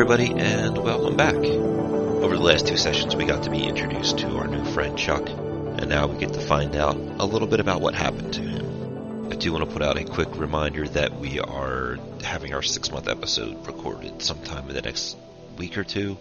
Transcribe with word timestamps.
everybody, 0.00 0.32
and 0.32 0.78
welcome 0.78 1.16
back. 1.16 1.34
Over 1.34 2.36
the 2.36 2.42
last 2.42 2.68
two 2.68 2.76
sessions, 2.76 3.16
we 3.16 3.24
got 3.24 3.42
to 3.42 3.50
be 3.50 3.64
introduced 3.64 4.18
to 4.18 4.28
our 4.36 4.46
new 4.46 4.64
friend 4.66 4.96
Chuck, 4.96 5.28
and 5.28 5.88
now 5.88 6.06
we 6.06 6.16
get 6.18 6.32
to 6.34 6.40
find 6.40 6.76
out 6.76 6.94
a 6.94 7.24
little 7.24 7.48
bit 7.48 7.58
about 7.58 7.80
what 7.80 7.96
happened 7.96 8.32
to 8.34 8.40
him. 8.40 9.32
I 9.32 9.34
do 9.34 9.52
want 9.52 9.64
to 9.64 9.70
put 9.72 9.82
out 9.82 9.98
a 9.98 10.04
quick 10.04 10.36
reminder 10.36 10.86
that 10.86 11.18
we 11.18 11.40
are 11.40 11.98
having 12.22 12.54
our 12.54 12.62
six 12.62 12.92
month 12.92 13.08
episode 13.08 13.66
recorded 13.66 14.22
sometime 14.22 14.68
in 14.68 14.76
the 14.76 14.82
next 14.82 15.16
week 15.56 15.76
or 15.76 15.82
two. 15.82 16.16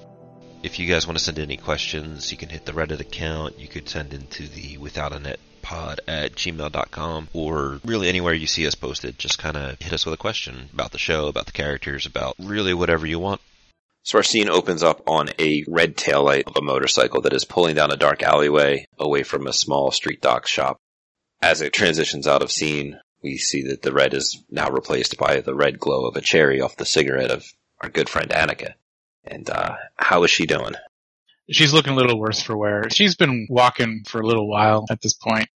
If 0.64 0.80
you 0.80 0.88
guys 0.88 1.05
want 1.05 1.20
to 1.20 1.23
send 1.23 1.38
any 1.38 1.57
questions, 1.57 2.32
you 2.32 2.38
can 2.39 2.50
hit 2.50 2.66
the 2.66 2.71
Reddit 2.71 3.00
account. 3.00 3.59
You 3.59 3.68
could 3.68 3.88
send 3.88 4.12
into 4.12 4.48
the 4.48 4.80
Without 4.80 5.14
a 5.14 5.20
Net 5.20 5.39
pod 5.62 6.02
at 6.07 6.32
gmail.com 6.32 7.28
or 7.31 7.80
really 7.86 8.09
anywhere 8.09 8.34
you 8.34 8.48
see 8.48 8.66
us 8.66 8.73
posted. 8.73 9.20
Just 9.20 9.38
kind 9.38 9.55
of 9.55 9.80
hit 9.80 9.94
us 9.94 10.03
with 10.03 10.16
a 10.16 10.17
question 10.17 10.70
about 10.73 10.94
the 10.94 10.98
show, 10.98 11.28
about 11.28 11.45
the 11.45 11.52
characters, 11.52 12.08
about 12.08 12.36
really 12.39 12.73
whatever 12.73 13.05
you 13.05 13.20
want. 13.20 13.39
So 14.07 14.20
our 14.20 14.23
scene 14.23 14.47
opens 14.47 14.84
up 14.84 15.02
on 15.05 15.31
a 15.38 15.66
red 15.67 15.97
taillight 15.97 16.47
of 16.47 16.55
a 16.55 16.61
motorcycle 16.61 17.20
that 17.23 17.34
is 17.34 17.43
pulling 17.43 17.75
down 17.75 17.91
a 17.91 17.97
dark 17.97 18.23
alleyway 18.23 18.88
away 18.97 19.23
from 19.23 19.47
a 19.47 19.52
small 19.52 19.91
street 19.91 20.21
doc 20.21 20.47
shop. 20.47 20.77
As 21.41 21.59
it 21.59 21.73
transitions 21.73 22.25
out 22.25 22.41
of 22.41 22.49
scene, 22.49 23.02
we 23.21 23.35
see 23.35 23.63
that 23.63 23.81
the 23.81 23.91
red 23.91 24.13
is 24.13 24.41
now 24.49 24.70
replaced 24.70 25.17
by 25.17 25.41
the 25.41 25.53
red 25.53 25.77
glow 25.77 26.05
of 26.05 26.16
a 26.16 26.21
cherry 26.21 26.61
off 26.61 26.77
the 26.77 26.85
cigarette 26.85 27.31
of 27.31 27.43
our 27.81 27.89
good 27.89 28.07
friend 28.07 28.30
Annika. 28.30 28.75
And 29.25 29.49
uh, 29.49 29.75
how 29.97 30.23
is 30.23 30.31
she 30.31 30.45
doing? 30.45 30.75
She's 31.52 31.73
looking 31.73 31.91
a 31.91 31.97
little 31.97 32.17
worse 32.17 32.41
for 32.41 32.55
wear. 32.55 32.89
She's 32.89 33.17
been 33.17 33.45
walking 33.49 34.05
for 34.08 34.21
a 34.21 34.25
little 34.25 34.49
while 34.49 34.85
at 34.89 35.02
this 35.02 35.16
point 35.16 35.49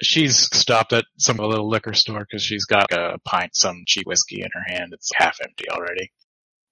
she's 0.00 0.48
stopped 0.56 0.94
at 0.94 1.04
some 1.18 1.36
little 1.36 1.68
liquor 1.68 1.92
store 1.92 2.20
because 2.20 2.42
she's 2.42 2.64
got 2.64 2.90
a 2.90 3.18
pint, 3.24 3.54
some 3.54 3.84
cheap 3.86 4.06
whiskey 4.06 4.40
in 4.40 4.48
her 4.52 4.64
hand. 4.66 4.94
It's 4.94 5.10
half 5.14 5.38
empty 5.42 5.68
already. 5.68 6.10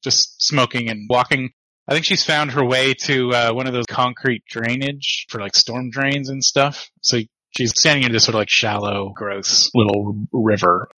Just 0.03 0.43
smoking 0.43 0.89
and 0.89 1.07
walking. 1.09 1.51
I 1.89 1.93
think 1.93 2.05
she's 2.05 2.25
found 2.25 2.53
her 2.53 2.65
way 2.65 2.95
to 3.05 3.31
uh, 3.33 3.53
one 3.53 3.67
of 3.67 3.73
those 3.73 3.87
concrete 3.87 4.45
drainage 4.49 5.27
for 5.29 5.41
like 5.41 5.57
storm 5.57 5.91
drains 5.91 6.29
and 6.29 6.43
stuff. 6.43 6.89
So 7.03 7.19
she's 7.51 7.73
standing 7.77 8.05
in 8.05 8.13
this 8.13 8.25
sort 8.25 8.35
of 8.35 8.41
like 8.41 8.49
shallow, 8.49 9.13
gross 9.15 9.71
little 9.75 10.27
river. 10.33 10.89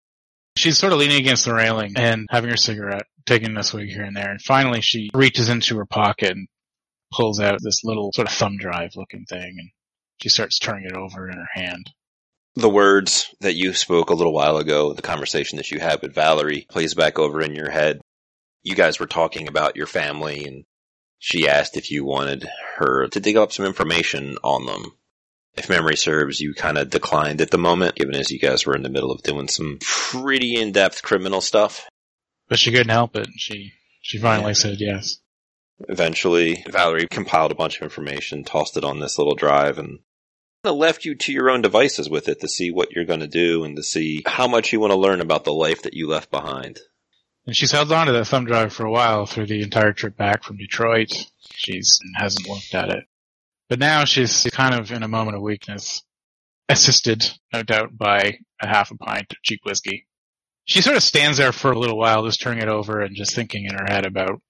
She's 0.56 0.77
sort 0.77 0.92
of 0.92 0.98
leaning 0.98 1.19
against 1.19 1.47
the 1.47 1.55
railing 1.55 1.95
and 1.97 2.27
having 2.30 2.50
her 2.50 2.58
cigarette, 2.58 3.06
taking 3.25 3.56
a 3.56 3.62
swig 3.62 3.89
here 3.89 4.05
and 4.05 4.17
there. 4.17 4.30
And 4.30 4.41
finally 4.41 4.83
she 4.83 5.11
reaches 5.14 5.48
into 5.48 5.78
her 5.78 5.86
pocket 5.86 6.33
and 6.33 6.47
pulls 7.14 7.41
out 7.41 7.58
this 7.62 7.84
little 7.84 8.11
sort 8.14 8.28
of 8.28 8.34
thumb 8.34 8.58
drive 8.58 8.92
looking 8.97 9.25
thing 9.25 9.55
and 9.58 9.70
she 10.20 10.28
starts 10.28 10.58
turning 10.58 10.84
it 10.84 10.97
over 10.97 11.28
in 11.28 11.36
her 11.36 11.48
hand 11.55 11.91
the 12.55 12.69
words 12.69 13.34
that 13.41 13.55
you 13.55 13.73
spoke 13.73 14.11
a 14.11 14.14
little 14.14 14.33
while 14.33 14.58
ago, 14.58 14.92
the 14.92 15.03
conversation 15.03 15.56
that 15.56 15.70
you 15.70 15.80
had 15.80 16.03
with 16.03 16.14
Valerie 16.14 16.67
plays 16.69 16.95
back 16.95 17.19
over 17.19 17.41
in 17.41 17.55
your 17.55 17.70
head. 17.70 18.00
You 18.63 18.75
guys 18.75 19.01
were 19.01 19.07
talking 19.07 19.49
about 19.49 19.77
your 19.77 19.87
family 19.87 20.45
and 20.45 20.65
she 21.19 21.49
asked 21.49 21.77
if 21.77 21.91
you 21.91 22.05
wanted 22.05 22.49
her 22.77 23.07
to 23.09 23.21
dig 23.21 23.37
up 23.37 23.53
some 23.53 23.65
information 23.65 24.37
on 24.43 24.67
them. 24.67 24.93
If 25.55 25.69
memory 25.69 25.97
serves, 25.97 26.41
you 26.41 26.55
kind 26.55 26.79
of 26.79 26.91
declined 26.91 27.41
at 27.41 27.51
the 27.51 27.59
moment, 27.59 27.95
given 27.95 28.17
as 28.17 28.31
you 28.31 28.39
guys 28.39 28.67
were 28.67 28.75
in 28.75 28.83
the 28.83 28.89
middle 28.89 29.13
of 29.13 29.23
doing 29.23 29.49
some 29.49 29.79
pretty 29.81 30.57
in-depth 30.57 31.03
criminal 31.03 31.41
stuff. 31.41 31.87
But 32.49 32.59
she 32.59 32.73
couldn't 32.73 32.89
help 32.89 33.15
it. 33.17 33.29
She 33.37 33.73
she 34.01 34.19
finally 34.19 34.51
yeah. 34.51 34.55
said 34.55 34.81
yes. 34.81 35.19
Eventually, 35.89 36.65
Valerie 36.69 37.07
compiled 37.09 37.53
a 37.53 37.57
bunch 37.57 37.77
of 37.77 37.83
information, 37.83 38.45
tossed 38.45 38.77
it 38.77 38.85
on 38.85 38.99
this 38.99 39.19
little 39.19 39.35
drive, 39.35 39.79
and 39.79 40.01
left 40.65 41.05
you 41.05 41.15
to 41.15 41.33
your 41.33 41.51
own 41.51 41.63
devices 41.63 42.09
with 42.11 42.29
it 42.29 42.41
to 42.41 42.49
see 42.49 42.71
what 42.71 42.93
you're 42.93 43.05
going 43.05 43.21
to 43.21 43.27
do 43.27 43.65
and 43.65 43.77
to 43.77 43.83
see 43.83 44.23
how 44.27 44.47
much 44.47 44.73
you 44.73 44.81
want 44.81 44.93
to 44.93 44.99
learn 44.99 45.21
about 45.21 45.45
the 45.45 45.53
life 45.53 45.83
that 45.83 45.95
you 45.95 46.09
left 46.09 46.31
behind. 46.31 46.81
And 47.47 47.57
she's 47.57 47.73
held 47.73 47.91
on 47.91 48.07
to 48.07 48.12
that 48.12 48.27
thumb 48.27 48.45
drive 48.45 48.73
for 48.73 48.87
a 48.87 48.91
while 48.91 49.27
through 49.27 49.47
the 49.47 49.63
entire 49.63 49.92
trip 49.92 50.17
back 50.17 50.45
from 50.45 50.58
Detroit. 50.58 51.11
She's 51.55 51.98
hasn't 52.14 52.48
looked 52.48 52.75
at 52.75 52.91
it. 52.91 53.05
But 53.69 53.79
now 53.79 54.05
she's 54.05 54.47
kind 54.53 54.75
of 54.75 54.92
in 54.92 55.03
a 55.03 55.08
moment 55.08 55.36
of 55.36 55.42
weakness, 55.42 56.03
assisted, 56.69 57.25
no 57.53 57.63
doubt, 57.63 57.97
by 57.97 58.39
a 58.61 58.67
half 58.67 58.91
a 58.91 58.97
pint 58.97 59.33
of 59.33 59.42
cheap 59.42 59.61
whiskey. 59.64 60.07
She 60.64 60.83
sort 60.83 60.97
of 60.97 61.03
stands 61.03 61.39
there 61.39 61.53
for 61.53 61.73
a 61.73 61.79
little 61.79 61.98
while, 61.98 62.25
just 62.25 62.41
turning 62.41 62.63
it 62.63 62.69
over 62.69 63.01
and 63.01 63.17
just 63.17 63.35
thinking 63.35 63.64
in 63.64 63.74
her 63.74 63.86
head 63.89 64.07
about 64.07 64.41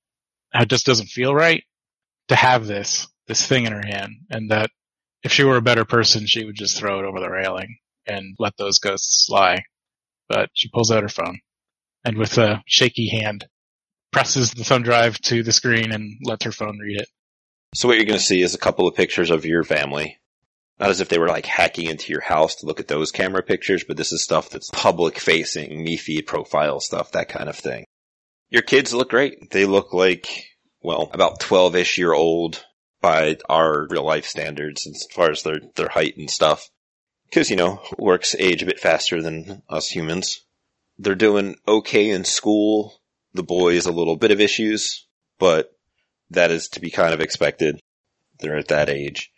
how 0.53 0.63
it 0.63 0.69
just 0.69 0.85
doesn't 0.85 1.07
feel 1.07 1.35
right 1.35 1.65
to 2.29 2.37
have 2.37 2.67
this, 2.67 3.07
this 3.27 3.47
thing 3.47 3.65
in 3.65 3.73
her 3.73 3.87
hand 3.87 4.13
and 4.29 4.51
that 4.51 4.71
if 5.23 5.33
she 5.33 5.45
were 5.45 5.57
a 5.57 5.63
better 5.63 5.87
person, 5.87 6.27
she 6.27 6.45
would 6.45 6.57
just 6.57 6.77
throw 6.77 6.99
it 6.99 7.07
over 7.07 7.21
the 7.21 7.31
railing 7.31 7.79
and 8.07 8.37
let 8.39 8.57
those 8.59 8.79
ghosts 8.79 9.29
lie. 9.31 9.65
But 10.29 10.51
she 10.53 10.69
pulls 10.69 10.91
out 10.91 11.03
her 11.03 11.09
phone 11.09 11.39
and 12.05 12.19
with 12.19 12.39
a 12.39 12.63
shaky 12.67 13.09
hand 13.09 13.47
presses 14.13 14.53
the 14.53 14.65
thumb 14.65 14.83
drive 14.83 15.19
to 15.23 15.43
the 15.43 15.53
screen 15.53 15.93
and 15.93 16.19
lets 16.25 16.45
her 16.45 16.53
phone 16.53 16.79
read 16.79 17.01
it. 17.01 17.09
So 17.75 17.89
what 17.89 17.97
you're 17.97 18.07
going 18.07 18.19
to 18.19 18.25
see 18.25 18.43
is 18.43 18.55
a 18.55 18.59
couple 18.59 18.87
of 18.87 18.95
pictures 18.95 19.31
of 19.31 19.47
your 19.47 19.65
family. 19.65 20.19
Not 20.79 20.91
as 20.91 21.01
if 21.01 21.09
they 21.09 21.19
were 21.19 21.29
like 21.29 21.47
hacking 21.47 21.87
into 21.87 22.13
your 22.13 22.21
house 22.21 22.57
to 22.57 22.67
look 22.67 22.81
at 22.81 22.89
those 22.89 23.13
camera 23.13 23.43
pictures, 23.43 23.85
but 23.87 23.97
this 23.97 24.13
is 24.13 24.23
stuff 24.23 24.51
that's 24.51 24.71
public 24.71 25.19
facing, 25.19 25.83
me 25.83 25.97
feed 25.97 26.27
profile 26.27 26.81
stuff, 26.81 27.13
that 27.13 27.29
kind 27.29 27.49
of 27.49 27.57
thing. 27.57 27.85
Your 28.51 28.63
kids 28.63 28.93
look 28.93 29.11
great. 29.11 29.51
They 29.51 29.65
look 29.65 29.95
like, 29.95 30.27
well, 30.83 31.11
about 31.15 31.41
12-ish 31.41 31.99
year 31.99 32.13
old 32.13 32.65
by 33.01 33.39
our 33.49 33.87
real 33.89 34.05
life 34.05 34.27
standards 34.27 34.87
as 34.87 35.07
far 35.11 35.31
as 35.31 35.43
their, 35.43 35.61
their 35.77 35.89
height 35.89 36.17
and 36.17 36.31
stuff. 36.31 36.69
Cause, 37.33 37.49
you 37.49 37.57
know, 37.57 37.81
orcs 37.99 38.37
age 38.39 38.63
a 38.63 38.67
bit 38.67 38.79
faster 38.79 39.23
than 39.23 39.63
us 39.69 39.89
humans. 39.89 40.45
They're 40.99 41.15
doing 41.15 41.57
okay 41.67 42.11
in 42.11 42.25
school. 42.25 43.01
The 43.35 43.43
boys 43.43 43.87
a 43.87 43.93
little 43.93 44.17
bit 44.17 44.31
of 44.31 44.41
issues, 44.41 45.07
but 45.39 45.75
that 46.31 46.51
is 46.51 46.69
to 46.69 46.81
be 46.81 46.91
kind 46.91 47.15
of 47.15 47.21
expected. 47.21 47.81
They're 48.41 48.59
at 48.59 48.69
that 48.69 48.91
age. 48.91 49.33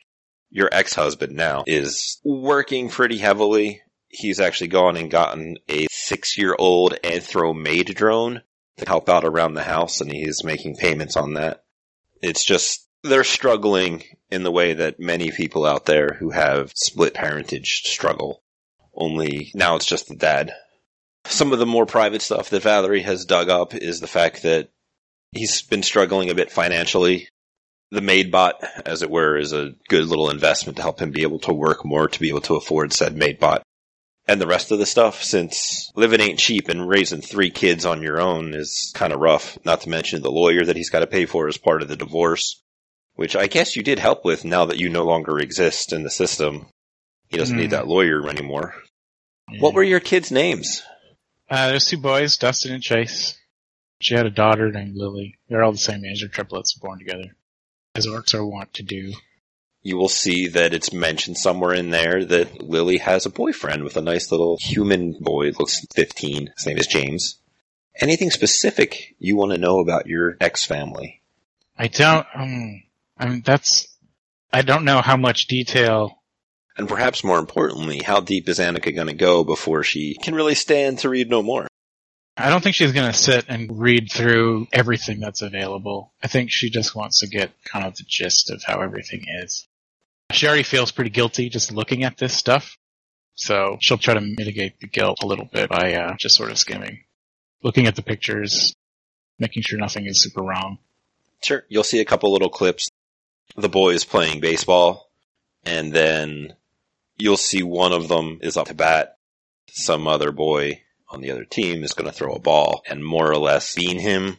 Your 0.50 0.68
ex-husband 0.72 1.34
now 1.34 1.64
is 1.66 2.20
working 2.24 2.88
pretty 2.88 3.18
heavily. 3.18 3.82
He's 4.08 4.40
actually 4.40 4.68
gone 4.68 4.96
and 4.96 5.10
gotten 5.10 5.58
a 5.68 5.86
six-year-old 5.90 6.98
Andromeda 7.04 7.94
drone 7.94 8.42
to 8.78 8.86
help 8.86 9.08
out 9.08 9.24
around 9.24 9.54
the 9.54 9.62
house 9.62 10.00
and 10.00 10.10
he's 10.10 10.44
making 10.44 10.76
payments 10.76 11.16
on 11.16 11.34
that. 11.34 11.64
It's 12.20 12.44
just 12.44 12.88
they're 13.02 13.24
struggling 13.24 14.02
in 14.30 14.42
the 14.42 14.50
way 14.50 14.74
that 14.74 14.98
many 14.98 15.30
people 15.30 15.64
out 15.64 15.84
there 15.86 16.14
who 16.14 16.30
have 16.30 16.72
split 16.74 17.14
parentage 17.14 17.82
struggle. 17.84 18.42
Only 18.94 19.50
now 19.54 19.76
it's 19.76 19.86
just 19.86 20.08
the 20.08 20.16
dad. 20.16 20.52
Some 21.26 21.52
of 21.52 21.58
the 21.58 21.66
more 21.66 21.86
private 21.86 22.22
stuff 22.22 22.50
that 22.50 22.62
Valerie 22.62 23.02
has 23.02 23.24
dug 23.24 23.48
up 23.48 23.74
is 23.74 24.00
the 24.00 24.06
fact 24.06 24.42
that 24.42 24.68
he's 25.32 25.62
been 25.62 25.82
struggling 25.82 26.30
a 26.30 26.34
bit 26.34 26.50
financially. 26.50 27.28
The 27.90 28.00
maid 28.00 28.30
bot, 28.30 28.62
as 28.84 29.02
it 29.02 29.10
were, 29.10 29.36
is 29.36 29.52
a 29.52 29.74
good 29.88 30.06
little 30.06 30.30
investment 30.30 30.76
to 30.76 30.82
help 30.82 31.00
him 31.00 31.10
be 31.10 31.22
able 31.22 31.38
to 31.40 31.52
work 31.52 31.84
more 31.84 32.08
to 32.08 32.20
be 32.20 32.28
able 32.28 32.40
to 32.42 32.56
afford 32.56 32.92
said 32.92 33.16
maid 33.16 33.38
bot. 33.38 33.62
And 34.26 34.40
the 34.40 34.46
rest 34.46 34.70
of 34.70 34.78
the 34.78 34.86
stuff, 34.86 35.22
since 35.22 35.90
living 35.94 36.20
ain't 36.20 36.38
cheap 36.38 36.68
and 36.68 36.88
raising 36.88 37.20
three 37.20 37.50
kids 37.50 37.84
on 37.84 38.02
your 38.02 38.20
own 38.20 38.54
is 38.54 38.90
kind 38.94 39.12
of 39.12 39.20
rough, 39.20 39.58
not 39.64 39.82
to 39.82 39.90
mention 39.90 40.22
the 40.22 40.30
lawyer 40.30 40.64
that 40.64 40.76
he's 40.76 40.90
got 40.90 41.00
to 41.00 41.06
pay 41.06 41.26
for 41.26 41.46
as 41.46 41.58
part 41.58 41.82
of 41.82 41.88
the 41.88 41.96
divorce 41.96 42.62
which 43.16 43.36
I 43.36 43.46
guess 43.46 43.76
you 43.76 43.82
did 43.82 43.98
help 43.98 44.24
with 44.24 44.44
now 44.44 44.64
that 44.66 44.78
you 44.78 44.88
no 44.88 45.04
longer 45.04 45.38
exist 45.38 45.92
in 45.92 46.02
the 46.02 46.10
system. 46.10 46.66
He 47.28 47.36
doesn't 47.36 47.56
mm. 47.56 47.60
need 47.60 47.70
that 47.70 47.88
lawyer 47.88 48.28
anymore. 48.28 48.74
What 49.58 49.74
were 49.74 49.82
your 49.82 50.00
kids' 50.00 50.30
names? 50.30 50.82
Uh, 51.50 51.68
there's 51.68 51.86
two 51.86 51.98
boys, 51.98 52.36
Dustin 52.36 52.72
and 52.72 52.82
Chase. 52.82 53.38
She 54.00 54.14
had 54.14 54.26
a 54.26 54.30
daughter 54.30 54.70
named 54.70 54.96
Lily. 54.96 55.38
They're 55.48 55.62
all 55.62 55.72
the 55.72 55.78
same 55.78 56.04
age. 56.04 56.20
They're 56.20 56.28
triplets 56.28 56.74
born 56.74 56.98
together, 56.98 57.36
as 57.94 58.06
orcs 58.06 58.34
are 58.34 58.44
wont 58.44 58.74
to 58.74 58.82
do. 58.82 59.12
You 59.82 59.98
will 59.98 60.08
see 60.08 60.48
that 60.48 60.72
it's 60.72 60.94
mentioned 60.94 61.36
somewhere 61.36 61.74
in 61.74 61.90
there 61.90 62.24
that 62.24 62.62
Lily 62.62 62.98
has 62.98 63.26
a 63.26 63.30
boyfriend 63.30 63.84
with 63.84 63.98
a 63.98 64.02
nice 64.02 64.30
little 64.30 64.56
human 64.58 65.12
boy. 65.20 65.50
Looks 65.58 65.86
15. 65.94 66.52
His 66.56 66.66
name 66.66 66.78
is 66.78 66.86
James. 66.86 67.38
Anything 68.00 68.30
specific 68.30 69.14
you 69.18 69.36
want 69.36 69.52
to 69.52 69.58
know 69.58 69.80
about 69.80 70.06
your 70.06 70.36
ex 70.40 70.64
family? 70.64 71.20
I 71.78 71.88
don't. 71.88 72.26
Um, 72.34 72.82
I 73.18 73.28
mean, 73.28 73.42
that's, 73.44 73.86
I 74.52 74.62
don't 74.62 74.84
know 74.84 75.02
how 75.02 75.18
much 75.18 75.48
detail. 75.48 76.22
And 76.76 76.88
perhaps 76.88 77.22
more 77.22 77.38
importantly, 77.38 78.02
how 78.04 78.20
deep 78.20 78.48
is 78.48 78.58
Annika 78.58 78.94
going 78.94 79.06
to 79.06 79.14
go 79.14 79.44
before 79.44 79.84
she 79.84 80.16
can 80.22 80.34
really 80.34 80.54
stand 80.54 80.98
to 81.00 81.08
read 81.08 81.30
no 81.30 81.42
more? 81.42 81.68
I 82.36 82.50
don't 82.50 82.62
think 82.62 82.74
she's 82.74 82.92
going 82.92 83.10
to 83.10 83.16
sit 83.16 83.44
and 83.48 83.78
read 83.78 84.10
through 84.10 84.66
everything 84.72 85.20
that's 85.20 85.42
available. 85.42 86.12
I 86.20 86.26
think 86.26 86.50
she 86.50 86.68
just 86.70 86.94
wants 86.94 87.20
to 87.20 87.28
get 87.28 87.52
kind 87.64 87.86
of 87.86 87.96
the 87.96 88.02
gist 88.08 88.50
of 88.50 88.64
how 88.64 88.80
everything 88.80 89.24
is. 89.42 89.68
She 90.32 90.48
already 90.48 90.64
feels 90.64 90.90
pretty 90.90 91.10
guilty 91.10 91.48
just 91.48 91.70
looking 91.70 92.02
at 92.02 92.16
this 92.16 92.34
stuff. 92.34 92.76
So 93.36 93.76
she'll 93.80 93.98
try 93.98 94.14
to 94.14 94.20
mitigate 94.20 94.80
the 94.80 94.88
guilt 94.88 95.18
a 95.22 95.26
little 95.26 95.44
bit 95.44 95.68
by 95.68 95.94
uh, 95.94 96.16
just 96.18 96.36
sort 96.36 96.50
of 96.50 96.58
skimming, 96.58 97.04
looking 97.62 97.86
at 97.86 97.94
the 97.94 98.02
pictures, 98.02 98.74
making 99.38 99.62
sure 99.62 99.78
nothing 99.78 100.06
is 100.06 100.22
super 100.22 100.42
wrong. 100.42 100.78
Sure. 101.42 101.64
You'll 101.68 101.84
see 101.84 102.00
a 102.00 102.04
couple 102.04 102.32
little 102.32 102.48
clips 102.48 102.88
the 103.56 103.68
boys 103.68 104.04
playing 104.04 104.40
baseball, 104.40 105.10
and 105.64 105.92
then 105.92 106.54
you'll 107.16 107.36
see 107.36 107.62
one 107.62 107.92
of 107.92 108.08
them 108.08 108.38
is 108.42 108.56
up 108.56 108.68
to 108.68 108.74
bat. 108.74 109.16
Some 109.68 110.06
other 110.06 110.32
boy 110.32 110.82
on 111.08 111.20
the 111.20 111.30
other 111.30 111.44
team 111.44 111.84
is 111.84 111.92
going 111.92 112.10
to 112.10 112.16
throw 112.16 112.34
a 112.34 112.40
ball 112.40 112.82
and 112.88 113.04
more 113.04 113.30
or 113.30 113.38
less 113.38 113.74
bean 113.74 113.98
him. 113.98 114.38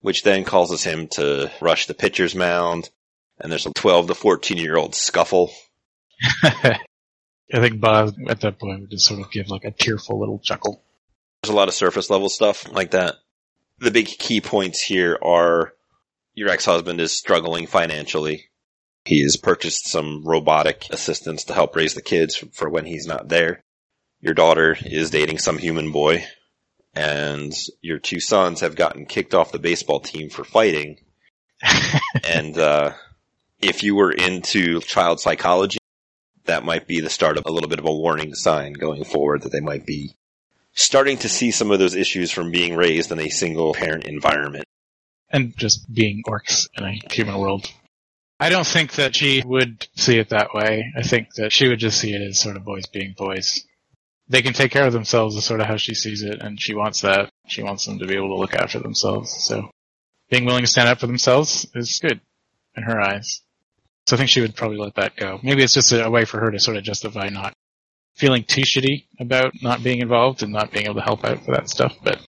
which 0.00 0.22
then 0.22 0.44
causes 0.44 0.84
him 0.84 1.08
to 1.08 1.50
rush 1.60 1.86
the 1.86 1.94
pitcher's 1.94 2.34
mound, 2.34 2.90
and 3.40 3.50
there's 3.50 3.66
a 3.66 3.72
12 3.72 4.08
to 4.08 4.14
14 4.14 4.56
year 4.56 4.76
old 4.76 4.94
scuffle. 4.94 5.50
I 6.42 6.78
think 7.52 7.80
Bob 7.80 8.14
at 8.28 8.40
that 8.40 8.58
point 8.58 8.80
would 8.82 8.90
just 8.90 9.06
sort 9.06 9.20
of 9.20 9.30
give 9.30 9.48
like 9.48 9.64
a 9.64 9.70
tearful 9.70 10.20
little 10.20 10.38
chuckle. 10.38 10.82
There's 11.42 11.52
a 11.52 11.56
lot 11.56 11.68
of 11.68 11.74
surface 11.74 12.08
level 12.10 12.28
stuff 12.28 12.70
like 12.70 12.92
that. 12.92 13.16
The 13.78 13.90
big 13.90 14.06
key 14.06 14.40
points 14.40 14.80
here 14.80 15.18
are 15.22 15.74
your 16.34 16.50
ex-husband 16.50 17.00
is 17.00 17.12
struggling 17.12 17.66
financially. 17.66 18.46
He 19.06 19.22
has 19.22 19.36
purchased 19.36 19.86
some 19.86 20.24
robotic 20.24 20.86
assistants 20.90 21.44
to 21.44 21.54
help 21.54 21.76
raise 21.76 21.94
the 21.94 22.02
kids 22.02 22.36
for 22.52 22.68
when 22.68 22.86
he's 22.86 23.06
not 23.06 23.28
there. 23.28 23.62
Your 24.20 24.34
daughter 24.34 24.76
is 24.84 25.10
dating 25.10 25.38
some 25.38 25.58
human 25.58 25.92
boy 25.92 26.26
and 26.92 27.54
your 27.82 27.98
two 27.98 28.18
sons 28.18 28.60
have 28.60 28.74
gotten 28.74 29.06
kicked 29.06 29.32
off 29.32 29.52
the 29.52 29.60
baseball 29.60 30.00
team 30.00 30.28
for 30.28 30.42
fighting. 30.42 30.98
and, 32.28 32.58
uh, 32.58 32.94
if 33.60 33.82
you 33.82 33.94
were 33.94 34.10
into 34.10 34.80
child 34.80 35.20
psychology, 35.20 35.78
that 36.44 36.64
might 36.64 36.86
be 36.86 37.00
the 37.00 37.08
start 37.08 37.38
of 37.38 37.44
a 37.46 37.52
little 37.52 37.68
bit 37.68 37.78
of 37.78 37.86
a 37.86 37.94
warning 37.94 38.34
sign 38.34 38.72
going 38.72 39.04
forward 39.04 39.42
that 39.42 39.52
they 39.52 39.60
might 39.60 39.86
be 39.86 40.14
starting 40.72 41.16
to 41.18 41.28
see 41.28 41.50
some 41.50 41.70
of 41.70 41.78
those 41.78 41.94
issues 41.94 42.30
from 42.30 42.50
being 42.50 42.74
raised 42.74 43.12
in 43.12 43.20
a 43.20 43.28
single 43.28 43.72
parent 43.72 44.04
environment. 44.04 44.64
and 45.30 45.56
just 45.56 45.92
being 45.92 46.22
orcs 46.26 46.68
in 46.76 46.84
a 46.84 46.92
human 47.12 47.38
world. 47.38 47.70
I 48.38 48.50
don't 48.50 48.66
think 48.66 48.92
that 48.92 49.16
she 49.16 49.42
would 49.44 49.88
see 49.96 50.18
it 50.18 50.28
that 50.30 50.52
way. 50.54 50.92
I 50.96 51.02
think 51.02 51.34
that 51.34 51.52
she 51.52 51.68
would 51.68 51.78
just 51.78 51.98
see 51.98 52.14
it 52.14 52.20
as 52.20 52.40
sort 52.40 52.56
of 52.56 52.64
boys 52.64 52.86
being 52.86 53.14
boys. 53.16 53.64
They 54.28 54.42
can 54.42 54.52
take 54.52 54.72
care 54.72 54.86
of 54.86 54.92
themselves 54.92 55.36
is 55.36 55.44
sort 55.44 55.60
of 55.60 55.66
how 55.66 55.76
she 55.76 55.94
sees 55.94 56.22
it, 56.22 56.40
and 56.40 56.60
she 56.60 56.74
wants 56.74 57.00
that. 57.02 57.30
She 57.46 57.62
wants 57.62 57.86
them 57.86 57.98
to 57.98 58.06
be 58.06 58.16
able 58.16 58.28
to 58.28 58.36
look 58.36 58.54
after 58.54 58.78
themselves. 58.78 59.34
So 59.46 59.70
being 60.30 60.44
willing 60.44 60.64
to 60.64 60.70
stand 60.70 60.88
up 60.88 60.98
for 60.98 61.06
themselves 61.06 61.66
is 61.74 62.00
good 62.00 62.20
in 62.76 62.82
her 62.82 63.00
eyes. 63.00 63.40
So 64.06 64.16
I 64.16 64.18
think 64.18 64.30
she 64.30 64.40
would 64.40 64.56
probably 64.56 64.78
let 64.78 64.96
that 64.96 65.16
go. 65.16 65.40
Maybe 65.42 65.62
it's 65.62 65.74
just 65.74 65.92
a 65.92 66.10
way 66.10 66.24
for 66.24 66.40
her 66.40 66.50
to 66.50 66.60
sort 66.60 66.76
of 66.76 66.84
justify 66.84 67.28
not 67.28 67.52
feeling 68.14 68.44
too 68.44 68.62
shitty 68.62 69.06
about 69.18 69.52
not 69.62 69.82
being 69.82 70.00
involved 70.00 70.42
and 70.42 70.52
not 70.52 70.72
being 70.72 70.86
able 70.86 70.96
to 70.96 71.00
help 71.02 71.24
out 71.24 71.44
for 71.44 71.52
that 71.52 71.68
stuff. 71.68 71.96
But, 72.02 72.20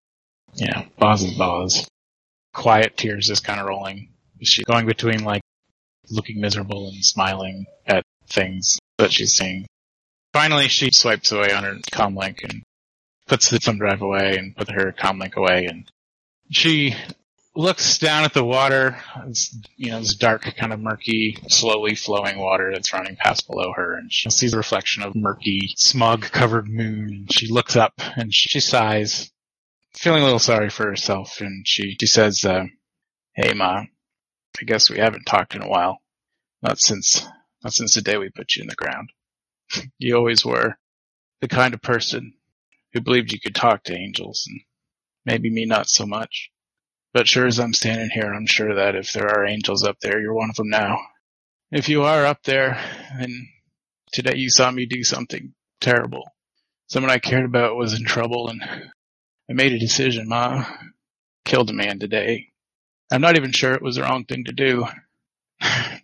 you 0.55 0.67
know, 0.67 0.85
Boz 0.97 1.23
is 1.23 1.33
Boz 1.33 1.87
quiet 2.57 2.97
tears 2.97 3.29
is 3.29 3.39
kind 3.39 3.59
of 3.59 3.67
rolling. 3.67 4.09
She's 4.41 4.65
going 4.65 4.87
between 4.87 5.23
like 5.23 5.41
looking 6.09 6.39
miserable 6.39 6.89
and 6.89 7.03
smiling 7.03 7.65
at 7.85 8.03
things 8.27 8.79
that 8.97 9.11
she's 9.11 9.33
seeing. 9.33 9.65
Finally, 10.33 10.67
she 10.67 10.91
swipes 10.91 11.31
away 11.31 11.51
on 11.51 11.63
her 11.63 11.75
comlink 11.91 12.43
and 12.43 12.63
puts 13.27 13.49
the 13.49 13.59
thumb 13.59 13.77
drive 13.77 14.01
away 14.01 14.37
and 14.37 14.55
put 14.55 14.71
her 14.71 14.93
comlink 14.97 15.35
away 15.35 15.65
and 15.65 15.89
she 16.49 16.95
looks 17.55 17.97
down 17.97 18.23
at 18.23 18.33
the 18.33 18.43
water. 18.43 18.97
It's, 19.27 19.57
you 19.75 19.91
know, 19.91 19.99
this 19.99 20.15
dark, 20.15 20.43
kind 20.55 20.71
of 20.71 20.79
murky, 20.79 21.37
slowly 21.47 21.95
flowing 21.95 22.37
water 22.37 22.71
that's 22.71 22.93
running 22.93 23.15
past 23.15 23.47
below 23.47 23.73
her 23.75 23.95
and 23.95 24.13
she 24.13 24.29
sees 24.29 24.53
a 24.53 24.57
reflection 24.57 25.03
of 25.03 25.15
murky, 25.15 25.73
smog 25.75 26.21
covered 26.21 26.69
moon. 26.69 27.27
She 27.31 27.51
looks 27.51 27.75
up 27.75 27.93
and 28.15 28.33
she 28.33 28.59
sighs 28.59 29.31
feeling 29.97 30.21
a 30.21 30.25
little 30.25 30.39
sorry 30.39 30.69
for 30.69 30.85
herself, 30.85 31.41
and 31.41 31.67
she, 31.67 31.97
she 31.99 32.05
says, 32.05 32.45
uh, 32.45 32.65
"Hey, 33.33 33.53
ma, 33.53 33.83
I 34.59 34.65
guess 34.65 34.89
we 34.89 34.97
haven't 34.97 35.25
talked 35.25 35.55
in 35.55 35.61
a 35.61 35.67
while. 35.67 36.01
Not 36.61 36.79
since 36.79 37.25
not 37.63 37.73
since 37.73 37.95
the 37.95 38.01
day 38.01 38.17
we 38.17 38.29
put 38.29 38.55
you 38.55 38.63
in 38.63 38.69
the 38.69 38.75
ground. 38.75 39.11
you 39.97 40.15
always 40.15 40.45
were 40.45 40.77
the 41.41 41.47
kind 41.47 41.73
of 41.73 41.81
person 41.81 42.33
who 42.93 43.01
believed 43.01 43.31
you 43.31 43.39
could 43.39 43.55
talk 43.55 43.83
to 43.83 43.95
angels, 43.95 44.45
and 44.47 44.61
maybe 45.25 45.49
me 45.49 45.65
not 45.65 45.89
so 45.89 46.05
much. 46.05 46.49
But 47.13 47.27
sure 47.27 47.47
as 47.47 47.59
I'm 47.59 47.73
standing 47.73 48.09
here, 48.09 48.33
I'm 48.33 48.45
sure 48.45 48.75
that 48.75 48.95
if 48.95 49.11
there 49.13 49.27
are 49.27 49.45
angels 49.45 49.83
up 49.83 49.99
there, 49.99 50.19
you're 50.19 50.33
one 50.33 50.49
of 50.49 50.55
them 50.55 50.69
now. 50.69 50.99
If 51.71 51.89
you 51.89 52.03
are 52.03 52.25
up 52.25 52.43
there, 52.43 52.79
then 53.17 53.49
today 54.11 54.37
you 54.37 54.49
saw 54.49 54.71
me 54.71 54.85
do 54.85 55.03
something 55.03 55.53
terrible. 55.81 56.23
Someone 56.87 57.11
I 57.11 57.19
cared 57.19 57.45
about 57.45 57.75
was 57.75 57.93
in 57.93 58.05
trouble, 58.05 58.49
and 58.49 58.61
I 58.63 59.53
made 59.53 59.73
a 59.73 59.79
decision, 59.79 60.29
Ma. 60.29 60.65
Killed 61.43 61.69
a 61.69 61.73
man 61.73 61.99
today. 61.99 62.51
I'm 63.11 63.21
not 63.21 63.37
even 63.37 63.51
sure 63.51 63.73
it 63.73 63.81
was 63.81 63.95
the 63.95 64.03
wrong 64.03 64.25
thing 64.25 64.45
to 64.45 64.51
do. 64.53 64.85
I 65.61 66.01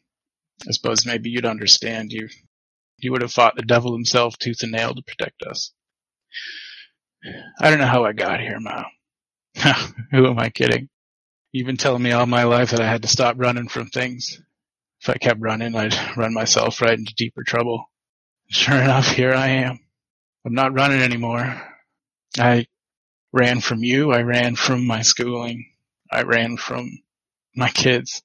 suppose 0.71 1.05
maybe 1.05 1.29
you'd 1.29 1.45
understand. 1.45 2.11
You, 2.11 2.29
you 2.99 3.11
would 3.11 3.21
have 3.21 3.33
fought 3.33 3.55
the 3.55 3.63
devil 3.63 3.93
himself 3.93 4.37
tooth 4.37 4.63
and 4.63 4.71
nail 4.71 4.93
to 4.95 5.01
protect 5.01 5.43
us. 5.43 5.73
I 7.59 7.69
don't 7.69 7.79
know 7.79 7.87
how 7.87 8.05
I 8.05 8.13
got 8.13 8.39
here, 8.39 8.59
Ma. 8.59 8.83
Who 10.11 10.27
am 10.27 10.39
I 10.39 10.49
kidding? 10.49 10.89
You've 11.51 11.67
been 11.67 11.77
telling 11.77 12.01
me 12.01 12.11
all 12.11 12.25
my 12.25 12.43
life 12.43 12.71
that 12.71 12.79
I 12.79 12.87
had 12.89 13.03
to 13.03 13.07
stop 13.07 13.35
running 13.37 13.67
from 13.67 13.87
things. 13.87 14.41
If 15.01 15.09
I 15.09 15.15
kept 15.15 15.41
running, 15.41 15.75
I'd 15.75 16.17
run 16.17 16.33
myself 16.33 16.81
right 16.81 16.97
into 16.97 17.13
deeper 17.15 17.43
trouble. 17.43 17.85
Sure 18.49 18.75
enough, 18.75 19.07
here 19.07 19.33
I 19.33 19.49
am. 19.49 19.79
I'm 20.45 20.53
not 20.53 20.73
running 20.73 21.01
anymore. 21.01 21.61
I 22.37 22.67
ran 23.31 23.61
from 23.61 23.83
you. 23.83 24.11
I 24.11 24.21
ran 24.21 24.55
from 24.55 24.87
my 24.87 25.01
schooling. 25.01 25.72
I 26.13 26.21
ran 26.23 26.57
from 26.57 26.99
my 27.55 27.69
kids. 27.69 28.21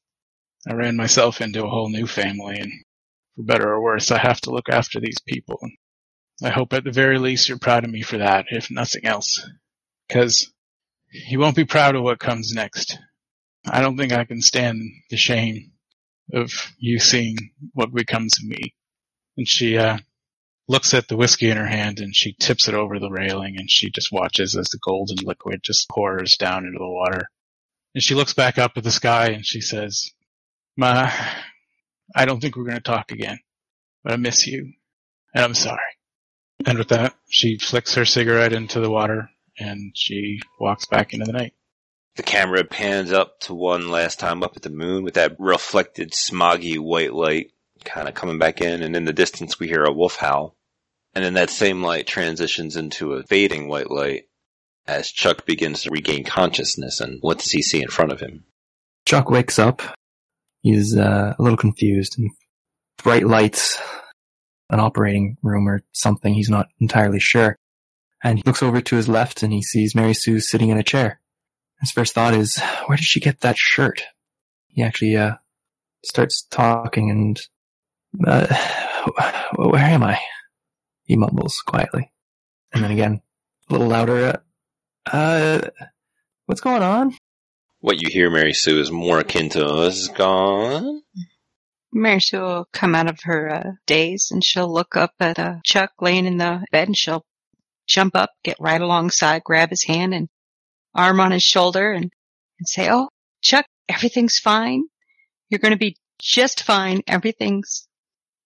I 0.69 0.75
ran 0.75 0.97
myself 0.97 1.41
into 1.41 1.65
a 1.65 1.69
whole 1.69 1.89
new 1.89 2.07
family 2.07 2.59
and 2.59 2.73
for 3.35 3.43
better 3.45 3.69
or 3.69 3.83
worse, 3.83 4.11
I 4.11 4.19
have 4.19 4.41
to 4.43 4.51
look 4.51 4.69
after 4.69 5.01
these 5.01 5.21
people. 5.27 5.59
I 6.43 6.51
hope 6.51 6.73
at 6.73 6.85
the 6.85 6.93
very 6.93 7.19
least 7.19 7.49
you're 7.49 7.59
proud 7.59 7.85
of 7.85 7.91
me 7.91 8.03
for 8.03 8.19
that, 8.19 8.47
if 8.51 8.71
nothing 8.71 9.07
else. 9.07 9.49
Cause 10.11 10.53
you 11.11 11.39
won't 11.39 11.57
be 11.57 11.65
proud 11.65 11.95
of 11.95 12.03
what 12.03 12.19
comes 12.19 12.53
next. 12.53 12.99
I 13.67 13.81
don't 13.81 13.97
think 13.97 14.13
I 14.13 14.25
can 14.25 14.43
stand 14.43 14.83
the 15.11 15.17
shame 15.17 15.73
of 16.35 16.53
you 16.79 16.99
seeing 16.99 17.37
what 17.73 17.95
becomes 17.95 18.39
of 18.39 18.49
me. 18.49 18.75
And 19.37 19.49
she, 19.49 19.79
uh, 19.79 19.99
looks 20.69 20.93
at 20.93 21.09
the 21.09 21.17
whiskey 21.17 21.49
in 21.49 21.57
her 21.57 21.67
hand 21.67 21.99
and 21.99 22.15
she 22.15 22.35
tips 22.39 22.69
it 22.69 22.75
over 22.75 22.99
the 22.99 23.11
railing 23.11 23.57
and 23.57 23.71
she 23.71 23.91
just 23.91 24.13
watches 24.13 24.55
as 24.55 24.69
the 24.69 24.79
golden 24.83 25.17
liquid 25.25 25.61
just 25.63 25.89
pours 25.89 26.37
down 26.37 26.67
into 26.67 26.79
the 26.79 26.89
water. 26.89 27.31
And 27.95 28.03
she 28.03 28.15
looks 28.15 28.35
back 28.35 28.59
up 28.59 28.73
at 28.77 28.85
the 28.85 28.91
sky 28.91 29.29
and 29.29 29.45
she 29.45 29.61
says, 29.61 30.11
Ma, 30.77 31.11
I 32.15 32.25
don't 32.25 32.41
think 32.41 32.57
we're 32.57 32.65
going 32.65 32.77
to 32.77 32.83
talk 32.83 33.13
again, 33.13 33.39
but 34.05 34.13
I 34.13 34.17
miss 34.17 34.47
you 34.47 34.73
and 35.35 35.45
I'm 35.45 35.55
sorry. 35.55 35.81
And 36.67 36.79
with 36.79 36.89
that, 36.89 37.15
she 37.29 37.59
flicks 37.59 37.95
her 37.95 38.05
cigarette 38.05 38.53
into 38.53 38.81
the 38.81 38.91
water 38.91 39.31
and 39.59 39.93
she 39.95 40.41
walks 40.61 40.87
back 40.87 41.13
into 41.13 41.27
the 41.27 41.33
night. 41.33 41.55
The 42.17 42.23
camera 42.23 42.65
pans 42.65 43.13
up 43.13 43.41
to 43.41 43.55
one 43.55 43.89
last 43.89 44.19
time 44.19 44.43
up 44.43 44.57
at 44.57 44.63
the 44.63 44.71
moon 44.71 45.05
with 45.05 45.15
that 45.15 45.37
reflected 45.39 46.13
smoggy 46.13 46.79
white 46.79 47.15
light 47.15 47.53
kind 47.85 48.09
of 48.09 48.15
coming 48.15 48.39
back 48.39 48.61
in 48.61 48.83
and 48.83 48.97
in 48.97 49.05
the 49.05 49.13
distance 49.13 49.61
we 49.61 49.69
hear 49.69 49.85
a 49.85 49.93
wolf 49.93 50.17
howl. 50.17 50.57
And 51.15 51.25
then 51.25 51.35
that 51.35 51.51
same 51.51 51.83
light 51.83 52.07
transitions 52.07 52.77
into 52.77 53.15
a 53.15 53.23
fading 53.23 53.69
white 53.69 53.91
light 53.91 54.28
as 54.89 55.13
Chuck 55.13 55.45
begins 55.45 55.83
to 55.83 55.91
regain 55.91 56.25
consciousness. 56.25 57.01
And 57.01 57.19
what 57.21 57.39
does 57.39 57.53
he 57.53 57.63
see 57.63 57.83
in 57.83 57.89
front 57.89 58.11
of 58.11 58.21
him? 58.21 58.45
Chuck 59.05 59.31
wakes 59.31 59.59
up. 59.59 59.83
He's 60.63 60.97
uh, 60.97 61.35
a 61.39 61.43
little 61.43 61.59
confused 61.59 62.19
and 62.19 62.31
bright 63.03 63.27
lights, 63.27 63.79
an 64.71 64.81
operating 64.81 65.37
room 65.43 65.69
or 65.69 65.83
something. 65.93 66.35
He's 66.35 66.51
not 66.51 66.69
entirely 66.81 67.21
sure. 67.21 67.57
And 68.25 68.39
he 68.39 68.43
looks 68.45 68.63
over 68.63 68.81
to 68.81 68.97
his 68.97 69.09
left 69.09 69.43
and 69.43 69.53
he 69.53 69.63
sees 69.63 69.95
Mary 69.95 70.15
Sue 70.15 70.41
sitting 70.41 70.71
in 70.71 70.79
a 70.79 70.83
chair. 70.83 71.21
His 71.81 71.93
first 71.93 72.15
thought 72.15 72.35
is, 72.35 72.59
where 72.87 72.97
did 72.97 73.05
she 73.05 73.21
get 73.21 73.41
that 73.41 73.57
shirt? 73.57 74.03
He 74.67 74.83
actually 74.83 75.17
uh, 75.17 75.35
starts 76.05 76.43
talking 76.51 77.11
and, 77.11 77.41
uh, 78.27 78.47
where 79.55 79.85
am 79.85 80.03
I? 80.03 80.19
He 81.05 81.15
mumbles 81.15 81.63
quietly. 81.65 82.11
And 82.73 82.83
then 82.83 82.91
again, 82.91 83.23
a 83.69 83.73
little 83.73 83.87
louder, 83.87 84.43
uh, 85.13 85.61
what's 86.47 86.61
going 86.61 86.83
on? 86.83 87.15
What 87.81 88.03
you 88.03 88.09
hear, 88.11 88.31
Mary 88.31 88.55
Sue, 88.55 88.81
is 88.81 88.91
more 88.91 89.21
akin 89.21 89.51
to 89.51 89.65
us 89.65 90.09
gone. 90.09 91.03
Mary 91.93 92.21
Sue 92.21 92.41
will 92.41 92.69
come 92.73 92.95
out 92.95 93.09
of 93.09 93.21
her 93.23 93.51
uh, 93.51 93.71
daze 93.87 94.29
and 94.31 94.45
she'll 94.45 94.73
look 94.73 94.97
up 94.97 95.13
at 95.21 95.39
uh, 95.39 95.57
Chuck 95.65 95.93
laying 96.01 96.27
in 96.27 96.37
the 96.37 96.65
bed 96.71 96.89
and 96.89 96.97
she'll 96.97 97.25
jump 97.87 98.15
up, 98.15 98.31
get 98.45 98.57
right 98.61 98.81
alongside, 98.81 99.43
grab 99.45 99.71
his 99.71 99.85
hand 99.85 100.13
and 100.13 100.29
arm 100.95 101.21
on 101.21 101.31
his 101.31 101.43
shoulder 101.43 101.93
and, 101.93 102.11
and 102.59 102.69
say, 102.69 102.89
Oh, 102.91 103.09
Chuck, 103.43 103.67
everything's 103.89 104.39
fine. 104.39 104.85
You're 105.49 105.61
going 105.61 105.73
to 105.73 105.79
be 105.79 105.97
just 106.21 106.63
fine. 106.63 107.03
Everything's 107.07 107.89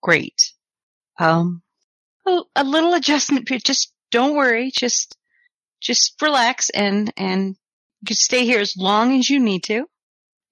great. 0.02 0.52
Um, 1.18 1.62
a, 2.26 2.40
a 2.56 2.64
little 2.64 2.94
adjustment 2.94 3.46
period. 3.46 3.64
Just 3.64 3.92
don't 4.10 4.36
worry. 4.36 4.70
Just, 4.72 5.16
just 5.82 6.14
relax 6.22 6.70
and, 6.70 7.12
and 7.16 7.56
you 8.08 8.14
stay 8.14 8.44
here 8.44 8.60
as 8.60 8.74
long 8.76 9.18
as 9.18 9.28
you 9.28 9.40
need 9.40 9.64
to. 9.64 9.84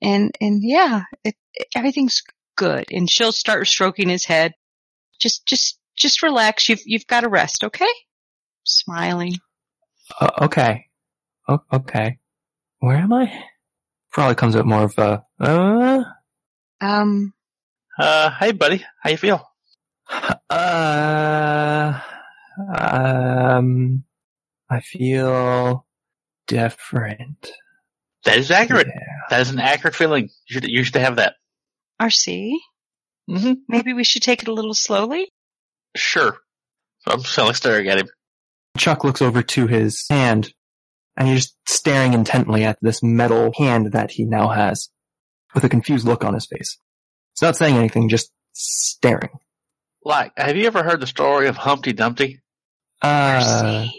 And, 0.03 0.35
and 0.41 0.61
yeah, 0.63 1.03
it, 1.25 1.35
it, 1.55 1.69
everything's 1.75 2.23
good. 2.57 2.87
And 2.91 3.09
she'll 3.11 3.33
start 3.33 3.67
stroking 3.67 4.09
his 4.09 4.25
head. 4.25 4.55
Just, 5.21 5.47
just, 5.47 5.79
just 5.97 6.23
relax. 6.23 6.69
You've, 6.69 6.83
you've 6.85 7.07
got 7.07 7.21
to 7.21 7.29
rest. 7.29 7.65
Okay. 7.65 7.89
Smiling. 8.65 9.37
Uh, 10.21 10.31
okay. 10.43 10.87
O- 11.49 11.65
okay. 11.73 12.19
Where 12.79 12.97
am 12.97 13.13
I? 13.13 13.45
Probably 14.13 14.35
comes 14.35 14.57
up 14.57 14.67
more 14.67 14.85
of 14.85 14.95
a, 14.99 15.25
uh, 15.39 16.03
Um, 16.81 17.33
Uh, 17.99 18.31
hey 18.41 18.53
buddy, 18.53 18.85
how 19.03 19.11
you 19.11 19.17
feel? 19.19 19.47
uh, 20.51 22.01
um, 22.77 24.03
I 24.71 24.81
feel 24.81 25.85
different. 26.47 27.51
That 28.25 28.39
is 28.39 28.51
accurate. 28.51 28.87
Yeah. 28.87 29.01
That 29.31 29.41
is 29.41 29.51
an 29.51 29.59
accurate 29.61 29.95
feeling. 29.97 30.25
You 30.25 30.55
should, 30.55 30.65
you 30.65 30.85
should 30.85 30.97
have 30.97 31.17
that. 31.17 31.35
RC, 32.01 32.53
Mm-hmm. 33.29 33.53
maybe 33.69 33.93
we 33.93 34.03
should 34.03 34.23
take 34.23 34.43
it 34.43 34.49
a 34.49 34.53
little 34.53 34.75
slowly? 34.75 35.31
Sure. 35.97 36.39
I'm 37.07 37.23
just 37.23 37.39
like 37.39 37.55
staring 37.55 37.89
at 37.89 37.99
him. 37.99 38.09
Chuck 38.77 39.05
looks 39.05 39.23
over 39.23 39.43
to 39.43 39.67
his 39.69 40.05
hand 40.11 40.53
and 41.17 41.29
he's 41.29 41.43
just 41.47 41.57
staring 41.69 42.13
intently 42.15 42.65
at 42.65 42.79
this 42.83 43.03
metal 43.03 43.53
hand 43.57 43.93
that 43.93 44.11
he 44.11 44.25
now 44.25 44.49
has 44.49 44.89
with 45.55 45.63
a 45.65 45.69
confused 45.69 46.07
look 46.07 46.25
on 46.25 46.35
his 46.35 46.47
face. 46.47 46.79
He's 47.35 47.43
not 47.43 47.57
saying 47.57 47.77
anything, 47.77 48.09
just 48.09 48.33
staring. 48.53 49.39
Like, 50.05 50.33
have 50.37 50.57
you 50.57 50.67
ever 50.67 50.83
heard 50.83 51.01
the 51.01 51.07
story 51.07 51.47
of 51.49 51.57
Humpty 51.57 51.93
Dumpty? 51.93 52.41
Uh, 53.03 53.41
RC. 53.41 53.91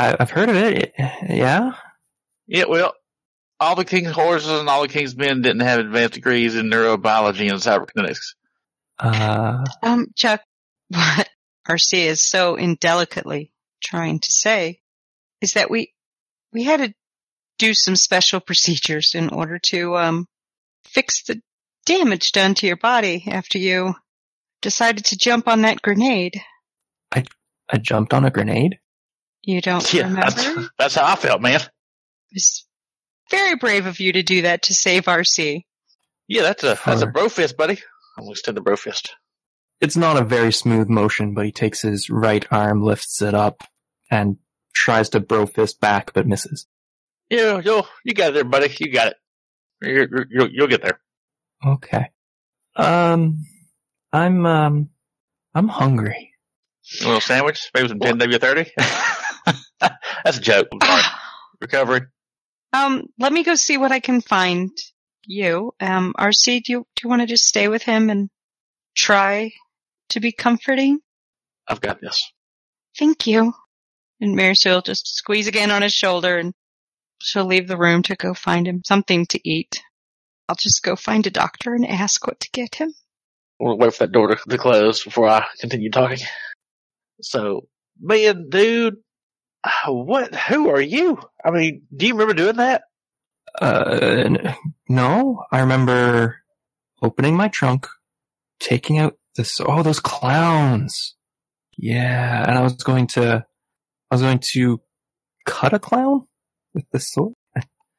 I, 0.00 0.16
I've 0.18 0.30
heard 0.30 0.48
of 0.48 0.56
it. 0.56 0.92
Yeah. 0.98 1.72
Yeah, 2.46 2.64
well, 2.68 2.94
all 3.58 3.76
the 3.76 3.84
king's 3.84 4.10
horses 4.10 4.50
and 4.50 4.68
all 4.68 4.82
the 4.82 4.88
king's 4.88 5.14
men 5.16 5.42
didn't 5.42 5.60
have 5.60 5.80
advanced 5.80 6.14
degrees 6.14 6.56
in 6.56 6.70
neurobiology 6.70 7.50
and 7.50 7.60
cyberkinetics. 7.60 8.34
Uh, 8.98 9.64
Um, 9.82 10.08
Chuck, 10.16 10.42
what 10.88 11.28
RC 11.68 12.06
is 12.06 12.26
so 12.26 12.56
indelicately 12.56 13.52
trying 13.82 14.20
to 14.20 14.32
say 14.32 14.80
is 15.40 15.54
that 15.54 15.70
we, 15.70 15.92
we 16.52 16.64
had 16.64 16.80
to 16.80 16.94
do 17.58 17.74
some 17.74 17.96
special 17.96 18.40
procedures 18.48 19.14
in 19.14 19.28
order 19.30 19.58
to, 19.58 19.96
um, 19.96 20.26
fix 20.86 21.22
the 21.22 21.40
damage 21.86 22.32
done 22.32 22.54
to 22.54 22.66
your 22.66 22.76
body 22.76 23.24
after 23.28 23.58
you 23.58 23.94
decided 24.60 25.04
to 25.04 25.16
jump 25.16 25.46
on 25.46 25.62
that 25.62 25.80
grenade. 25.80 26.40
I 27.12 27.24
I 27.68 27.78
jumped 27.78 28.12
on 28.12 28.24
a 28.24 28.30
grenade. 28.30 28.79
You 29.42 29.60
don't 29.60 29.92
Yeah, 29.92 30.02
remember? 30.04 30.30
that's, 30.30 30.68
that's 30.78 30.94
how 30.94 31.12
I 31.12 31.16
felt, 31.16 31.40
man. 31.40 31.60
It's 32.30 32.66
very 33.30 33.56
brave 33.56 33.86
of 33.86 34.00
you 34.00 34.12
to 34.12 34.22
do 34.22 34.42
that 34.42 34.62
to 34.62 34.74
save 34.74 35.04
RC. 35.04 35.64
Yeah, 36.28 36.42
that's 36.42 36.62
a 36.62 36.78
that's 36.84 37.02
a 37.02 37.06
bro 37.06 37.28
fist, 37.28 37.56
buddy. 37.56 37.78
I'm 38.16 38.24
gonna 38.24 38.34
the 38.52 38.60
bro 38.60 38.76
fist. 38.76 39.14
It's 39.80 39.96
not 39.96 40.16
a 40.20 40.24
very 40.24 40.52
smooth 40.52 40.88
motion, 40.88 41.34
but 41.34 41.44
he 41.46 41.52
takes 41.52 41.82
his 41.82 42.10
right 42.10 42.46
arm, 42.50 42.82
lifts 42.82 43.22
it 43.22 43.34
up, 43.34 43.64
and 44.10 44.36
tries 44.74 45.08
to 45.10 45.20
bro 45.20 45.46
fist 45.46 45.80
back, 45.80 46.12
but 46.12 46.26
misses. 46.26 46.66
Yeah, 47.30 47.60
you'll 47.64 47.86
you 48.04 48.12
got 48.14 48.30
it 48.30 48.34
there, 48.34 48.44
buddy. 48.44 48.72
You 48.78 48.92
got 48.92 49.08
it. 49.08 49.16
You're, 49.82 50.08
you're, 50.08 50.26
you'll 50.30 50.50
you'll 50.50 50.66
get 50.68 50.82
there. 50.82 51.00
Okay. 51.66 52.10
Um, 52.76 53.44
I'm, 54.12 54.46
um, 54.46 54.90
I'm 55.54 55.68
hungry. 55.68 56.32
A 57.00 57.04
little 57.04 57.20
sandwich, 57.20 57.70
maybe 57.74 57.88
some 57.88 58.00
10 58.00 58.18
W30. 58.18 58.70
That's 60.24 60.38
a 60.38 60.40
joke. 60.40 60.68
Recovery. 61.60 62.02
Um, 62.72 63.06
let 63.18 63.32
me 63.32 63.42
go 63.42 63.54
see 63.54 63.76
what 63.78 63.92
I 63.92 64.00
can 64.00 64.20
find 64.20 64.70
you. 65.26 65.72
Um, 65.80 66.14
RC, 66.18 66.62
do 66.64 66.72
you, 66.72 66.78
do 66.96 67.00
you 67.04 67.10
want 67.10 67.22
to 67.22 67.26
just 67.26 67.44
stay 67.44 67.68
with 67.68 67.82
him 67.82 68.10
and 68.10 68.30
try 68.94 69.52
to 70.10 70.20
be 70.20 70.32
comforting? 70.32 71.00
I've 71.66 71.80
got 71.80 72.00
this. 72.00 72.30
Thank 72.98 73.26
you. 73.26 73.52
And 74.20 74.36
Mary 74.36 74.54
Sue 74.54 74.70
will 74.70 74.82
just 74.82 75.16
squeeze 75.16 75.46
again 75.46 75.70
on 75.70 75.82
his 75.82 75.92
shoulder 75.92 76.36
and 76.36 76.52
she'll 77.20 77.46
leave 77.46 77.68
the 77.68 77.76
room 77.76 78.02
to 78.04 78.16
go 78.16 78.34
find 78.34 78.66
him 78.66 78.82
something 78.84 79.26
to 79.26 79.40
eat. 79.48 79.82
I'll 80.48 80.56
just 80.56 80.82
go 80.82 80.96
find 80.96 81.26
a 81.26 81.30
doctor 81.30 81.74
and 81.74 81.86
ask 81.86 82.26
what 82.26 82.40
to 82.40 82.50
get 82.52 82.74
him. 82.74 82.92
We'll 83.58 83.78
wait 83.78 83.94
for 83.94 84.06
that 84.06 84.12
door 84.12 84.34
to, 84.34 84.36
to 84.48 84.58
close 84.58 85.04
before 85.04 85.28
I 85.28 85.46
continue 85.60 85.90
talking. 85.90 86.18
So, 87.20 87.68
man, 88.00 88.48
dude, 88.48 88.96
what? 89.86 90.34
Who 90.34 90.70
are 90.70 90.80
you? 90.80 91.18
I 91.44 91.50
mean, 91.50 91.82
do 91.94 92.06
you 92.06 92.14
remember 92.14 92.34
doing 92.34 92.56
that? 92.56 92.82
Uh, 93.60 94.52
no, 94.88 95.44
I 95.50 95.60
remember 95.60 96.36
opening 97.02 97.36
my 97.36 97.48
trunk, 97.48 97.88
taking 98.60 98.98
out 98.98 99.16
this, 99.36 99.60
oh, 99.64 99.82
those 99.82 100.00
clowns. 100.00 101.14
Yeah, 101.76 102.44
and 102.46 102.56
I 102.58 102.62
was 102.62 102.74
going 102.74 103.06
to, 103.08 103.44
I 104.10 104.14
was 104.14 104.22
going 104.22 104.40
to 104.52 104.80
cut 105.46 105.72
a 105.72 105.78
clown 105.78 106.26
with 106.74 106.84
the 106.92 107.00
sword. 107.00 107.34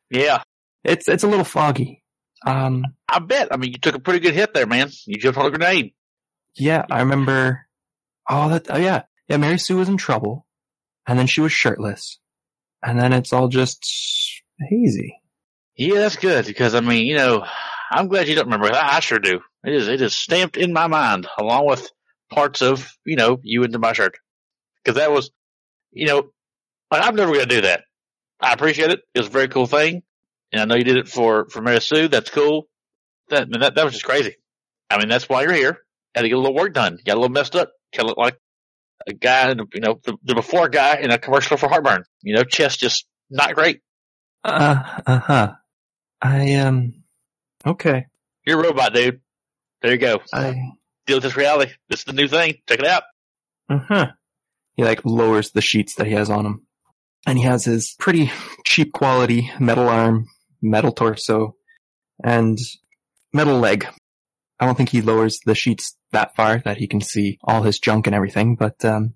Yeah, 0.09 0.43
It's, 0.83 1.07
it's 1.07 1.23
a 1.23 1.27
little 1.27 1.45
foggy. 1.45 2.03
Um, 2.45 2.85
I 3.07 3.19
bet. 3.19 3.49
I 3.53 3.57
mean, 3.57 3.71
you 3.71 3.77
took 3.77 3.95
a 3.95 3.99
pretty 3.99 4.19
good 4.19 4.33
hit 4.33 4.53
there, 4.53 4.65
man. 4.65 4.89
You 5.05 5.17
jumped 5.17 5.37
on 5.39 5.45
a 5.45 5.49
grenade. 5.51 5.93
yeah, 6.55 6.85
I 6.89 6.99
remember, 6.99 7.65
oh, 8.29 8.49
that, 8.49 8.67
oh 8.69 8.77
yeah, 8.77 9.03
yeah, 9.27 9.37
Mary 9.37 9.57
Sue 9.57 9.77
was 9.77 9.89
in 9.89 9.97
trouble, 9.97 10.45
and 11.07 11.17
then 11.17 11.27
she 11.27 11.41
was 11.41 11.51
shirtless, 11.51 12.19
and 12.83 12.99
then 12.99 13.13
it's 13.13 13.33
all 13.33 13.47
just 13.47 13.85
hazy. 14.59 15.17
Yeah, 15.75 15.95
that's 15.95 16.17
good 16.17 16.45
because 16.45 16.75
I 16.75 16.81
mean, 16.81 17.05
you 17.05 17.15
know, 17.15 17.45
I'm 17.91 18.07
glad 18.07 18.27
you 18.27 18.35
don't 18.35 18.45
remember. 18.45 18.73
I, 18.73 18.97
I 18.97 18.99
sure 19.01 19.19
do. 19.19 19.41
It 19.65 19.73
is, 19.73 19.87
it 19.87 20.01
is 20.01 20.15
stamped 20.15 20.57
in 20.57 20.73
my 20.73 20.87
mind 20.87 21.27
along 21.37 21.67
with 21.67 21.89
parts 22.31 22.61
of, 22.61 22.89
you 23.05 23.15
know, 23.15 23.39
you 23.43 23.63
into 23.63 23.79
my 23.79 23.93
shirt. 23.93 24.17
Cause 24.85 24.95
that 24.95 25.11
was, 25.11 25.29
you 25.91 26.07
know, 26.07 26.31
I'm 26.89 27.15
never 27.15 27.33
going 27.33 27.47
to 27.47 27.55
do 27.55 27.61
that. 27.61 27.83
I 28.39 28.53
appreciate 28.53 28.89
it. 28.89 29.01
It 29.13 29.19
was 29.19 29.27
a 29.27 29.31
very 29.31 29.49
cool 29.49 29.67
thing. 29.67 30.03
And 30.51 30.61
I 30.61 30.65
know 30.65 30.75
you 30.75 30.83
did 30.83 30.97
it 30.97 31.07
for, 31.07 31.47
for 31.49 31.61
Mary 31.61 31.81
Sue. 31.81 32.07
That's 32.07 32.29
cool. 32.29 32.67
That, 33.29 33.47
that, 33.51 33.75
that 33.75 33.83
was 33.83 33.93
just 33.93 34.05
crazy. 34.05 34.35
I 34.89 34.97
mean, 34.97 35.07
that's 35.07 35.29
why 35.29 35.43
you're 35.43 35.53
here. 35.53 35.77
Had 36.15 36.23
to 36.23 36.29
get 36.29 36.37
a 36.37 36.39
little 36.39 36.55
work 36.55 36.73
done. 36.73 36.97
Got 37.05 37.13
a 37.13 37.19
little 37.19 37.29
messed 37.29 37.55
up. 37.55 37.71
Kind 37.93 38.05
of 38.05 38.09
look 38.09 38.17
like 38.17 38.37
a 39.07 39.13
guy, 39.13 39.49
you 39.49 39.81
know, 39.81 39.99
the, 40.03 40.17
the 40.23 40.35
before 40.35 40.69
guy 40.69 40.97
in 40.97 41.11
a 41.11 41.17
commercial 41.17 41.57
for 41.57 41.67
heartburn. 41.69 42.03
You 42.21 42.35
know, 42.35 42.43
chest 42.43 42.79
just 42.79 43.05
not 43.29 43.55
great. 43.55 43.81
Uh, 44.43 45.01
uh 45.05 45.19
huh. 45.19 45.53
I, 46.21 46.55
um, 46.55 47.03
okay. 47.65 48.07
You're 48.45 48.59
a 48.59 48.63
robot, 48.63 48.93
dude. 48.93 49.21
There 49.81 49.91
you 49.91 49.97
go. 49.97 50.21
I, 50.33 50.55
deal 51.05 51.17
with 51.17 51.23
this 51.23 51.37
reality. 51.37 51.71
This 51.89 52.01
is 52.01 52.05
the 52.05 52.13
new 52.13 52.27
thing. 52.27 52.55
Check 52.67 52.79
it 52.79 52.85
out. 52.85 53.03
Uh-huh. 53.69 54.07
He 54.75 54.83
like 54.83 55.03
lowers 55.05 55.51
the 55.51 55.61
sheets 55.61 55.95
that 55.95 56.07
he 56.07 56.13
has 56.13 56.29
on 56.29 56.45
him. 56.45 56.67
And 57.25 57.37
he 57.37 57.43
has 57.43 57.65
his 57.65 57.95
pretty 57.99 58.31
cheap 58.65 58.93
quality 58.93 59.51
metal 59.59 59.87
arm, 59.87 60.27
metal 60.61 60.91
torso, 60.91 61.55
and 62.23 62.57
metal 63.33 63.59
leg. 63.59 63.87
I 64.59 64.65
don't 64.65 64.75
think 64.75 64.89
he 64.89 65.01
lowers 65.01 65.39
the 65.45 65.55
sheets 65.55 65.95
that 66.11 66.35
far 66.35 66.59
that 66.59 66.77
he 66.77 66.87
can 66.87 67.01
see 67.01 67.39
all 67.43 67.63
his 67.63 67.79
junk 67.79 68.07
and 68.07 68.15
everything, 68.15 68.55
but 68.55 68.83
um 68.85 69.13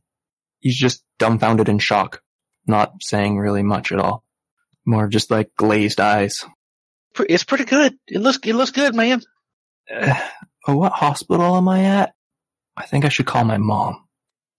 he's 0.59 0.77
just 0.77 1.03
dumbfounded 1.19 1.69
in 1.69 1.79
shock, 1.79 2.21
not 2.67 2.93
saying 3.01 3.37
really 3.37 3.63
much 3.63 3.91
at 3.91 3.99
all. 3.99 4.23
More 4.85 5.05
of 5.05 5.11
just 5.11 5.31
like 5.31 5.55
glazed 5.55 5.99
eyes. 5.99 6.45
It's 7.29 7.43
pretty 7.43 7.65
good. 7.65 7.97
It 8.07 8.19
looks 8.19 8.39
it 8.43 8.53
looks 8.53 8.71
good, 8.71 8.95
man. 8.95 9.21
Uh, 9.93 10.13
oh, 10.67 10.77
what 10.77 10.91
hospital 10.91 11.55
am 11.55 11.67
I 11.67 11.83
at? 11.83 12.13
I 12.75 12.85
think 12.85 13.05
I 13.05 13.09
should 13.09 13.25
call 13.25 13.45
my 13.45 13.57
mom. 13.57 14.05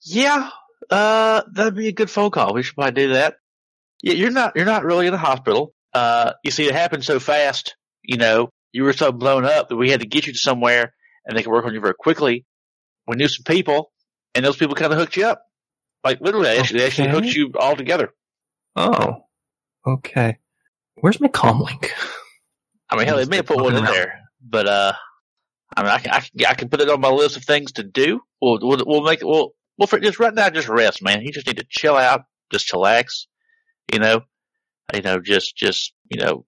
Yeah. 0.02 0.50
Uh, 0.88 1.42
that'd 1.52 1.74
be 1.74 1.88
a 1.88 1.92
good 1.92 2.10
phone 2.10 2.30
call. 2.30 2.54
We 2.54 2.62
should 2.62 2.76
probably 2.76 3.06
do 3.06 3.12
that. 3.14 3.36
Yeah, 4.02 4.14
you're 4.14 4.30
not 4.30 4.56
you're 4.56 4.64
not 4.64 4.84
really 4.84 5.06
in 5.06 5.12
the 5.12 5.18
hospital. 5.18 5.74
Uh, 5.92 6.32
you 6.44 6.50
see, 6.50 6.66
it 6.66 6.74
happened 6.74 7.04
so 7.04 7.18
fast. 7.18 7.76
You 8.02 8.16
know, 8.16 8.50
you 8.72 8.84
were 8.84 8.92
so 8.92 9.10
blown 9.10 9.44
up 9.44 9.68
that 9.68 9.76
we 9.76 9.90
had 9.90 10.00
to 10.00 10.06
get 10.06 10.26
you 10.26 10.32
to 10.32 10.38
somewhere, 10.38 10.94
and 11.26 11.36
they 11.36 11.42
can 11.42 11.52
work 11.52 11.64
on 11.64 11.74
you 11.74 11.80
very 11.80 11.94
quickly. 11.94 12.46
We 13.06 13.16
knew 13.16 13.28
some 13.28 13.44
people, 13.44 13.92
and 14.34 14.44
those 14.44 14.56
people 14.56 14.74
kind 14.74 14.92
of 14.92 14.98
hooked 14.98 15.16
you 15.16 15.26
up. 15.26 15.42
Like 16.04 16.20
literally, 16.20 16.46
they 16.46 16.58
actually, 16.58 16.80
they 16.80 16.86
actually 16.86 17.08
hooked 17.08 17.34
you 17.34 17.52
all 17.58 17.76
together. 17.76 18.10
Oh. 18.76 19.24
Okay. 19.86 20.38
Where's 20.94 21.20
my 21.20 21.28
comm 21.28 21.64
link? 21.64 21.92
I 22.88 22.96
mean, 22.96 23.06
hell, 23.06 23.16
they 23.16 23.26
may 23.26 23.36
have 23.36 23.46
put 23.46 23.60
one 23.60 23.76
in 23.76 23.84
there, 23.84 24.20
but 24.40 24.66
uh, 24.66 24.92
I 25.76 25.82
mean, 25.82 25.92
I 25.92 25.98
can, 25.98 26.12
I 26.12 26.20
can, 26.20 26.46
I 26.46 26.54
can 26.54 26.68
put 26.68 26.80
it 26.80 26.88
on 26.88 27.00
my 27.00 27.10
list 27.10 27.36
of 27.36 27.44
things 27.44 27.72
to 27.72 27.82
do. 27.82 28.20
We'll, 28.40 28.58
we'll, 28.62 28.82
we'll 28.86 29.02
make 29.02 29.20
it. 29.20 29.26
We'll, 29.26 29.52
we'll 29.78 29.86
for 29.86 29.98
just 29.98 30.18
right 30.18 30.34
now, 30.34 30.50
just 30.50 30.68
rest, 30.68 31.02
man. 31.02 31.22
You 31.22 31.32
just 31.32 31.46
need 31.46 31.58
to 31.58 31.66
chill 31.68 31.96
out, 31.96 32.22
just 32.50 32.68
chillax. 32.68 33.26
You 33.92 34.00
know, 34.00 34.22
you 34.94 35.02
know, 35.02 35.20
just, 35.20 35.56
just, 35.56 35.92
you 36.10 36.20
know, 36.20 36.44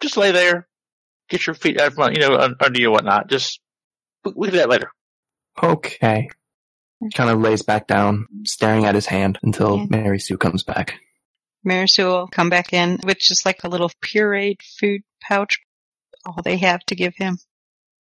just 0.00 0.16
lay 0.16 0.30
there, 0.30 0.68
get 1.28 1.46
your 1.46 1.54
feet 1.54 1.80
out 1.80 1.94
from, 1.94 2.12
you 2.12 2.20
know, 2.20 2.36
under 2.36 2.80
you 2.80 2.86
and 2.86 2.92
whatnot. 2.92 3.28
Just, 3.28 3.60
we 4.24 4.32
we 4.34 4.46
can 4.48 4.54
do 4.54 4.58
that 4.58 4.68
later. 4.70 4.90
Okay. 5.62 6.28
Kind 7.14 7.30
of 7.30 7.40
lays 7.40 7.62
back 7.62 7.86
down, 7.86 8.26
staring 8.44 8.84
at 8.84 8.94
his 8.94 9.06
hand 9.06 9.38
until 9.42 9.78
Yeah. 9.78 9.86
Mary 9.88 10.18
Sue 10.18 10.36
comes 10.36 10.64
back. 10.64 10.94
Mary 11.64 11.86
Sue 11.88 12.06
will 12.06 12.26
come 12.28 12.50
back 12.50 12.72
in 12.72 12.98
with 13.04 13.18
just 13.18 13.46
like 13.46 13.62
a 13.64 13.68
little 13.68 13.90
pureed 14.04 14.62
food 14.62 15.02
pouch, 15.20 15.58
all 16.24 16.42
they 16.42 16.56
have 16.56 16.80
to 16.86 16.94
give 16.96 17.14
him. 17.16 17.38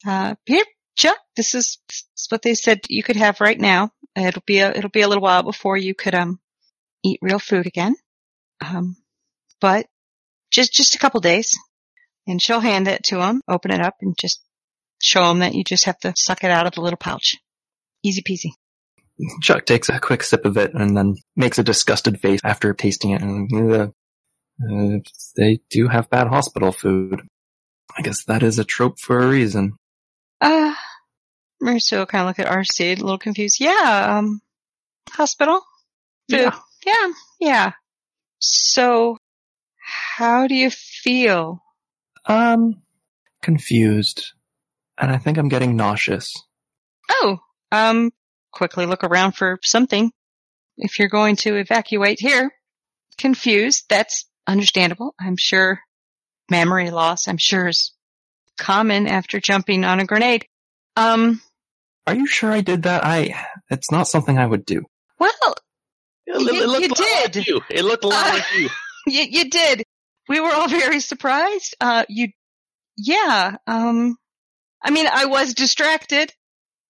Uh, 0.06 0.36
here, 0.46 0.64
Chuck, 0.96 1.18
this 1.36 1.54
is, 1.54 1.78
this 1.88 2.06
is 2.18 2.28
what 2.30 2.42
they 2.42 2.54
said 2.56 2.82
you 2.90 3.04
could 3.04 3.16
have 3.16 3.42
right 3.42 3.60
now. 3.60 3.92
It'll 4.16 4.44
be 4.46 4.60
a, 4.60 4.72
it'll 4.72 4.90
be 4.90 5.02
a 5.02 5.08
little 5.08 5.24
while 5.24 5.44
before 5.44 5.78
you 5.78 5.94
could, 5.94 6.16
um, 6.16 6.40
eat 7.04 7.20
real 7.22 7.40
food 7.40 7.68
again. 7.68 7.96
Um, 8.62 8.96
but 9.62 9.88
just, 10.50 10.74
just 10.74 10.96
a 10.96 11.00
couple 11.00 11.20
days. 11.20 11.58
And 12.26 12.42
she'll 12.42 12.60
hand 12.60 12.88
it 12.88 13.04
to 13.06 13.22
him, 13.22 13.42
open 13.48 13.72
it 13.72 13.82
up, 13.82 13.96
and 14.02 14.16
just 14.20 14.42
show 15.02 15.28
them 15.28 15.40
that 15.40 15.54
you 15.54 15.64
just 15.64 15.86
have 15.86 16.00
to 16.00 16.14
suck 16.16 16.44
it 16.44 16.52
out 16.52 16.68
of 16.68 16.74
the 16.74 16.82
little 16.82 16.98
pouch. 16.98 17.38
Easy 18.04 18.22
peasy. 18.22 18.52
Chuck 19.42 19.66
takes 19.66 19.90
a 19.90 20.00
quick 20.00 20.24
sip 20.24 20.46
of 20.46 20.58
it 20.58 20.74
and 20.74 20.96
then 20.96 21.16
makes 21.36 21.58
a 21.58 21.64
disgusted 21.64 22.20
face 22.20 22.40
after 22.44 22.74
tasting 22.74 23.12
it. 23.12 23.22
And 23.22 23.72
uh, 23.74 23.88
uh, 24.64 25.00
they 25.36 25.60
do 25.70 25.88
have 25.88 26.10
bad 26.10 26.28
hospital 26.28 26.72
food. 26.72 27.22
I 27.98 28.02
guess 28.02 28.26
that 28.26 28.44
is 28.44 28.60
a 28.60 28.64
trope 28.64 29.00
for 29.00 29.20
a 29.20 29.28
reason. 29.28 29.74
Uh, 30.40 30.74
Mary 31.60 31.80
Sue 31.80 31.98
will 31.98 32.06
kind 32.06 32.22
of 32.24 32.28
look 32.28 32.40
at 32.40 32.52
RC, 32.52 32.80
a 32.80 33.02
little 33.02 33.18
confused. 33.18 33.60
Yeah, 33.60 34.18
um, 34.18 34.42
hospital? 35.10 35.62
Food. 36.30 36.42
Yeah. 36.42 36.60
Yeah, 36.86 37.12
yeah. 37.40 37.72
So, 38.40 39.18
how 39.78 40.48
do 40.48 40.56
you 40.56 40.70
feel? 40.70 41.62
Um, 42.26 42.84
confused. 43.42 44.34
And 44.98 45.12
I 45.12 45.18
think 45.18 45.38
I'm 45.38 45.50
getting 45.50 45.76
nauseous. 45.76 46.34
Oh, 47.10 47.38
um, 47.72 48.12
quickly 48.52 48.86
look 48.86 49.04
around 49.04 49.34
for 49.34 49.60
something. 49.64 50.12
If 50.78 51.00
you're 51.00 51.08
going 51.10 51.36
to 51.38 51.56
evacuate 51.56 52.20
here, 52.20 52.52
confused, 53.18 53.86
that's 53.90 54.26
understandable. 54.48 55.14
I'm 55.20 55.36
sure 55.38 55.80
memory 56.50 56.90
loss, 56.92 57.28
I'm 57.28 57.38
sure 57.38 57.68
is 57.68 57.94
common 58.58 59.08
after 59.08 59.40
jumping 59.40 59.84
on 59.84 60.00
a 60.00 60.06
grenade. 60.06 60.46
Um, 60.96 61.42
Are 62.08 62.16
you 62.16 62.26
sure 62.28 62.52
I 62.52 62.62
did 62.62 62.84
that? 62.84 63.04
I, 63.06 63.36
it's 63.70 63.92
not 63.92 64.08
something 64.08 64.38
I 64.38 64.46
would 64.46 64.66
do. 64.66 64.84
well, 65.20 65.32
It, 66.26 66.38
looked- 66.38 66.54
You- 66.56 66.64
it 66.64 66.82
you 66.82 66.88
a 66.88 66.90
lot 66.90 67.00
like 67.12 67.32
did. 67.34 67.48
you. 67.48 67.62
It 67.70 67.84
looked 67.86 68.04
a 68.04 68.08
lot 68.08 68.28
Uh, 68.30 68.34
like 68.34 68.44
you. 68.58 68.70
you, 69.08 69.22
you 69.24 69.50
did. 69.50 69.84
We 70.30 70.40
were 70.40 70.52
all 70.52 70.68
very 70.68 71.00
surprised. 71.00 71.76
Uh, 71.80 72.06
you, 72.10 72.30
yeah, 72.98 73.58
um, 73.68 74.18
I 74.88 74.90
mean, 74.90 75.06
I 75.12 75.26
was 75.26 75.54
distracted, 75.54 76.34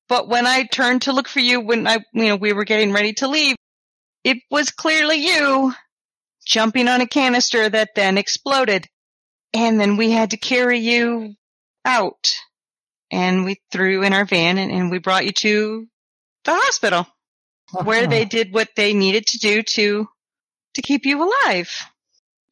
but 0.07 0.27
when 0.29 0.45
I 0.45 0.65
turned 0.65 1.01
to 1.03 1.13
look 1.13 1.27
for 1.27 1.39
you 1.39 1.59
when 1.61 1.87
I, 1.87 1.97
you 2.13 2.27
know, 2.27 2.35
we 2.35 2.53
were 2.53 2.63
getting 2.63 2.93
ready 2.93 3.13
to 3.13 3.27
leave, 3.27 3.55
it 4.23 4.37
was 4.51 4.69
clearly 4.69 5.15
you 5.25 5.73
jumping 6.45 6.87
on 6.87 7.01
a 7.01 7.07
canister 7.07 7.67
that 7.67 7.95
then 7.95 8.19
exploded. 8.19 8.87
And 9.53 9.79
then 9.79 9.97
we 9.97 10.11
had 10.11 10.29
to 10.31 10.37
carry 10.37 10.77
you 10.79 11.33
out 11.85 12.35
and 13.09 13.45
we 13.45 13.59
threw 13.71 14.03
in 14.03 14.13
our 14.13 14.25
van 14.25 14.59
and, 14.59 14.71
and 14.71 14.91
we 14.91 14.99
brought 14.99 15.25
you 15.25 15.31
to 15.31 15.87
the 16.43 16.53
hospital 16.53 17.07
where 17.83 18.01
Uh-huh. 18.03 18.09
they 18.11 18.25
did 18.25 18.53
what 18.53 18.69
they 18.75 18.93
needed 18.93 19.25
to 19.27 19.39
do 19.39 19.63
to 19.63 20.07
to 20.75 20.81
keep 20.83 21.05
you 21.07 21.23
alive. 21.23 21.71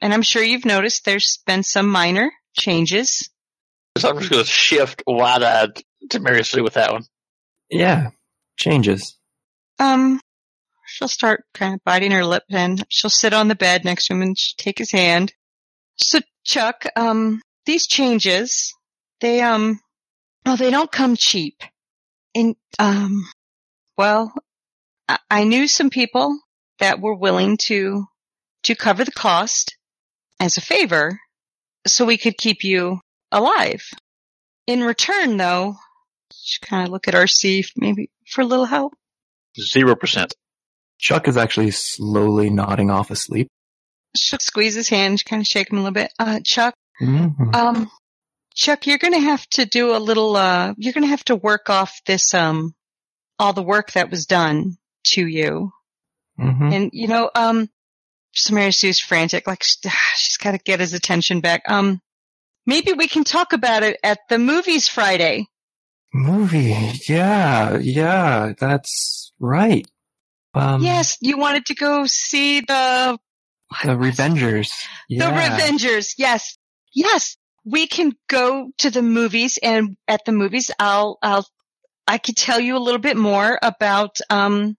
And 0.02 0.12
I'm 0.14 0.24
sure 0.24 0.42
you've 0.42 0.66
noticed 0.66 1.06
there's 1.06 1.38
been 1.46 1.62
some 1.62 1.88
minor 1.88 2.32
changes. 2.58 3.30
So 3.98 4.10
I'm 4.10 4.20
just 4.20 4.30
going 4.30 4.44
to 4.44 4.50
shift 4.50 5.04
wide 5.08 5.44
eyed 5.44 5.82
to 6.10 6.20
Mary 6.20 6.44
Sue 6.44 6.64
with 6.64 6.74
that 6.74 6.92
one. 6.92 7.04
Yeah, 7.70 8.10
changes. 8.58 9.18
Um, 9.80 10.20
she'll 10.86 11.08
start 11.08 11.46
kind 11.54 11.75
of 11.75 11.84
biting 11.86 12.12
her 12.12 12.25
lip 12.25 12.44
and 12.50 12.84
she'll 12.90 13.10
sit 13.10 13.34
on 13.34 13.48
the 13.48 13.56
bed 13.56 13.86
next 13.86 14.08
to 14.08 14.14
him 14.14 14.22
and 14.22 14.38
she'll 14.38 14.56
take 14.58 14.78
his 14.78 14.92
hand. 14.92 15.34
So 15.96 16.20
Chuck, 16.44 16.86
um, 16.96 17.42
these 17.66 17.88
changes, 17.88 18.74
they, 19.22 19.42
um, 19.42 19.80
well, 20.46 20.58
they 20.58 20.72
don't 20.72 20.92
come 20.92 21.16
cheap. 21.16 21.64
And, 22.36 22.56
um, 22.78 23.25
well, 23.98 24.34
I, 25.08 25.20
I 25.30 25.44
knew 25.46 25.68
some 25.68 25.90
people 25.90 26.38
that 26.80 27.00
were 27.00 27.16
willing 27.16 27.58
to, 27.64 28.06
to 28.64 28.75
cover 28.75 29.06
the 29.06 29.12
cost 29.12 29.77
as 30.40 30.58
a 30.58 30.62
favor 30.62 31.18
so 31.88 32.05
we 32.05 32.18
could 32.18 32.38
keep 32.38 32.64
you 32.64 33.00
alive. 33.31 33.83
In 34.68 34.81
return 34.83 35.38
though, 35.38 35.75
just 36.31 36.61
kind 36.61 36.85
of 36.88 36.92
look 36.92 37.07
at 37.07 37.14
RC 37.14 37.66
maybe 37.75 38.09
for 38.27 38.42
a 38.42 38.46
little 38.46 38.66
help. 38.66 38.94
Zero 39.59 39.96
percent. 39.96 40.33
Chuck 41.00 41.27
is 41.27 41.38
actually 41.38 41.72
slowly 41.72 42.50
nodding 42.50 42.90
off 42.90 43.11
asleep. 43.11 43.48
She'll 44.18 44.40
squeeze 44.40 44.75
his 44.75 44.90
hand, 44.90 45.24
kind 45.25 45.42
of 45.42 45.48
shake 45.48 45.72
him 45.72 45.77
a 45.77 45.81
little 45.81 45.94
bit. 45.94 46.11
Uh, 46.18 46.40
Chuck, 46.44 46.74
Mhm. 47.01 47.53
um, 47.53 47.92
Chuck, 48.53 48.88
you're 48.88 48.98
gonna 48.98 49.20
have 49.20 49.46
to 49.50 49.66
do 49.66 49.96
a 49.96 50.00
little, 50.00 50.35
uh, 50.38 50.74
you're 50.77 50.94
gonna 50.94 51.07
have 51.07 51.25
to 51.25 51.35
work 51.35 51.70
off 51.70 52.00
this, 52.05 52.33
um, 52.33 52.74
all 53.38 53.51
the 53.51 53.61
work 53.64 53.92
that 53.92 54.09
was 54.09 54.25
done 54.25 54.77
to 55.07 55.27
you. 55.27 55.74
Mhm. 56.40 56.74
And, 56.74 56.90
you 56.94 57.07
know, 57.09 57.29
um, 57.35 57.70
Mary 58.50 58.72
Sue's 58.72 59.00
frantic, 59.00 59.46
like, 59.48 59.64
she's 60.16 60.38
gotta 60.38 60.57
get 60.57 60.79
his 60.79 60.94
attention 60.94 61.42
back. 61.42 61.64
Um, 61.70 62.01
maybe 62.66 62.94
we 62.94 63.08
can 63.08 63.24
talk 63.24 63.54
about 63.54 63.84
it 63.84 63.98
at 64.04 64.20
the 64.30 64.40
movies 64.40 64.88
Friday. 64.88 65.48
Movie. 66.14 66.94
Yeah, 67.08 67.78
yeah, 67.78 68.54
that's 68.58 69.32
right. 69.40 69.86
Um, 70.54 70.82
yes, 70.82 71.18
you 71.20 71.38
wanted 71.38 71.66
to 71.66 71.75
go 71.75 72.06
see 72.06 72.62
the, 72.62 73.20
The 73.84 73.96
Revengers. 73.96 74.72
Yeah. 75.10 75.30
The 75.30 75.36
Revengers. 75.36 76.14
Yes. 76.18 76.58
Yes. 76.94 77.36
We 77.66 77.88
can 77.88 78.14
go 78.30 78.72
to 78.78 78.90
the 78.90 79.01
movies 79.01 79.60
and 79.62 79.98
at 80.08 80.24
the 80.25 80.32
movies 80.32 80.72
I'll, 80.80 81.18
I'll, 81.22 81.46
I 82.08 82.20
could 82.20 82.38
tell 82.38 82.60
you 82.60 82.78
a 82.78 82.80
little 82.80 83.01
bit 83.01 83.18
more 83.18 83.60
about, 83.62 84.20
um, 84.30 84.78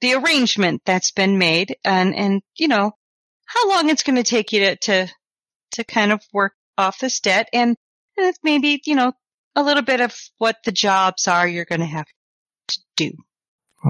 the 0.00 0.14
arrangement 0.14 0.82
that's 0.84 1.12
been 1.12 1.38
made 1.38 1.76
and, 1.84 2.14
and, 2.14 2.42
you 2.56 2.68
know, 2.68 2.92
how 3.46 3.68
long 3.68 3.88
it's 3.88 4.02
going 4.02 4.16
to 4.16 4.22
take 4.22 4.52
you 4.52 4.60
to, 4.60 4.76
to, 4.76 5.12
to 5.72 5.84
kind 5.84 6.12
of 6.12 6.20
work 6.32 6.54
off 6.78 6.98
this 6.98 7.20
debt 7.20 7.48
and, 7.52 7.76
and 8.16 8.34
maybe, 8.42 8.80
you 8.86 8.94
know, 8.94 9.12
a 9.56 9.62
little 9.62 9.82
bit 9.82 10.00
of 10.00 10.14
what 10.38 10.56
the 10.64 10.72
jobs 10.72 11.28
are 11.28 11.46
you're 11.46 11.64
going 11.64 11.80
to 11.80 11.86
have 11.86 12.06
to 12.68 12.78
do. 12.96 13.12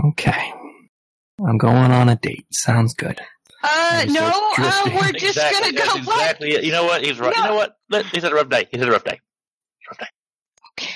Okay. 0.08 0.52
I'm 1.46 1.58
going 1.58 1.90
on 1.90 2.08
a 2.08 2.16
date. 2.16 2.46
Sounds 2.52 2.94
good. 2.94 3.20
Uh, 3.62 4.04
no, 4.08 4.30
uh, 4.58 4.82
we're 4.86 5.12
just 5.12 5.36
Exactly, 5.38 5.72
going 5.72 5.74
to 5.74 5.78
go. 5.78 5.94
that's 5.94 6.06
What? 6.06 6.20
Exactly. 6.42 6.66
You 6.66 6.72
know 6.72 6.84
what? 6.84 7.02
He's 7.04 7.18
right. 7.18 7.34
You 7.34 7.42
know 7.44 7.54
what? 7.54 7.76
Let- 7.88 8.06
He's 8.06 8.22
had 8.22 8.32
a 8.32 8.34
rough 8.34 8.48
day. 8.50 8.68
He's 8.70 8.80
had 8.80 8.88
a 8.88 8.92
rough 8.92 9.04
day. 9.04 9.18
Rough 9.90 9.98
day. 9.98 10.06
Okay. 10.78 10.92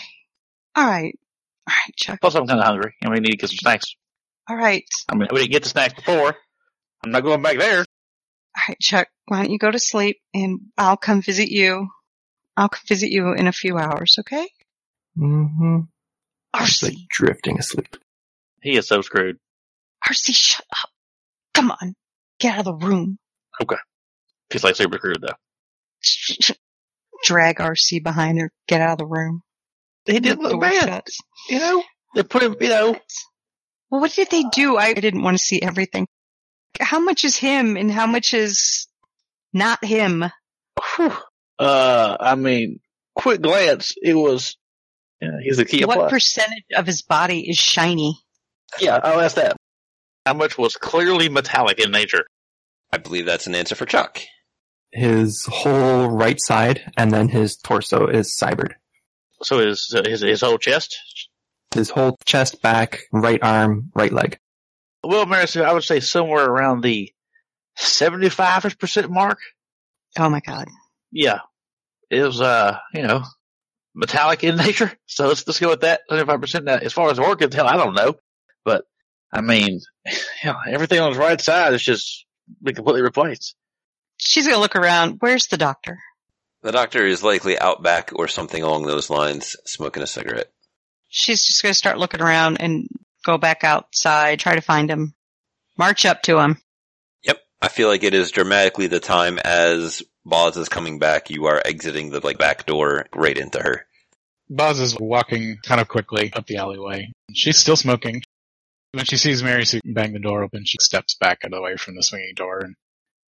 All 0.77 0.87
right. 0.87 1.19
All 1.69 1.75
right, 1.75 1.97
Chuck. 1.97 2.21
Plus, 2.21 2.35
I'm 2.35 2.47
kind 2.47 2.61
of 2.61 2.67
hungry, 2.67 2.95
and 3.03 3.13
we 3.13 3.21
need 3.21 3.31
to 3.33 3.37
get 3.39 3.49
some 3.51 3.57
snacks. 3.59 3.95
All 4.49 4.57
right. 4.57 4.85
I 5.09 5.15
mean, 5.15 5.29
we 5.33 5.41
didn't 5.41 5.53
get 5.53 5.63
the 5.63 5.69
snacks 5.69 5.95
before. 5.95 6.35
I'm 7.05 7.11
not 7.11 7.23
going 7.23 7.43
back 7.43 7.59
there. 7.59 7.85
All 8.57 8.63
right, 8.69 8.79
Chuck, 8.81 9.09
why 9.27 9.43
don't 9.43 9.51
you 9.53 9.59
go 9.59 9.71
to 9.71 9.79
sleep 9.79 10.19
and 10.35 10.61
I'll 10.77 10.97
come 10.97 11.23
visit 11.23 11.49
you. 11.51 11.89
I'll 12.57 12.69
come 12.69 12.83
visit 12.89 13.11
you 13.11 13.33
in 13.33 13.47
a 13.47 13.53
few 13.53 13.77
hours, 13.79 14.17
okay? 14.21 14.49
Mm-hmm. 15.17 15.79
RC, 16.55 16.83
Like 16.83 16.95
drifting 17.11 17.59
asleep. 17.59 17.97
He 18.63 18.77
is 18.77 18.89
so 18.89 19.01
screwed. 19.03 19.39
RC, 20.09 20.35
shut 20.35 20.67
up. 20.83 20.91
Come 21.55 21.71
on. 21.71 21.95
Get 22.41 22.55
out 22.55 22.67
of 22.67 22.81
the 22.81 22.87
room. 22.87 23.19
Okay. 23.63 23.77
He's 24.51 24.65
like 24.65 24.77
super 24.77 24.97
screwed 24.97 25.21
though. 25.21 26.55
Drag 27.25 27.57
RC 27.59 28.03
behind 28.03 28.41
her. 28.41 28.51
Get 28.67 28.81
out 28.81 28.93
of 28.93 28.99
the 28.99 29.07
room. 29.07 29.43
He 30.05 30.21
didn't 30.21 30.41
look 30.43 30.61
bad. 30.61 30.89
shuts. 30.89 31.19
You 31.51 31.59
know, 31.59 31.83
they 32.15 32.23
put 32.23 32.43
him. 32.43 32.57
You 32.61 32.69
know, 32.69 32.97
Well, 33.91 34.01
what 34.01 34.13
did 34.13 34.31
they 34.31 34.45
do? 34.45 34.77
I 34.77 34.95
didn't 34.95 35.23
want 35.23 35.37
to 35.37 35.43
see 35.45 35.61
everything. 35.61 36.07
How 36.81 37.01
much 37.01 37.25
is 37.25 37.37
him 37.37 37.77
and 37.77 37.91
how 37.91 38.07
much 38.07 38.35
is 38.35 38.87
not 39.53 39.85
him? 39.85 40.25
Whew. 40.97 41.13
Uh, 41.59 42.17
I 42.21 42.35
mean, 42.35 42.81
quick 43.15 43.41
glance, 43.41 43.95
it 44.01 44.15
was. 44.15 44.57
Yeah, 45.21 45.41
he's 45.43 45.59
a 45.59 45.65
key 45.65 45.85
what 45.85 45.97
plus. 45.97 46.11
percentage 46.11 46.65
of 46.77 46.87
his 46.87 47.03
body 47.03 47.51
is 47.51 47.59
shiny? 47.59 48.21
yeah, 48.79 49.01
I'll 49.03 49.21
ask 49.21 49.37
that. 49.37 49.57
How 50.25 50.35
much 50.35 50.57
was 50.57 50.77
clearly 50.77 51.29
metallic 51.29 51.81
in 51.81 51.91
nature? 51.91 52.27
I 52.93 52.99
believe 52.99 53.27
that's 53.27 53.47
an 53.47 53.55
answer 53.55 53.75
for 53.75 53.87
Chuck. 53.87 54.21
His 54.93 55.45
whole 55.47 56.09
right 56.09 56.39
side 56.41 56.93
and 56.97 57.11
then 57.11 57.29
his 57.29 57.57
torso 57.57 58.07
is 58.07 58.37
cybered. 58.37 58.75
So 59.43 59.59
his 59.59 59.93
uh, 59.95 60.03
his 60.05 60.21
his 60.21 60.41
whole 60.41 60.59
chest. 60.59 60.99
His 61.75 61.91
whole 61.91 62.17
chest, 62.25 62.63
back, 62.63 63.01
right 63.13 63.43
arm, 63.43 63.91
right 63.95 64.13
leg. 64.13 64.39
Well, 65.03 65.27
Mary 65.27 65.47
Sue, 65.47 65.63
I 65.63 65.73
would 65.73 65.85
say 65.85 66.01
somewhere 66.01 66.45
around 66.45 66.83
the 66.83 67.13
seventy-five 67.77 68.79
percent 68.79 69.11
mark. 69.11 69.39
Oh 70.19 70.29
my 70.29 70.41
god. 70.41 70.69
Yeah, 71.13 71.41
it 72.11 72.23
was 72.23 72.41
uh, 72.41 72.79
you 72.93 73.03
know, 73.03 73.23
metallic 73.95 74.45
in 74.45 74.57
nature. 74.67 74.93
So 75.07 75.29
let's 75.29 75.47
let's 75.47 75.61
go 75.61 75.71
with 75.71 75.83
that 75.83 76.01
seventy-five 76.09 76.41
percent. 76.41 76.65
Now, 76.65 76.77
as 76.77 76.93
far 76.93 77.11
as 77.11 77.19
organ 77.19 77.51
tell, 77.51 77.67
I 77.67 77.77
don't 77.77 77.95
know, 77.95 78.15
but 78.65 78.85
I 79.33 79.41
mean, 79.41 79.81
you 80.07 80.51
know, 80.51 80.57
everything 80.67 81.01
on 81.01 81.13
the 81.13 81.19
right 81.19 81.41
side 81.41 81.75
is 81.75 81.83
just 81.83 82.27
been 82.63 82.75
completely 82.75 83.03
replaced. 83.03 83.55
She's 84.17 84.47
gonna 84.47 84.61
look 84.61 84.77
around. 84.77 85.19
Where's 85.21 85.47
the 85.47 85.59
doctor? 85.59 85.99
The 86.63 86.73
doctor 86.73 87.07
is 87.07 87.23
likely 87.23 87.57
out 87.59 87.85
back 87.85 88.11
or 88.15 88.27
something 88.27 88.63
along 88.63 88.87
those 88.87 89.11
lines, 89.11 89.57
smoking 89.65 90.03
a 90.03 90.09
cigarette. 90.09 90.51
She's 91.09 91.45
just 91.45 91.63
gonna 91.63 91.75
start 91.75 91.99
looking 91.99 92.21
around 92.21 92.61
and 92.61 92.89
go 93.25 93.39
back 93.39 93.65
outside, 93.65 94.41
try 94.41 94.55
to 94.55 94.61
find 94.61 94.91
him. 94.91 95.15
March 95.77 96.05
up 96.05 96.23
to 96.23 96.39
him. 96.39 96.59
Yep. 97.25 97.39
I 97.63 97.69
feel 97.69 97.89
like 97.89 98.03
it 98.03 98.15
is 98.15 98.31
dramatically 98.31 98.87
the 98.87 99.01
time 99.01 99.39
as 99.39 100.03
Boz 100.29 100.57
is 100.57 100.69
coming 100.69 100.99
back, 100.99 101.31
you 101.31 101.47
are 101.47 101.63
exiting 101.65 102.11
the 102.11 102.21
like 102.21 102.39
back 102.39 102.67
door 102.67 103.07
right 103.15 103.37
into 103.37 103.59
her. 103.61 103.87
Boz 104.51 104.81
is 104.81 104.99
walking 104.99 105.59
kind 105.65 105.81
of 105.81 105.89
quickly 105.89 106.33
up 106.35 106.47
the 106.47 106.57
alleyway. 106.57 107.13
She's 107.33 107.59
still 107.59 107.77
smoking. 107.77 108.23
When 108.93 109.05
she 109.05 109.17
sees 109.17 109.43
Mary 109.43 109.65
Sue 109.67 109.81
bang 109.85 110.13
the 110.13 110.19
door 110.19 110.43
open, 110.43 110.65
she 110.65 110.79
steps 110.81 111.15
back 111.15 111.39
out 111.45 111.53
of 111.53 111.59
the 111.59 111.63
way 111.63 111.77
from 111.77 111.95
the 111.95 112.03
swinging 112.03 112.35
door 112.35 112.61
and 112.61 112.75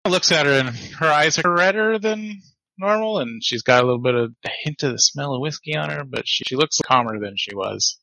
looks 0.08 0.32
at 0.32 0.46
her 0.46 0.54
and 0.54 0.70
her 0.70 1.08
eyes 1.08 1.40
are 1.40 1.52
redder 1.52 2.00
than 2.00 2.42
normal 2.78 3.20
and 3.20 3.44
she's 3.44 3.64
got 3.64 3.84
a 3.84 3.86
little 3.86 4.02
bit 4.02 4.16
of 4.16 4.34
a 4.46 4.50
hint 4.62 4.84
of 4.84 4.92
the 4.92 5.00
smell 5.00 5.34
of 5.34 5.42
whiskey 5.42 5.76
on 5.76 5.90
her, 5.90 6.04
but 6.04 6.28
she, 6.28 6.44
she 6.48 6.56
looks 6.56 6.80
calmer 6.80 7.20
than 7.20 7.34
she 7.36 7.56
was. 7.56 7.98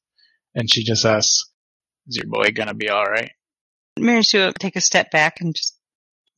And 0.54 0.72
she 0.72 0.84
just 0.84 1.04
asks, 1.04 1.50
is 2.06 2.16
your 2.16 2.26
boy 2.26 2.50
gonna 2.52 2.74
be 2.74 2.90
alright? 2.90 3.32
Mary 3.98 4.22
Sue 4.24 4.52
take 4.58 4.76
a 4.76 4.80
step 4.80 5.10
back 5.10 5.40
and 5.40 5.54
just 5.54 5.78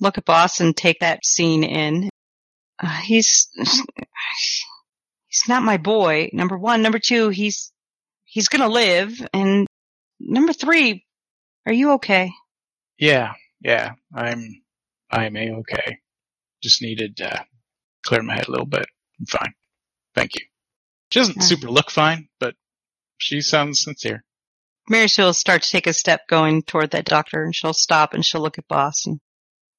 look 0.00 0.18
at 0.18 0.24
Boss 0.24 0.60
and 0.60 0.76
take 0.76 1.00
that 1.00 1.24
scene 1.24 1.64
in. 1.64 2.10
Uh, 2.78 3.00
he's 3.00 3.48
he's 5.28 5.48
not 5.48 5.62
my 5.62 5.76
boy. 5.76 6.30
Number 6.32 6.56
one, 6.58 6.82
number 6.82 6.98
two, 6.98 7.28
he's 7.30 7.72
he's 8.24 8.48
gonna 8.48 8.68
live, 8.68 9.26
and 9.32 9.66
number 10.20 10.52
three, 10.52 11.04
are 11.66 11.72
you 11.72 11.92
okay? 11.92 12.32
Yeah, 12.98 13.32
yeah, 13.60 13.92
I'm, 14.14 14.62
I'm 15.10 15.36
a-okay. 15.36 15.98
Just 16.62 16.80
needed 16.82 17.18
to 17.18 17.44
clear 18.04 18.22
my 18.22 18.34
head 18.34 18.48
a 18.48 18.50
little 18.50 18.66
bit. 18.66 18.86
I'm 19.20 19.26
fine. 19.26 19.54
Thank 20.14 20.34
you. 20.36 20.42
She 21.12 21.20
doesn't 21.20 21.36
Okay. 21.38 21.46
super 21.46 21.68
look 21.70 21.90
fine, 21.90 22.28
but 22.40 22.54
she 23.18 23.40
sounds 23.42 23.82
sincere. 23.82 24.24
Mary 24.88 25.08
Sue 25.08 25.24
will 25.24 25.34
start 25.34 25.62
to 25.62 25.70
take 25.70 25.86
a 25.86 25.92
step 25.92 26.28
going 26.28 26.62
toward 26.62 26.92
that 26.92 27.04
doctor, 27.04 27.42
and 27.42 27.54
she'll 27.54 27.72
stop 27.72 28.14
and 28.14 28.24
she'll 28.24 28.40
look 28.42 28.58
at 28.58 28.68
Boss 28.68 29.06
and 29.06 29.20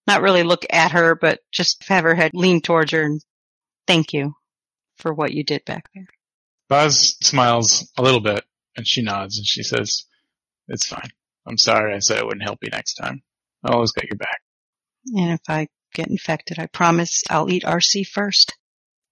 not 0.08 0.22
really 0.22 0.44
look 0.44 0.66
at 0.70 0.92
her, 0.92 1.16
but 1.16 1.40
just 1.52 1.84
have 1.88 2.04
her 2.04 2.16
head 2.16 2.32
lean 2.34 2.62
towards 2.62 2.92
her 2.92 3.04
and 3.04 3.22
thank 3.86 4.14
you 4.14 4.34
for 4.96 5.14
what 5.14 5.34
you 5.34 5.44
did 5.44 5.66
back 5.66 5.90
there. 5.94 6.08
Buzz 6.70 7.18
smiles 7.22 7.92
a 7.98 8.02
little 8.02 8.22
bit 8.22 8.44
and 8.76 8.88
she 8.88 9.02
nods 9.02 9.38
and 9.38 9.46
she 9.46 9.64
says, 9.64 10.06
it's 10.68 10.88
fine. 10.88 11.10
I'm 11.46 11.58
sorry 11.58 11.94
I 11.94 12.00
said 12.00 12.20
I 12.20 12.24
wouldn't 12.24 12.44
help 12.44 12.60
you 12.62 12.70
next 12.72 12.96
time. 12.96 13.22
I 13.64 13.74
always 13.74 13.92
got 13.92 14.06
your 14.06 14.18
back. 14.18 14.42
And 15.16 15.32
if 15.32 15.42
I 15.48 15.68
get 15.94 16.10
infected, 16.10 16.60
I 16.60 16.68
promise 16.68 17.24
I'll 17.30 17.50
eat 17.50 17.64
RC 17.64 18.08
first. 18.08 18.58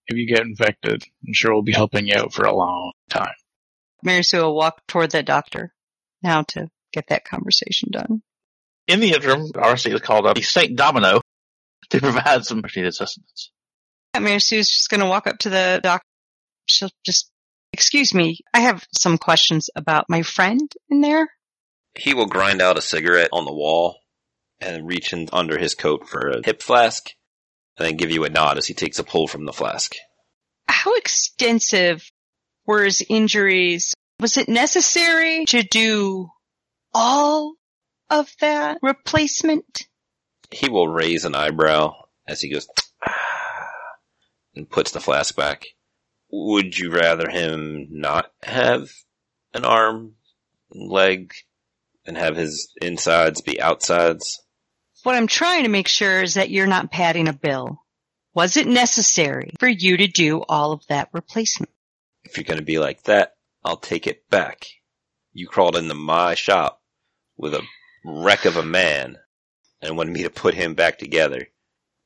If 0.07 0.17
you 0.17 0.27
get 0.27 0.45
infected, 0.45 1.03
I'm 1.25 1.33
sure 1.33 1.53
we'll 1.53 1.63
be 1.63 1.71
helping 1.71 2.07
you 2.07 2.15
out 2.15 2.33
for 2.33 2.45
a 2.45 2.55
long 2.55 2.91
time. 3.09 3.33
Mary 4.03 4.23
Sue 4.23 4.41
will 4.41 4.55
walk 4.55 4.85
toward 4.87 5.11
that 5.11 5.25
doctor 5.25 5.73
now 6.25 6.41
to 6.41 6.67
get 6.91 7.07
that 7.07 7.23
conversation 7.23 7.89
done. 7.91 8.21
In 8.87 8.99
the 8.99 9.13
interim, 9.13 9.47
RC 9.51 9.91
has 9.91 10.01
called 10.01 10.25
up 10.25 10.35
the 10.35 10.41
Saint 10.41 10.75
Domino 10.75 11.21
to 11.91 11.99
provide 11.99 12.45
some 12.45 12.61
needed 12.75 12.93
sustenance. 12.93 13.51
Mary 14.19 14.39
Sue's 14.39 14.69
just 14.69 14.89
going 14.89 15.01
to 15.01 15.07
walk 15.07 15.27
up 15.27 15.37
to 15.39 15.49
the 15.49 15.79
doctor. 15.81 16.05
She'll 16.67 16.89
just, 17.05 17.31
excuse 17.73 18.13
me, 18.13 18.39
I 18.53 18.61
have 18.61 18.83
some 18.91 19.17
questions 19.17 19.69
about 19.75 20.09
my 20.09 20.21
friend 20.21 20.71
in 20.89 21.01
there. 21.01 21.29
He 21.95 22.13
will 22.13 22.25
grind 22.25 22.61
out 22.61 22.77
a 22.77 22.81
cigarette 22.81 23.29
on 23.31 23.45
the 23.45 23.53
wall 23.53 23.99
and 24.59 24.87
reach 24.87 25.13
in 25.13 25.27
under 25.31 25.57
his 25.57 25.75
coat 25.75 26.07
for 26.07 26.29
a 26.29 26.41
hip 26.43 26.61
flask, 26.61 27.09
and 27.77 27.87
then 27.87 27.97
give 27.97 28.11
you 28.11 28.23
a 28.23 28.29
nod 28.29 28.57
as 28.57 28.67
he 28.67 28.73
takes 28.73 28.99
a 28.99 29.03
pull 29.03 29.27
from 29.27 29.45
the 29.45 29.53
flask. 29.53 29.93
How 30.67 30.95
extensive 30.95 32.09
were 32.65 32.83
his 32.83 33.05
injuries? 33.07 33.93
Was 34.25 34.37
it 34.37 34.49
necessary 34.49 35.45
to 35.49 35.61
do 35.61 36.31
all 36.95 37.53
of 38.09 38.27
that 38.39 38.79
replacement? 38.81 39.83
He 40.49 40.67
will 40.67 40.87
raise 40.87 41.25
an 41.25 41.35
eyebrow 41.35 41.93
as 42.27 42.41
he 42.41 42.49
goes 42.49 42.67
and 44.55 44.67
puts 44.67 44.93
the 44.93 44.99
flask 44.99 45.35
back. 45.35 45.67
Would 46.31 46.75
you 46.75 46.91
rather 46.91 47.29
him 47.29 47.89
not 47.91 48.31
have 48.41 48.89
an 49.53 49.63
arm, 49.63 50.15
leg, 50.71 51.35
and 52.03 52.17
have 52.17 52.35
his 52.35 52.73
insides 52.81 53.41
be 53.41 53.61
outsides? 53.61 54.41
What 55.03 55.13
I'm 55.13 55.27
trying 55.27 55.65
to 55.65 55.69
make 55.69 55.87
sure 55.87 56.23
is 56.23 56.33
that 56.33 56.49
you're 56.49 56.65
not 56.65 56.91
padding 56.91 57.27
a 57.27 57.33
bill. 57.33 57.79
Was 58.33 58.57
it 58.57 58.65
necessary 58.65 59.53
for 59.59 59.67
you 59.67 59.97
to 59.97 60.07
do 60.07 60.41
all 60.49 60.71
of 60.71 60.81
that 60.87 61.09
replacement? 61.13 61.71
If 62.23 62.37
you're 62.37 62.43
going 62.43 62.57
to 62.57 62.65
be 62.65 62.79
like 62.79 63.03
that, 63.03 63.34
I'll 63.65 63.77
take 63.77 64.05
it 64.05 64.29
back. 64.29 64.67
You 65.33 65.47
crawled 65.47 65.75
into 65.75 65.95
my 65.95 66.35
shop 66.35 66.81
with 67.35 67.55
a 67.55 67.63
wreck 68.05 68.45
of 68.45 68.57
a 68.57 68.63
man 68.63 69.17
and 69.81 69.97
wanted 69.97 70.13
me 70.13 70.21
to 70.23 70.29
put 70.29 70.53
him 70.53 70.75
back 70.75 70.99
together. 70.99 71.47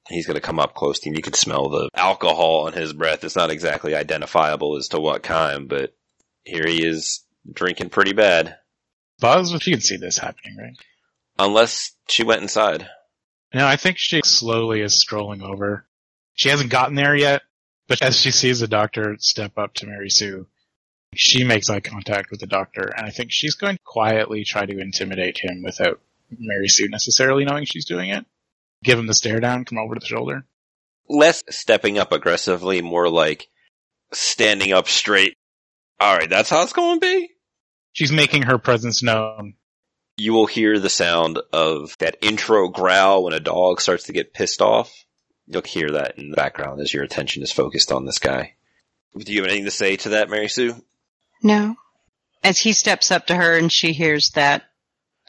He's 0.07 0.25
going 0.25 0.35
to 0.35 0.41
come 0.41 0.57
up 0.57 0.73
close 0.73 0.99
to 0.99 1.09
him. 1.09 1.15
You 1.15 1.21
can 1.21 1.33
smell 1.33 1.67
the 1.67 1.89
alcohol 1.93 2.65
on 2.65 2.73
his 2.73 2.93
breath. 2.93 3.25
It's 3.25 3.35
not 3.35 3.51
exactly 3.51 3.93
identifiable 3.93 4.77
as 4.77 4.87
to 4.87 5.01
what 5.01 5.21
kind, 5.21 5.67
but 5.67 5.93
here 6.43 6.63
he 6.65 6.83
is 6.83 7.25
drinking 7.51 7.89
pretty 7.89 8.13
bad. 8.13 8.55
Buzz, 9.19 9.51
she 9.61 9.71
can 9.71 9.81
see 9.81 9.97
this 9.97 10.17
happening, 10.17 10.55
right? 10.57 10.77
Unless 11.37 11.91
she 12.07 12.23
went 12.23 12.41
inside. 12.41 12.87
No, 13.53 13.67
I 13.67 13.75
think 13.75 13.97
she 13.97 14.21
slowly 14.23 14.79
is 14.79 14.97
strolling 14.97 15.41
over. 15.41 15.85
She 16.35 16.49
hasn't 16.49 16.71
gotten 16.71 16.95
there 16.95 17.15
yet, 17.15 17.41
but 17.89 18.01
as 18.01 18.17
she 18.17 18.31
sees 18.31 18.61
the 18.61 18.67
doctor 18.67 19.17
step 19.19 19.57
up 19.57 19.73
to 19.75 19.87
Mary 19.87 20.09
Sue, 20.09 20.47
she 21.15 21.43
makes 21.43 21.69
eye 21.69 21.79
contact 21.79 22.31
with 22.31 22.39
the 22.39 22.47
doctor, 22.47 22.93
and 22.95 23.05
I 23.05 23.09
think 23.09 23.31
she's 23.31 23.55
going 23.55 23.75
to 23.75 23.83
quietly 23.83 24.43
try 24.43 24.65
to 24.65 24.79
intimidate 24.79 25.39
him 25.41 25.63
without 25.63 25.99
Mary 26.29 26.67
Sue 26.67 26.87
necessarily 26.89 27.45
knowing 27.45 27.65
she's 27.65 27.85
doing 27.85 28.09
it. 28.09 28.25
Give 28.83 28.99
him 28.99 29.07
the 29.07 29.13
stare 29.13 29.39
down, 29.39 29.65
come 29.65 29.77
over 29.77 29.95
to 29.95 29.99
the 29.99 30.05
shoulder. 30.05 30.45
Less 31.07 31.43
stepping 31.49 31.97
up 31.97 32.11
aggressively, 32.11 32.81
more 32.81 33.09
like 33.09 33.49
standing 34.13 34.71
up 34.71 34.87
straight. 34.87 35.35
Alright, 36.01 36.29
that's 36.29 36.49
how 36.49 36.61
it's 36.61 36.73
going 36.73 36.99
to 36.99 37.05
be? 37.05 37.29
She's 37.91 38.11
making 38.11 38.43
her 38.43 38.57
presence 38.57 39.03
known. 39.03 39.55
you 40.19 40.33
will 40.33 40.45
hear 40.45 40.79
the 40.79 40.89
sound 40.89 41.39
of 41.51 41.95
that 41.99 42.17
intro 42.21 42.67
growl 42.67 43.23
when 43.23 43.33
a 43.33 43.39
dog 43.39 43.81
starts 43.81 44.03
to 44.05 44.13
get 44.13 44.33
pissed 44.33 44.61
off. 44.61 45.05
You'll 45.47 45.63
hear 45.63 45.91
that 45.91 46.17
in 46.19 46.29
the 46.29 46.35
background 46.35 46.81
as 46.81 46.93
your 46.93 47.03
attention 47.03 47.41
is 47.41 47.51
focused 47.51 47.91
on 47.91 48.05
this 48.05 48.19
guy. 48.19 48.53
Do 49.17 49.33
you 49.33 49.41
have 49.41 49.49
anything 49.49 49.65
to 49.65 49.71
say 49.71 49.95
to 49.97 50.09
that, 50.09 50.29
Mary 50.29 50.47
Sue? 50.49 50.75
No. 51.41 51.75
As 52.43 52.59
he 52.59 52.73
steps 52.73 53.11
up 53.11 53.27
to 53.27 53.35
her 53.35 53.57
and 53.57 53.71
she 53.71 53.93
hears 53.93 54.31
that, 54.31 54.63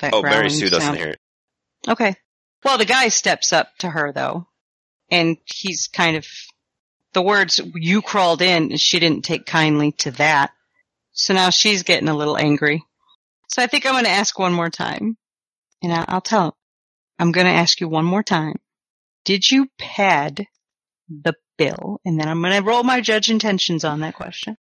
that 0.01 0.13
Oh, 0.15 0.23
Mary 0.23 0.51
Sue 0.51 0.69
doesn't 0.69 0.81
sound. 0.81 0.97
hear 0.97 1.09
it. 1.09 1.21
Okay. 1.89 2.15
Well, 2.65 2.79
the 2.79 2.85
guy 2.85 3.09
steps 3.09 3.53
up 3.53 3.69
to 3.79 3.89
her 3.91 4.13
though, 4.13 4.47
and 5.11 5.37
he's 5.45 5.89
kind 5.89 6.17
of, 6.17 6.27
the 7.13 7.23
words, 7.23 7.61
you 7.75 8.03
crawled 8.03 8.43
in, 8.43 8.77
she 8.77 9.01
didn't 9.01 9.25
take 9.25 9.47
kindly 9.47 9.93
to 9.93 10.11
that. 10.13 10.53
So 11.13 11.35
now 11.35 11.51
she's 11.51 11.83
getting 11.83 12.09
a 12.09 12.17
little 12.17 12.37
angry. 12.37 12.85
So 13.49 13.63
I 13.63 13.67
think 13.67 13.85
I'm 13.87 13.93
going 13.95 14.05
to 14.05 14.11
ask 14.11 14.39
one 14.39 14.53
more 14.53 14.71
time. 14.71 15.17
And 15.83 15.93
I- 15.93 16.05
I'll 16.07 16.21
tell 16.21 16.47
him. 16.49 16.53
I'm 17.19 17.33
going 17.33 17.47
to 17.47 17.53
ask 17.53 17.81
you 17.81 17.89
one 17.89 18.05
more 18.05 18.23
time. 18.23 18.57
Did 19.25 19.51
you 19.51 19.69
pad 19.79 20.47
the 21.09 21.35
bill? 21.59 22.01
And 22.05 22.19
then 22.19 22.29
I'm 22.29 22.41
going 22.41 22.55
to 22.57 22.63
roll 22.63 22.83
my 22.85 23.01
judge 23.01 23.31
intentions 23.31 23.85
on 23.85 24.01
that 24.01 24.15
question. 24.15 24.57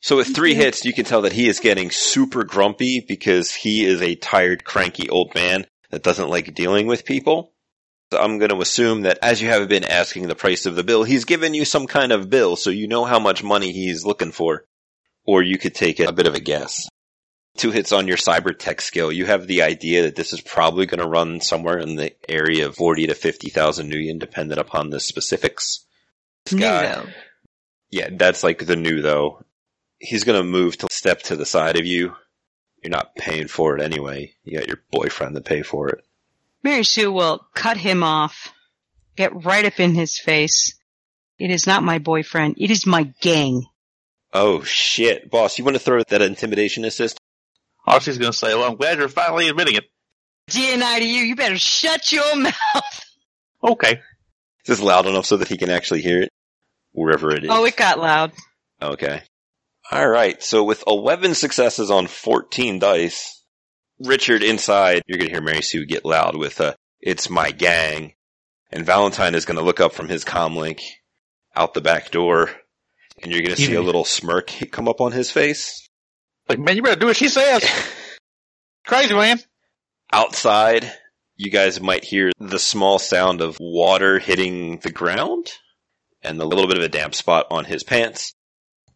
So 0.00 0.16
with 0.16 0.34
three 0.34 0.54
hits, 0.54 0.84
you 0.84 0.94
can 0.94 1.04
tell 1.04 1.22
that 1.22 1.32
he 1.32 1.48
is 1.48 1.60
getting 1.60 1.90
super 1.90 2.44
grumpy 2.44 3.04
because 3.06 3.54
he 3.54 3.84
is 3.84 4.00
a 4.00 4.14
tired, 4.14 4.64
cranky 4.64 5.08
old 5.10 5.34
man 5.34 5.66
that 5.90 6.02
doesn't 6.02 6.30
like 6.30 6.54
dealing 6.54 6.86
with 6.86 7.04
people. 7.04 7.52
So 8.12 8.18
I'm 8.18 8.38
going 8.38 8.50
to 8.50 8.60
assume 8.60 9.02
that 9.02 9.18
as 9.22 9.40
you 9.40 9.48
have 9.48 9.68
been 9.68 9.84
asking 9.84 10.26
the 10.26 10.34
price 10.34 10.66
of 10.66 10.74
the 10.74 10.82
bill, 10.82 11.04
he's 11.04 11.24
given 11.24 11.54
you 11.54 11.64
some 11.64 11.86
kind 11.86 12.12
of 12.12 12.30
bill, 12.30 12.56
so 12.56 12.70
you 12.70 12.88
know 12.88 13.04
how 13.04 13.20
much 13.20 13.44
money 13.44 13.72
he's 13.72 14.04
looking 14.04 14.32
for. 14.32 14.64
Or 15.24 15.42
you 15.42 15.58
could 15.58 15.74
take 15.74 16.00
a 16.00 16.12
bit 16.12 16.26
of 16.26 16.34
a 16.34 16.40
guess. 16.40 16.88
Two 17.56 17.70
hits 17.70 17.92
on 17.92 18.08
your 18.08 18.16
cyber 18.16 18.58
tech 18.58 18.80
skill. 18.80 19.12
You 19.12 19.26
have 19.26 19.46
the 19.46 19.62
idea 19.62 20.02
that 20.02 20.16
this 20.16 20.32
is 20.32 20.40
probably 20.40 20.86
going 20.86 21.00
to 21.00 21.08
run 21.08 21.40
somewhere 21.40 21.78
in 21.78 21.96
the 21.96 22.12
area 22.28 22.66
of 22.66 22.76
40 22.76 23.08
to 23.08 23.14
50,000 23.14 23.88
new 23.88 23.96
Nuyen, 23.96 24.18
dependent 24.18 24.60
upon 24.60 24.90
the 24.90 24.98
specifics. 24.98 25.84
This 26.46 26.54
New 26.54 26.60
though. 26.60 27.06
yeah, 27.90 28.08
that's 28.12 28.42
like 28.42 28.64
the 28.64 28.76
new 28.76 29.02
though. 29.02 29.44
He's 30.00 30.24
gonna 30.24 30.42
move 30.42 30.76
to 30.78 30.88
step 30.90 31.22
to 31.24 31.36
the 31.36 31.46
side 31.46 31.78
of 31.78 31.86
you. 31.86 32.16
You're 32.82 32.90
not 32.90 33.14
paying 33.14 33.48
for 33.48 33.76
it 33.76 33.82
anyway. 33.82 34.32
You 34.44 34.58
got 34.58 34.66
your 34.66 34.82
boyfriend 34.90 35.34
to 35.34 35.42
pay 35.42 35.62
for 35.62 35.88
it. 35.90 36.02
Mary 36.62 36.84
Sue 36.84 37.12
will 37.12 37.46
cut 37.54 37.76
him 37.76 38.02
off, 38.02 38.52
get 39.16 39.44
right 39.44 39.64
up 39.64 39.78
in 39.78 39.94
his 39.94 40.18
face. 40.18 40.74
It 41.38 41.50
is 41.50 41.66
not 41.66 41.82
my 41.82 41.98
boyfriend. 41.98 42.56
It 42.58 42.70
is 42.70 42.86
my 42.86 43.12
gang. 43.20 43.64
Oh 44.32 44.62
shit, 44.62 45.30
boss! 45.30 45.58
You 45.58 45.64
want 45.64 45.76
to 45.76 45.82
throw 45.82 46.02
that 46.02 46.22
intimidation 46.22 46.84
assist? 46.84 47.18
Archie's 47.86 48.18
going 48.18 48.30
to 48.30 48.36
say, 48.36 48.54
well, 48.54 48.70
I'm 48.70 48.76
glad 48.76 48.98
you're 48.98 49.08
finally 49.08 49.48
admitting 49.48 49.74
it. 49.76 49.84
DNI 50.50 50.98
to 50.98 51.08
you. 51.08 51.22
You 51.22 51.34
better 51.34 51.58
shut 51.58 52.12
your 52.12 52.36
mouth. 52.40 53.04
Okay. 53.64 53.92
Is 53.92 54.66
this 54.66 54.80
loud 54.80 55.06
enough 55.06 55.26
so 55.26 55.38
that 55.38 55.48
he 55.48 55.56
can 55.56 55.70
actually 55.70 56.02
hear 56.02 56.22
it 56.22 56.28
wherever 56.92 57.30
it 57.34 57.44
is? 57.44 57.50
Oh, 57.50 57.64
it 57.64 57.76
got 57.76 57.98
loud. 57.98 58.32
Okay. 58.80 59.22
All 59.90 60.08
right. 60.08 60.42
So 60.42 60.64
with 60.64 60.84
11 60.86 61.34
successes 61.34 61.90
on 61.90 62.06
14 62.06 62.78
dice, 62.78 63.42
Richard 63.98 64.42
inside, 64.42 65.02
you're 65.06 65.18
gonna 65.18 65.30
hear 65.30 65.42
Mary 65.42 65.62
Sue 65.62 65.84
get 65.84 66.04
loud 66.04 66.36
with 66.36 66.60
uh, 66.60 66.74
"It's 67.00 67.28
my 67.28 67.50
gang," 67.50 68.14
and 68.70 68.86
Valentine 68.86 69.34
is 69.34 69.44
gonna 69.44 69.62
look 69.62 69.80
up 69.80 69.92
from 69.92 70.08
his 70.08 70.24
comm 70.24 70.56
link 70.56 70.80
out 71.54 71.74
the 71.74 71.80
back 71.80 72.10
door, 72.10 72.50
and 73.22 73.32
you're 73.32 73.42
going 73.42 73.54
to 73.54 73.60
see 73.60 73.74
a 73.74 73.82
little 73.82 74.04
smirk 74.04 74.52
come 74.70 74.88
up 74.88 75.00
on 75.00 75.12
his 75.12 75.30
face. 75.30 75.88
Like, 76.48 76.58
man, 76.58 76.76
you 76.76 76.82
better 76.82 76.98
do 76.98 77.06
what 77.06 77.16
she 77.16 77.28
says. 77.28 77.64
Crazy 78.86 79.14
man. 79.14 79.38
Outside, 80.12 80.90
you 81.36 81.50
guys 81.50 81.80
might 81.80 82.04
hear 82.04 82.32
the 82.38 82.58
small 82.58 82.98
sound 82.98 83.40
of 83.40 83.56
water 83.60 84.18
hitting 84.18 84.78
the 84.78 84.90
ground, 84.90 85.52
and 86.22 86.40
a 86.40 86.44
little 86.44 86.66
bit 86.66 86.78
of 86.78 86.84
a 86.84 86.88
damp 86.88 87.14
spot 87.14 87.46
on 87.50 87.64
his 87.64 87.84
pants, 87.84 88.34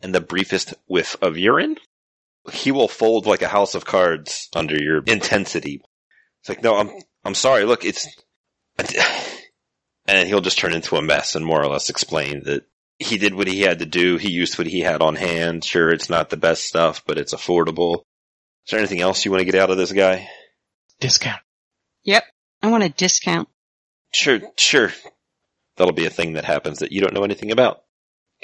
and 0.02 0.14
the 0.14 0.20
briefest 0.20 0.74
whiff 0.86 1.16
of 1.22 1.38
urine. 1.38 1.76
He 2.52 2.72
will 2.72 2.88
fold 2.88 3.26
like 3.26 3.42
a 3.42 3.48
house 3.48 3.74
of 3.74 3.86
cards 3.86 4.48
under 4.54 4.76
your 4.76 5.02
intensity. 5.06 5.82
It's 6.40 6.48
like, 6.48 6.62
no, 6.62 6.76
I'm, 6.76 6.90
I'm 7.24 7.34
sorry. 7.34 7.64
Look, 7.64 7.84
it's, 7.84 8.06
and 10.06 10.28
he'll 10.28 10.42
just 10.42 10.58
turn 10.58 10.74
into 10.74 10.96
a 10.96 11.02
mess 11.02 11.34
and 11.34 11.44
more 11.44 11.62
or 11.62 11.68
less 11.68 11.88
explain 11.88 12.42
that 12.44 12.64
he 12.98 13.18
did 13.18 13.34
what 13.34 13.48
he 13.48 13.62
had 13.62 13.78
to 13.78 13.86
do. 13.86 14.18
He 14.18 14.30
used 14.30 14.58
what 14.58 14.66
he 14.66 14.80
had 14.80 15.00
on 15.00 15.16
hand. 15.16 15.64
Sure, 15.64 15.90
it's 15.90 16.10
not 16.10 16.30
the 16.30 16.36
best 16.36 16.64
stuff, 16.64 17.02
but 17.06 17.18
it's 17.18 17.34
affordable. 17.34 18.02
Is 18.66 18.70
there 18.70 18.78
anything 18.78 19.00
else 19.00 19.24
you 19.24 19.30
want 19.30 19.40
to 19.40 19.50
get 19.50 19.60
out 19.60 19.70
of 19.70 19.76
this 19.76 19.92
guy? 19.92 20.28
Discount. 21.00 21.40
Yep. 22.04 22.24
I 22.62 22.70
want 22.70 22.84
a 22.84 22.88
discount. 22.88 23.48
Sure, 24.12 24.40
sure. 24.56 24.92
That'll 25.76 25.92
be 25.92 26.06
a 26.06 26.10
thing 26.10 26.34
that 26.34 26.44
happens 26.44 26.78
that 26.78 26.92
you 26.92 27.00
don't 27.00 27.14
know 27.14 27.24
anything 27.24 27.50
about. 27.50 27.83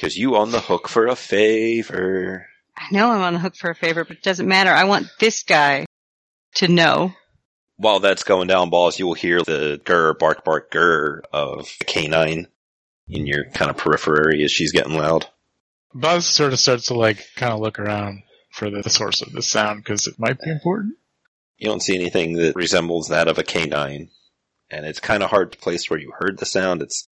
Cause 0.01 0.17
you 0.17 0.37
on 0.37 0.51
the 0.51 0.61
hook 0.61 0.89
for 0.89 1.07
a 1.07 1.17
favor. 1.17 2.47
I 2.77 2.87
know 2.91 3.11
I'm 3.11 3.21
on 3.21 3.35
the 3.35 3.39
hook 3.39 3.55
for 3.55 3.71
a 3.71 3.75
favor, 3.75 4.05
but 4.05 4.17
it 4.17 4.23
doesn't 4.23 4.49
matter. 4.49 4.71
I 4.71 4.85
want 4.85 5.09
this 5.19 5.43
guy 5.43 5.85
to 6.55 6.69
know. 6.69 7.13
While 7.77 8.01
that's 8.01 8.23
going 8.23 8.49
down, 8.49 8.71
balls, 8.71 8.99
you 8.99 9.07
will 9.07 9.15
hear 9.15 9.43
the 9.43 9.81
grr, 9.85 10.19
bark, 10.19 10.45
bark, 10.45 10.71
grr 10.71 11.21
of 11.33 11.71
a 11.81 11.85
canine 11.85 12.47
in 13.09 13.27
your 13.27 13.45
kind 13.51 13.71
of 13.71 13.77
periphery 13.77 14.43
as 14.45 14.53
she's 14.53 14.73
getting 14.73 14.95
loud. 14.95 15.27
Buzz 15.93 16.27
sort 16.27 16.53
of 16.53 16.61
starts 16.61 16.87
to 16.87 16.95
like 16.95 17.27
kind 17.37 17.53
of 17.53 17.61
look 17.61 17.79
around 17.79 18.23
for 18.51 18.71
the, 18.71 18.83
the 18.83 18.91
source 18.91 19.21
of 19.23 19.33
the 19.33 19.43
sound 19.43 19.83
because 19.83 20.07
it 20.07 20.19
might 20.19 20.41
be 20.41 20.51
important. 20.51 20.95
You 21.59 21.69
don't 21.69 21.83
see 21.83 21.95
anything 21.95 22.35
that 22.35 22.57
resembles 22.57 23.09
that 23.09 23.29
of 23.29 23.39
a 23.39 23.43
canine. 23.43 24.09
And 24.71 24.87
it's 24.87 25.01
kind 25.01 25.23
of 25.23 25.31
hard 25.31 25.53
to 25.53 25.59
place 25.59 25.91
where 25.91 25.99
you 25.99 26.13
heard 26.17 26.39
the 26.39 26.47
sound. 26.47 26.81
It's 26.81 27.09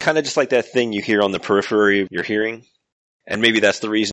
kind 0.00 0.18
of 0.18 0.24
just 0.24 0.36
like 0.36 0.50
that 0.50 0.72
thing 0.72 0.92
you 0.92 1.02
hear 1.02 1.22
on 1.22 1.30
the 1.30 1.38
periphery 1.38 2.00
of 2.00 2.08
your 2.10 2.24
hearing. 2.24 2.64
And 3.26 3.40
maybe 3.40 3.60
that's 3.60 3.78
the 3.78 3.90
reason 3.90 4.12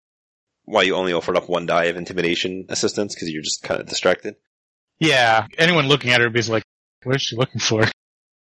why 0.66 0.84
you 0.84 0.96
only 0.96 1.14
offered 1.14 1.38
up 1.38 1.50
one 1.50 1.66
die 1.66 1.86
of 1.86 1.96
intimidation 1.96 2.66
assistance, 2.70 3.16
because 3.16 3.32
you're 3.32 3.42
just 3.42 3.64
kind 3.64 3.82
of 3.82 3.88
distracted. 3.88 4.36
Yeah. 5.00 5.48
Anyone 5.58 5.88
looking 5.88 6.12
at 6.12 6.20
her 6.20 6.28
would 6.28 6.34
be 6.34 6.42
like, 6.44 6.64
what 7.04 7.16
is 7.16 7.22
she 7.24 7.36
looking 7.36 7.60
for? 7.60 7.86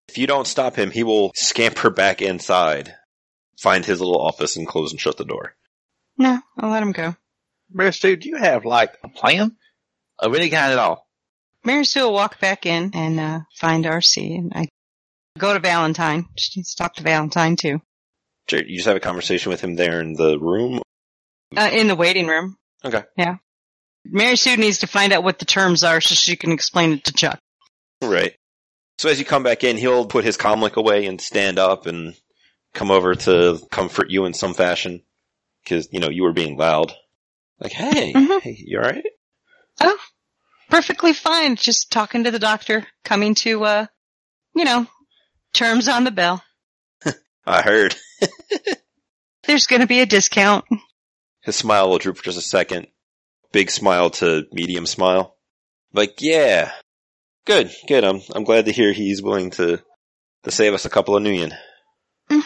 If 0.08 0.18
you 0.18 0.26
don't 0.26 0.48
stop 0.48 0.74
him, 0.74 0.90
he 0.90 1.04
will 1.04 1.30
scamper 1.36 1.88
back 1.88 2.20
inside, 2.20 2.96
find 3.56 3.84
his 3.84 4.00
little 4.00 4.20
office, 4.20 4.56
and 4.56 4.66
close 4.66 4.90
and 4.90 5.00
shut 5.00 5.16
the 5.16 5.24
door. 5.24 5.54
No, 6.18 6.40
I'll 6.58 6.70
let 6.70 6.82
him 6.82 6.90
go. 6.90 7.14
Mary 7.72 7.92
Sue, 7.92 8.16
do 8.16 8.28
you 8.28 8.34
have 8.34 8.64
like 8.64 8.98
a 9.04 9.08
plan 9.08 9.56
of 10.18 10.34
any 10.34 10.50
kind 10.50 10.72
at 10.72 10.80
all? 10.80 11.06
Mary 11.64 11.84
Sue 11.84 12.02
will 12.02 12.12
walk 12.12 12.40
back 12.40 12.66
in 12.66 12.90
and 12.92 13.20
uh, 13.20 13.40
find 13.54 13.84
RC, 13.84 14.36
and 14.36 14.52
I 14.52 14.66
go 15.38 15.52
to 15.54 15.60
Valentine. 15.60 16.26
She 16.36 16.60
needs 16.60 16.74
to 16.74 16.82
talk 16.82 16.94
to 16.96 17.02
Valentine 17.02 17.56
too. 17.56 17.80
Sure, 18.48 18.62
you 18.64 18.76
just 18.76 18.86
have 18.88 18.96
a 18.96 19.00
conversation 19.00 19.50
with 19.50 19.60
him 19.60 19.76
there 19.76 20.00
in 20.00 20.14
the 20.14 20.38
room. 20.38 20.80
Uh, 21.56 21.70
in 21.72 21.88
the 21.88 21.96
waiting 21.96 22.26
room. 22.26 22.56
Okay. 22.84 23.02
Yeah. 23.16 23.36
Mary 24.04 24.36
Sue 24.36 24.56
needs 24.56 24.78
to 24.78 24.86
find 24.86 25.12
out 25.12 25.22
what 25.24 25.38
the 25.38 25.44
terms 25.44 25.84
are 25.84 26.00
so 26.00 26.14
she 26.14 26.36
can 26.36 26.52
explain 26.52 26.92
it 26.94 27.04
to 27.04 27.12
Chuck. 27.12 27.38
Right. 28.02 28.34
So 28.98 29.08
as 29.08 29.18
you 29.18 29.24
come 29.24 29.42
back 29.42 29.62
in, 29.64 29.76
he'll 29.76 30.06
put 30.06 30.24
his 30.24 30.36
comlink 30.36 30.74
away 30.76 31.06
and 31.06 31.20
stand 31.20 31.58
up 31.58 31.86
and 31.86 32.14
come 32.74 32.90
over 32.90 33.14
to 33.14 33.58
comfort 33.70 34.10
you 34.10 34.24
in 34.24 34.32
some 34.34 34.54
fashion. 34.54 35.02
Cause, 35.66 35.88
you 35.92 36.00
know, 36.00 36.08
you 36.08 36.22
were 36.22 36.32
being 36.32 36.56
loud. 36.56 36.92
Like, 37.60 37.72
hey, 37.72 38.14
Mhm. 38.14 38.40
hey, 38.40 38.56
you 38.58 38.78
alright? 38.78 39.04
Oh, 39.82 39.98
perfectly 40.70 41.12
fine. 41.12 41.56
Just 41.56 41.90
talking 41.90 42.24
to 42.24 42.30
the 42.30 42.38
doctor, 42.38 42.86
coming 43.04 43.34
to, 43.36 43.64
uh, 43.64 43.86
you 44.54 44.64
know, 44.64 44.86
terms 45.52 45.88
on 45.88 46.04
the 46.04 46.10
bill. 46.10 46.42
I 47.46 47.62
heard. 47.62 47.94
There's 49.44 49.66
going 49.66 49.80
to 49.80 49.86
be 49.88 50.00
a 50.00 50.06
discount. 50.06 50.64
His 51.42 51.56
smile 51.56 51.88
will 51.88 51.98
droop 51.98 52.18
for 52.18 52.24
just 52.24 52.38
a 52.38 52.42
second. 52.42 52.86
Big 53.52 53.70
smile 53.70 54.10
to 54.10 54.44
medium 54.52 54.86
smile. 54.86 55.36
Like, 55.92 56.20
yeah. 56.20 56.70
Good, 57.46 57.70
good. 57.88 58.04
I'm, 58.04 58.20
I'm 58.34 58.44
glad 58.44 58.66
to 58.66 58.72
hear 58.72 58.92
he's 58.92 59.22
willing 59.22 59.50
to, 59.52 59.82
to 60.44 60.50
save 60.50 60.74
us 60.74 60.84
a 60.84 60.90
couple 60.90 61.16
of 61.16 61.22
million. 61.22 61.52
hmm 62.30 62.40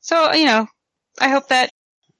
So, 0.00 0.32
you 0.34 0.46
know, 0.46 0.66
I 1.18 1.28
hope 1.28 1.48
that 1.48 1.70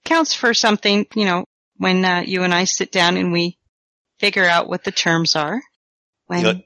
counts 0.05 0.33
for 0.33 0.55
something, 0.55 1.07
you 1.15 1.25
know, 1.27 1.45
when 1.77 2.05
uh, 2.05 2.23
you 2.25 2.43
and 2.45 2.55
I 2.55 2.65
sit 2.65 2.93
down 2.93 3.17
and 3.17 3.33
we 3.33 3.59
figure 4.19 4.45
out 4.47 4.69
what 4.69 4.85
the 4.85 4.93
terms 4.93 5.37
are. 5.37 5.61
When 6.27 6.41
You 6.41 6.53
know- 6.55 6.61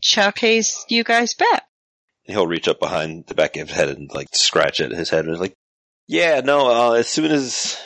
Chuck 0.00 0.36
pays 0.36 0.84
you 0.88 1.04
guys 1.04 1.34
back. 1.34 1.64
He'll 2.24 2.46
reach 2.46 2.68
up 2.68 2.80
behind 2.80 3.26
the 3.26 3.34
back 3.34 3.56
of 3.56 3.68
his 3.68 3.76
head 3.76 3.88
and 3.90 4.10
like 4.14 4.28
scratch 4.32 4.80
at 4.80 4.90
his 4.90 5.10
head 5.10 5.24
and 5.24 5.34
is 5.34 5.40
like, 5.40 5.54
yeah, 6.06 6.40
no, 6.40 6.68
uh, 6.68 6.92
as 6.92 7.08
soon 7.08 7.30
as, 7.30 7.78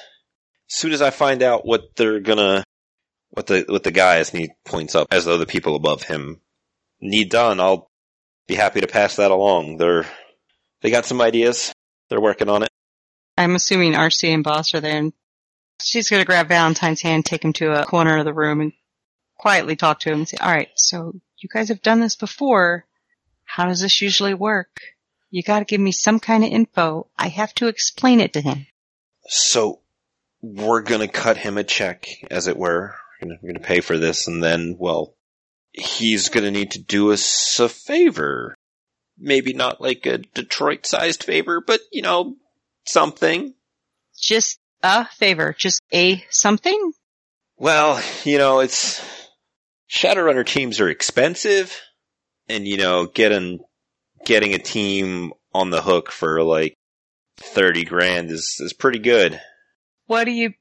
as 0.71 0.77
soon 0.77 0.93
as 0.93 1.03
I 1.03 1.11
find 1.11 1.43
out 1.43 1.67
what 1.67 1.97
they're 1.97 2.21
gonna, 2.21 2.65
what 3.31 3.47
the, 3.47 3.65
what 3.69 3.83
the 3.83 3.91
guys, 3.91 4.31
and 4.31 4.41
he 4.41 4.51
points 4.65 4.95
up 4.95 5.09
as 5.11 5.25
though 5.25 5.39
the 5.39 5.47
people 5.47 5.77
above 5.77 6.03
him 6.03 6.41
need 7.01 7.31
done, 7.31 7.61
I'll 7.61 7.91
be 8.47 8.55
happy 8.55 8.81
to 8.81 8.87
pass 8.87 9.17
that 9.17 9.31
along. 9.31 9.77
They're, 9.77 10.07
they 10.83 10.91
got 10.91 11.07
some 11.07 11.21
ideas. 11.21 11.73
They're 12.09 12.21
working 12.21 12.49
on 12.49 12.63
it. 12.63 12.71
I'm 13.37 13.55
assuming 13.55 13.93
RC 13.93 14.35
and 14.35 14.45
Boss 14.45 14.75
are 14.75 14.81
there 14.81 14.99
and 14.99 15.13
she's 15.83 16.09
to 16.09 16.25
grab 16.25 16.49
Valentine's 16.49 17.03
hand, 17.03 17.25
take 17.25 17.45
him 17.45 17.53
to 17.55 17.81
a 17.81 17.85
corner 17.85 18.19
of 18.19 18.25
the 18.25 18.35
room 18.35 18.61
and 18.61 18.73
quietly 19.37 19.77
talk 19.77 20.01
to 20.01 20.11
him 20.11 20.21
and 20.21 20.29
say, 20.29 20.37
all 20.41 20.51
right, 20.51 20.71
so 20.75 21.13
you 21.39 21.49
guys 21.53 21.69
have 21.69 21.83
done 21.83 22.01
this 22.01 22.17
before. 22.17 22.85
How 23.49 23.65
does 23.65 23.81
this 23.81 24.03
usually 24.03 24.35
work? 24.35 24.81
You 25.31 25.43
got 25.43 25.61
to 25.61 25.65
give 25.65 25.81
me 25.81 25.91
some 25.91 26.21
kind 26.21 26.45
of 26.45 26.51
info. 26.51 27.09
I 27.19 27.29
have 27.29 27.55
to 27.55 27.69
explain 27.69 28.21
it 28.21 28.35
to 28.35 28.43
him. 28.43 28.67
So 29.27 29.81
we're 30.43 30.83
gonna 30.83 31.09
cut 31.09 31.39
him 31.39 31.57
a 31.57 31.65
check, 31.65 32.09
as 32.31 32.47
it 32.47 32.59
were. 32.59 32.95
We're 33.21 33.37
gonna, 33.41 33.59
pay 33.59 33.81
for 33.81 33.99
this, 33.99 34.29
and 34.29 34.43
then, 34.45 34.77
well, 34.79 35.15
he's 35.73 36.29
gonna 36.29 36.51
need 36.51 36.73
to 36.73 36.83
do 36.83 37.11
us 37.11 37.59
a 37.59 37.69
favor. 37.69 38.55
Maybe 39.19 39.55
not 39.55 39.81
like 39.81 40.07
a 40.07 40.19
Detroit-sized 40.19 41.25
favor, 41.25 41.61
but 41.67 41.81
you 41.91 42.03
know, 42.03 42.37
something. 42.85 43.55
Just 44.21 44.61
a 44.83 45.07
favor, 45.07 45.55
just 45.59 45.83
a 45.93 46.23
something. 46.31 46.93
Well, 47.57 48.01
you 48.25 48.39
know, 48.39 48.61
it's 48.61 49.03
Shadowrunner 49.91 50.47
teams 50.47 50.81
are 50.81 50.89
expensive, 50.89 51.81
and 52.49 52.67
you 52.67 52.77
know, 52.77 53.07
getting 53.07 53.61
getting 54.25 54.55
a 54.55 54.59
team 54.59 55.33
on 55.55 55.71
the 55.71 55.83
hook 55.83 56.11
for 56.11 56.43
like 56.43 56.75
thirty 57.37 57.85
grand 57.85 58.31
is 58.31 58.57
is 58.61 58.73
pretty 58.73 58.99
good. 58.99 59.41
What 60.07 60.25
do 60.25 60.31
you, 60.31 60.55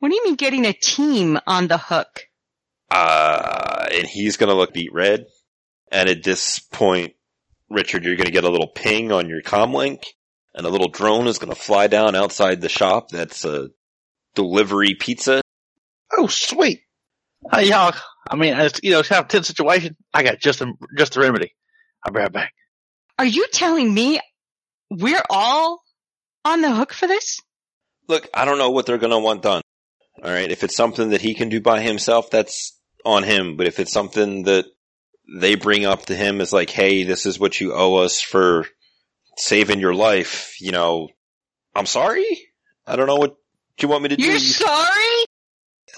what 0.00 0.08
do 0.08 0.14
you 0.16 0.24
mean 0.24 0.34
getting 0.34 0.66
a 0.66 0.72
team 0.72 1.38
on 1.46 1.68
the 1.68 1.78
hook? 1.78 2.22
Uh, 2.90 3.86
and 3.92 4.06
he's 4.06 4.36
gonna 4.36 4.54
look 4.54 4.72
beat 4.72 4.92
red. 4.92 5.26
And 5.92 6.08
at 6.08 6.22
this 6.22 6.58
point, 6.58 7.14
Richard, 7.68 8.04
you're 8.04 8.16
gonna 8.16 8.30
get 8.30 8.44
a 8.44 8.50
little 8.50 8.68
ping 8.74 9.12
on 9.12 9.28
your 9.28 9.42
comlink, 9.42 10.04
and 10.54 10.66
a 10.66 10.70
little 10.70 10.88
drone 10.88 11.26
is 11.26 11.38
gonna 11.38 11.54
fly 11.54 11.86
down 11.86 12.14
outside 12.14 12.60
the 12.60 12.68
shop. 12.68 13.10
That's 13.10 13.44
a 13.44 13.70
delivery 14.34 14.94
pizza. 14.94 15.40
Oh, 16.16 16.26
sweet. 16.26 16.80
Hey, 17.52 17.68
y'all. 17.68 17.94
I 18.28 18.36
mean, 18.36 18.54
it's, 18.54 18.80
you 18.82 18.92
know, 18.92 19.00
it's 19.00 19.08
kind 19.08 19.20
of 19.20 19.26
a 19.26 19.28
tense 19.28 19.46
situation. 19.48 19.96
I 20.12 20.22
got 20.22 20.40
just 20.40 20.60
a, 20.60 20.72
just 20.96 21.14
the 21.14 21.20
remedy. 21.20 21.54
I'll 22.04 22.12
be 22.12 22.20
right 22.20 22.32
back. 22.32 22.52
Are 23.18 23.24
you 23.24 23.46
telling 23.52 23.92
me 23.92 24.20
we're 24.90 25.22
all 25.28 25.82
on 26.44 26.62
the 26.62 26.74
hook 26.74 26.92
for 26.92 27.06
this? 27.06 27.40
Look, 28.08 28.28
I 28.34 28.44
don't 28.44 28.58
know 28.58 28.70
what 28.70 28.86
they're 28.86 28.98
gonna 28.98 29.18
want 29.20 29.42
done. 29.42 29.62
All 30.22 30.30
right, 30.30 30.50
if 30.50 30.64
it's 30.64 30.76
something 30.76 31.10
that 31.10 31.20
he 31.20 31.34
can 31.34 31.48
do 31.48 31.60
by 31.60 31.80
himself, 31.80 32.30
that's 32.30 32.78
on 33.04 33.22
him. 33.22 33.56
But 33.56 33.66
if 33.66 33.78
it's 33.78 33.92
something 33.92 34.44
that 34.44 34.66
they 35.40 35.54
bring 35.54 35.84
up 35.84 36.06
to 36.06 36.16
him 36.16 36.40
as 36.40 36.52
like, 36.52 36.70
"Hey, 36.70 37.04
this 37.04 37.26
is 37.26 37.38
what 37.38 37.60
you 37.60 37.72
owe 37.72 37.96
us 37.96 38.20
for 38.20 38.66
saving 39.36 39.80
your 39.80 39.94
life," 39.94 40.56
you 40.60 40.72
know, 40.72 41.08
I'm 41.74 41.86
sorry. 41.86 42.26
I 42.86 42.96
don't 42.96 43.06
know 43.06 43.16
what 43.16 43.36
you 43.80 43.88
want 43.88 44.02
me 44.02 44.08
to 44.10 44.16
do. 44.16 44.24
You're 44.24 44.38
sorry? 44.38 45.19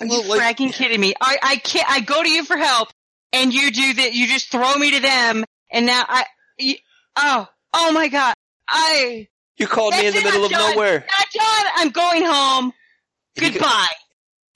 Are 0.03 0.07
Well, 0.09 0.23
you 0.25 0.29
like- 0.29 0.57
fracking 0.57 0.73
kidding 0.73 1.01
me? 1.01 1.15
I, 1.21 1.39
I 1.43 1.57
can't, 1.57 1.89
I 1.91 2.01
go 2.01 2.23
to 2.23 2.29
you 2.29 2.45
for 2.45 2.57
help 2.57 2.89
and 3.33 3.53
you 3.53 3.71
do 3.71 3.95
that, 3.95 4.15
you 4.15 4.27
just 4.27 4.51
throw 4.51 4.75
me 4.77 4.93
to 4.93 5.01
them 5.01 5.45
and 5.71 5.87
now 5.87 6.05
I, 6.09 6.25
you, 6.59 6.75
oh, 7.17 7.47
oh 7.73 7.93
my 7.93 8.09
god. 8.09 8.35
I, 8.69 9.29
You 9.59 9.67
called 9.67 9.95
me 9.95 10.07
in 10.07 10.13
the 10.13 10.19
it, 10.21 10.25
middle 10.25 10.41
I'm 10.41 10.45
of 10.47 10.51
done. 10.51 10.71
nowhere. 10.75 10.99
not 11.07 11.27
done. 11.35 11.67
I'm 11.77 11.91
going 11.91 12.25
home. 12.25 12.73
Goodbye. 13.39 13.87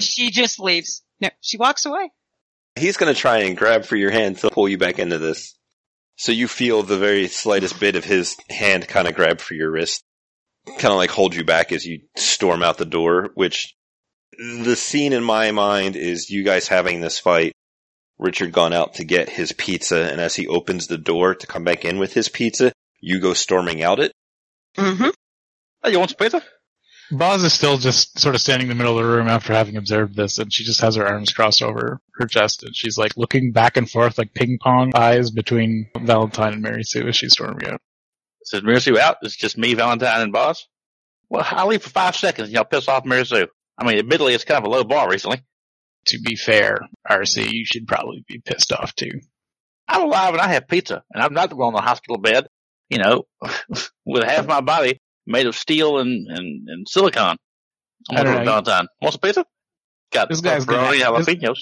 She 0.00 0.30
just 0.30 0.58
leaves. 0.60 1.02
No, 1.20 1.30
she 1.40 1.56
walks 1.56 1.86
away. 1.86 2.10
He's 2.78 2.96
going 2.98 3.12
to 3.14 3.18
try 3.18 3.38
and 3.38 3.56
grab 3.56 3.84
for 3.86 3.96
your 3.96 4.10
hand 4.10 4.38
to 4.38 4.50
pull 4.50 4.68
you 4.68 4.76
back 4.78 4.98
into 4.98 5.18
this. 5.18 5.54
So 6.16 6.32
you 6.32 6.48
feel 6.48 6.82
the 6.82 6.98
very 6.98 7.28
slightest 7.28 7.78
bit 7.80 7.96
of 7.96 8.04
his 8.04 8.36
hand 8.50 8.86
kind 8.88 9.06
of 9.08 9.14
grab 9.14 9.40
for 9.40 9.54
your 9.54 9.70
wrist. 9.70 10.02
kind 10.66 10.92
of 10.92 10.96
like 10.96 11.10
hold 11.10 11.34
you 11.34 11.44
back 11.44 11.72
as 11.72 11.84
you 11.86 12.00
storm 12.16 12.62
out 12.62 12.76
the 12.78 12.84
door, 12.86 13.30
which 13.34 13.74
the 14.38 14.76
scene 14.76 15.12
in 15.12 15.22
my 15.22 15.50
mind 15.50 15.96
is 15.96 16.30
you 16.30 16.44
guys 16.44 16.68
having 16.68 17.00
this 17.00 17.18
fight. 17.18 17.52
Richard 18.18 18.52
gone 18.52 18.72
out 18.72 18.94
to 18.94 19.04
get 19.04 19.28
his 19.28 19.52
pizza, 19.52 20.10
and 20.10 20.20
as 20.20 20.34
he 20.34 20.46
opens 20.46 20.86
the 20.86 20.98
door 20.98 21.34
to 21.34 21.46
come 21.46 21.64
back 21.64 21.84
in 21.84 21.98
with 21.98 22.14
his 22.14 22.28
pizza, 22.28 22.72
you 23.00 23.20
go 23.20 23.34
storming 23.34 23.82
out 23.82 24.00
it. 24.00 24.12
Mm-hmm. 24.76 25.10
Hey, 25.82 25.92
you 25.92 25.98
want 25.98 26.10
some 26.10 26.16
pizza? 26.16 26.42
Boz 27.10 27.44
is 27.44 27.52
still 27.52 27.76
just 27.76 28.18
sort 28.18 28.34
of 28.34 28.40
standing 28.40 28.68
in 28.68 28.76
the 28.76 28.82
middle 28.82 28.98
of 28.98 29.04
the 29.04 29.10
room 29.10 29.28
after 29.28 29.52
having 29.52 29.76
observed 29.76 30.16
this, 30.16 30.38
and 30.38 30.52
she 30.52 30.64
just 30.64 30.80
has 30.80 30.96
her 30.96 31.06
arms 31.06 31.32
crossed 31.32 31.62
over 31.62 32.00
her 32.14 32.26
chest, 32.26 32.62
and 32.64 32.74
she's 32.74 32.98
like 32.98 33.16
looking 33.16 33.52
back 33.52 33.76
and 33.76 33.88
forth 33.88 34.18
like 34.18 34.34
ping 34.34 34.58
pong 34.60 34.92
eyes 34.94 35.30
between 35.30 35.88
Valentine 35.96 36.54
and 36.54 36.62
Mary 36.62 36.82
Sue 36.82 37.06
as 37.06 37.16
she's 37.16 37.32
storming 37.32 37.68
out. 37.68 37.80
Says 38.44 38.62
Mary 38.62 38.80
Sue 38.80 38.98
out. 38.98 39.18
It's 39.22 39.36
just 39.36 39.58
me, 39.58 39.74
Valentine, 39.74 40.22
and 40.22 40.32
Boz. 40.32 40.66
Well, 41.28 41.46
I'll 41.48 41.66
leave 41.68 41.82
for 41.82 41.90
five 41.90 42.16
seconds 42.16 42.48
and 42.48 42.54
y'all 42.54 42.64
piss 42.64 42.88
off 42.88 43.04
Mary 43.04 43.26
Sue. 43.26 43.48
I 43.78 43.86
mean, 43.86 43.98
admittedly, 43.98 44.34
it's 44.34 44.44
kind 44.44 44.58
of 44.58 44.64
a 44.64 44.74
low 44.74 44.84
bar 44.84 45.08
recently. 45.10 45.42
To 46.06 46.20
be 46.20 46.36
fair, 46.36 46.78
RC, 47.08 47.50
you 47.50 47.64
should 47.66 47.86
probably 47.86 48.24
be 48.28 48.40
pissed 48.44 48.72
off 48.72 48.94
too. 48.94 49.20
I'm 49.88 50.02
alive 50.02 50.34
and 50.34 50.40
I 50.40 50.48
have 50.48 50.68
pizza, 50.68 51.02
and 51.12 51.22
I'm 51.22 51.34
not 51.34 51.52
on 51.52 51.72
the 51.72 51.80
hospital 51.80 52.18
bed, 52.18 52.46
you 52.88 52.98
know, 52.98 53.24
with 54.04 54.24
half 54.24 54.46
my 54.46 54.60
body 54.60 55.00
made 55.26 55.46
of 55.46 55.56
steel 55.56 55.98
and, 55.98 56.26
and, 56.28 56.68
and 56.68 56.88
silicon. 56.88 57.36
I'm 58.10 58.24
gonna. 58.24 58.44
Valentine. 58.44 58.86
Want 59.00 59.14
some 59.14 59.20
pizza? 59.20 59.44
Got 60.12 60.28
This 60.28 60.40
guy's 60.40 60.64
gonna- 60.64 60.88
pepperoni, 60.88 60.98
this- 60.98 61.34
jalapenos. 61.34 61.58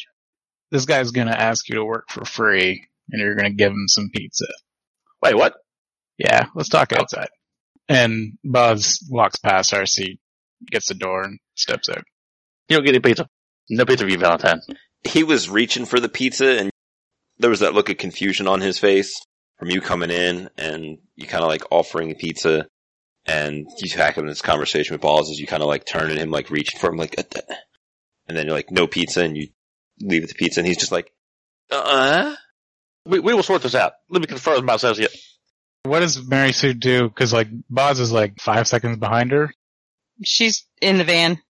This 0.71 0.87
guy's 0.87 1.11
gonna 1.11 1.31
ask 1.31 1.69
you 1.69 1.77
to 1.77 1.85
work 1.85 2.11
for 2.11 2.25
free, 2.25 2.87
and 3.11 3.21
you're 3.21 3.37
gonna 3.37 3.53
give 3.53 3.71
him 3.71 3.87
some 3.87 4.11
pizza. 4.13 4.47
Wait, 5.23 5.37
what? 5.37 5.55
Yeah, 6.19 6.47
let's 6.55 6.69
talk 6.69 6.93
oh. 6.95 7.01
outside. 7.01 7.29
And 7.89 8.39
Boz 8.43 9.07
walks 9.11 9.37
past 9.37 9.73
RC, 9.73 10.19
gets 10.71 10.89
the 10.89 10.95
door, 10.95 11.23
and 11.23 11.39
steps 11.55 11.89
out. 11.89 12.03
You 12.69 12.77
don't 12.77 12.85
get 12.85 12.95
any 12.95 13.01
pizza. 13.01 13.29
No 13.71 13.85
pizza 13.85 14.05
for 14.05 14.11
you, 14.11 14.19
Valentine. 14.19 14.61
He 15.03 15.23
was 15.23 15.49
reaching 15.49 15.85
for 15.87 16.01
the 16.01 16.09
pizza, 16.09 16.59
and 16.59 16.71
there 17.39 17.51
was 17.51 17.61
that 17.61 17.75
look 17.75 17.91
of 17.91 17.99
confusion 17.99 18.47
on 18.47 18.61
his 18.61 18.79
face 18.79 19.21
from 19.59 19.71
you 19.71 19.81
coming 19.81 20.11
in, 20.11 20.51
and 20.57 20.99
you 21.17 21.27
kind 21.27 21.43
of 21.45 21.49
like 21.49 21.63
offering 21.71 22.09
the 22.09 22.15
pizza, 22.15 22.67
and 23.27 23.67
you 23.79 23.91
having 23.97 24.27
this 24.27 24.43
conversation 24.43 24.95
with 24.95 25.01
Boz 25.01 25.31
as 25.31 25.39
you 25.39 25.47
kind 25.47 25.63
of 25.63 25.69
like 25.69 25.85
turn 25.85 26.03
turning 26.03 26.19
him, 26.19 26.31
like 26.31 26.51
reaching 26.51 26.79
for 26.79 26.91
him, 26.91 26.97
like, 26.97 27.17
and 28.29 28.37
then 28.37 28.47
you're 28.47 28.55
like, 28.55 28.71
no 28.71 28.87
pizza, 28.87 29.23
and 29.23 29.37
you 29.37 29.49
leave 30.01 30.27
the 30.27 30.35
pizza, 30.35 30.61
and 30.61 30.67
he's 30.67 30.79
just 30.79 30.93
like, 30.93 31.11
uh, 31.71 32.35
We, 33.07 33.21
we 33.21 33.35
will 33.35 33.43
sort 33.43 33.63
this 33.63 33.75
out. 33.75 33.93
Let 34.09 34.21
me 34.21 34.27
confirm 34.27 34.65
my 34.65 34.75
associate. 34.75 35.15
What 35.85 36.01
does 36.01 36.27
Mary 36.27 36.53
Sue 36.53 36.73
do? 36.73 37.09
Because 37.09 37.33
like 37.33 37.49
Boz 37.69 38.01
is 38.01 38.11
like 38.11 38.41
five 38.41 38.67
seconds 38.67 38.97
behind 38.97 39.33
her. 39.33 39.53
She's 40.23 40.65
in 40.81 40.99
the 40.99 41.05
van. 41.05 41.41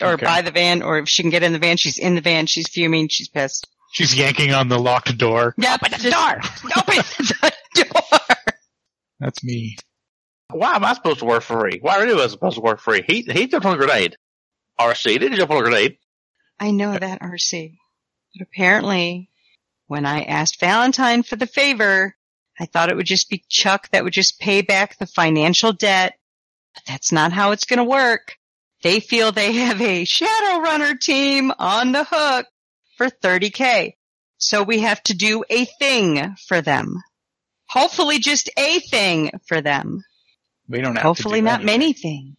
Or 0.00 0.12
Okay. 0.12 0.24
by 0.24 0.42
the 0.42 0.52
van, 0.52 0.82
or 0.82 0.98
if 0.98 1.08
she 1.08 1.22
can 1.22 1.30
get 1.30 1.42
in 1.42 1.52
the 1.52 1.58
van, 1.58 1.76
she's 1.76 1.98
in 1.98 2.14
the 2.14 2.20
van. 2.20 2.46
She's 2.46 2.68
fuming. 2.68 3.08
She's 3.08 3.28
pissed. 3.28 3.66
She's 3.92 4.14
yanking 4.14 4.52
on 4.54 4.68
the 4.68 4.78
locked 4.78 5.16
door. 5.18 5.54
Yep, 5.58 5.80
Open 5.82 5.90
the 5.90 5.98
just- 5.98 6.16
door. 6.16 6.40
Open 6.76 6.96
the 7.74 7.82
door. 7.82 8.36
That's 9.18 9.42
me. 9.42 9.76
Why 10.50 10.74
am 10.76 10.84
I 10.84 10.94
supposed 10.94 11.18
to 11.18 11.24
work 11.24 11.42
free? 11.42 11.78
Why 11.80 11.96
are 11.98 12.06
you 12.06 12.28
supposed 12.28 12.56
to 12.56 12.60
work 12.62 12.80
free? 12.80 13.02
He 13.06 13.22
he 13.22 13.46
jumped 13.48 13.66
on 13.66 13.74
a 13.74 13.76
grenade. 13.78 14.16
RC 14.78 15.18
didn't 15.18 15.36
jump 15.36 15.50
on 15.50 15.58
a 15.58 15.62
grenade. 15.62 15.98
I 16.60 16.70
know 16.70 16.96
that, 16.96 17.20
RC. 17.20 17.76
But 18.34 18.46
apparently, 18.46 19.30
when 19.88 20.06
I 20.06 20.22
asked 20.22 20.60
Valentine 20.60 21.22
for 21.24 21.36
the 21.36 21.46
favor, 21.46 22.14
I 22.58 22.66
thought 22.66 22.88
it 22.90 22.96
would 22.96 23.06
just 23.06 23.28
be 23.28 23.44
Chuck 23.48 23.88
that 23.90 24.04
would 24.04 24.12
just 24.12 24.38
pay 24.38 24.62
back 24.62 24.96
the 24.98 25.06
financial 25.06 25.72
debt. 25.72 26.17
But 26.78 26.92
that's 26.92 27.12
not 27.12 27.32
how 27.32 27.50
it's 27.50 27.64
going 27.64 27.78
to 27.78 27.84
work. 27.84 28.36
They 28.82 29.00
feel 29.00 29.32
they 29.32 29.52
have 29.54 29.80
a 29.80 30.04
Shadowrunner 30.04 30.98
team 31.00 31.50
on 31.58 31.90
the 31.90 32.04
hook 32.08 32.46
for 32.96 33.08
30k. 33.08 33.94
So 34.36 34.62
we 34.62 34.80
have 34.80 35.02
to 35.04 35.14
do 35.14 35.44
a 35.50 35.64
thing 35.64 36.36
for 36.46 36.60
them. 36.60 37.02
Hopefully 37.68 38.20
just 38.20 38.48
a 38.56 38.78
thing 38.78 39.32
for 39.48 39.60
them. 39.60 40.04
We 40.68 40.80
don't 40.80 40.94
have 40.94 41.02
Hopefully 41.02 41.40
to 41.40 41.42
do 41.42 41.44
not 41.46 41.60
anything. 41.62 41.66
many 41.66 41.92
things. 41.92 42.36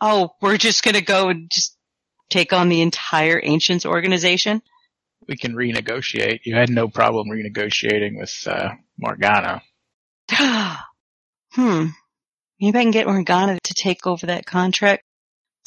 Oh, 0.00 0.34
we're 0.42 0.58
just 0.58 0.84
going 0.84 0.94
to 0.94 1.00
go 1.02 1.30
and 1.30 1.50
just 1.50 1.76
take 2.28 2.52
on 2.52 2.68
the 2.68 2.82
entire 2.82 3.40
Ancients 3.42 3.86
organization? 3.86 4.60
We 5.26 5.36
can 5.36 5.54
renegotiate. 5.54 6.40
You 6.44 6.54
had 6.54 6.68
no 6.68 6.88
problem 6.88 7.28
renegotiating 7.28 8.18
with 8.18 8.46
uh, 8.46 8.70
Morgana. 8.98 9.62
hmm. 11.52 11.86
Maybe 12.60 12.78
I 12.78 12.82
can 12.82 12.90
get 12.90 13.06
Morgana 13.06 13.58
to 13.62 13.74
take 13.74 14.06
over 14.06 14.26
that 14.26 14.46
contract. 14.46 15.04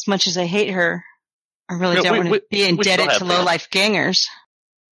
As 0.01 0.07
much 0.07 0.27
as 0.27 0.37
I 0.37 0.45
hate 0.45 0.71
her, 0.71 1.03
I 1.69 1.75
really 1.75 1.95
No, 1.95 2.01
don't 2.03 2.13
we- 2.13 2.19
want 2.19 2.31
we- 2.31 2.39
to 2.39 2.45
be 2.49 2.63
indebted 2.67 3.09
to 3.19 3.25
low 3.25 3.43
life 3.43 3.69
gangers. 3.69 4.27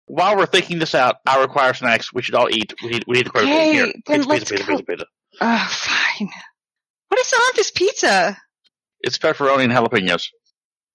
While 0.05 0.37
we're 0.37 0.45
thinking 0.45 0.79
this 0.79 0.95
out, 0.95 1.17
I 1.25 1.41
require 1.41 1.73
snacks. 1.73 2.13
We 2.13 2.21
should 2.21 2.35
all 2.35 2.49
eat. 2.49 2.73
We 2.81 2.89
need, 2.89 3.03
we 3.07 3.17
need 3.17 3.25
to 3.25 3.37
Okay, 3.37 3.73
here. 3.73 3.85
then 4.05 4.19
Pizza, 4.19 4.29
let's 4.29 4.49
pizza, 4.49 4.55
go. 4.65 4.77
pizza, 4.77 4.83
pizza, 4.85 4.85
pizza. 4.85 5.05
Oh, 5.41 5.67
fine. 5.69 6.29
What 7.09 7.19
is 7.19 7.33
on 7.33 7.51
this 7.55 7.71
pizza? 7.71 8.37
It's 9.01 9.17
pepperoni 9.17 9.63
and 9.65 9.73
jalapenos. 9.73 10.27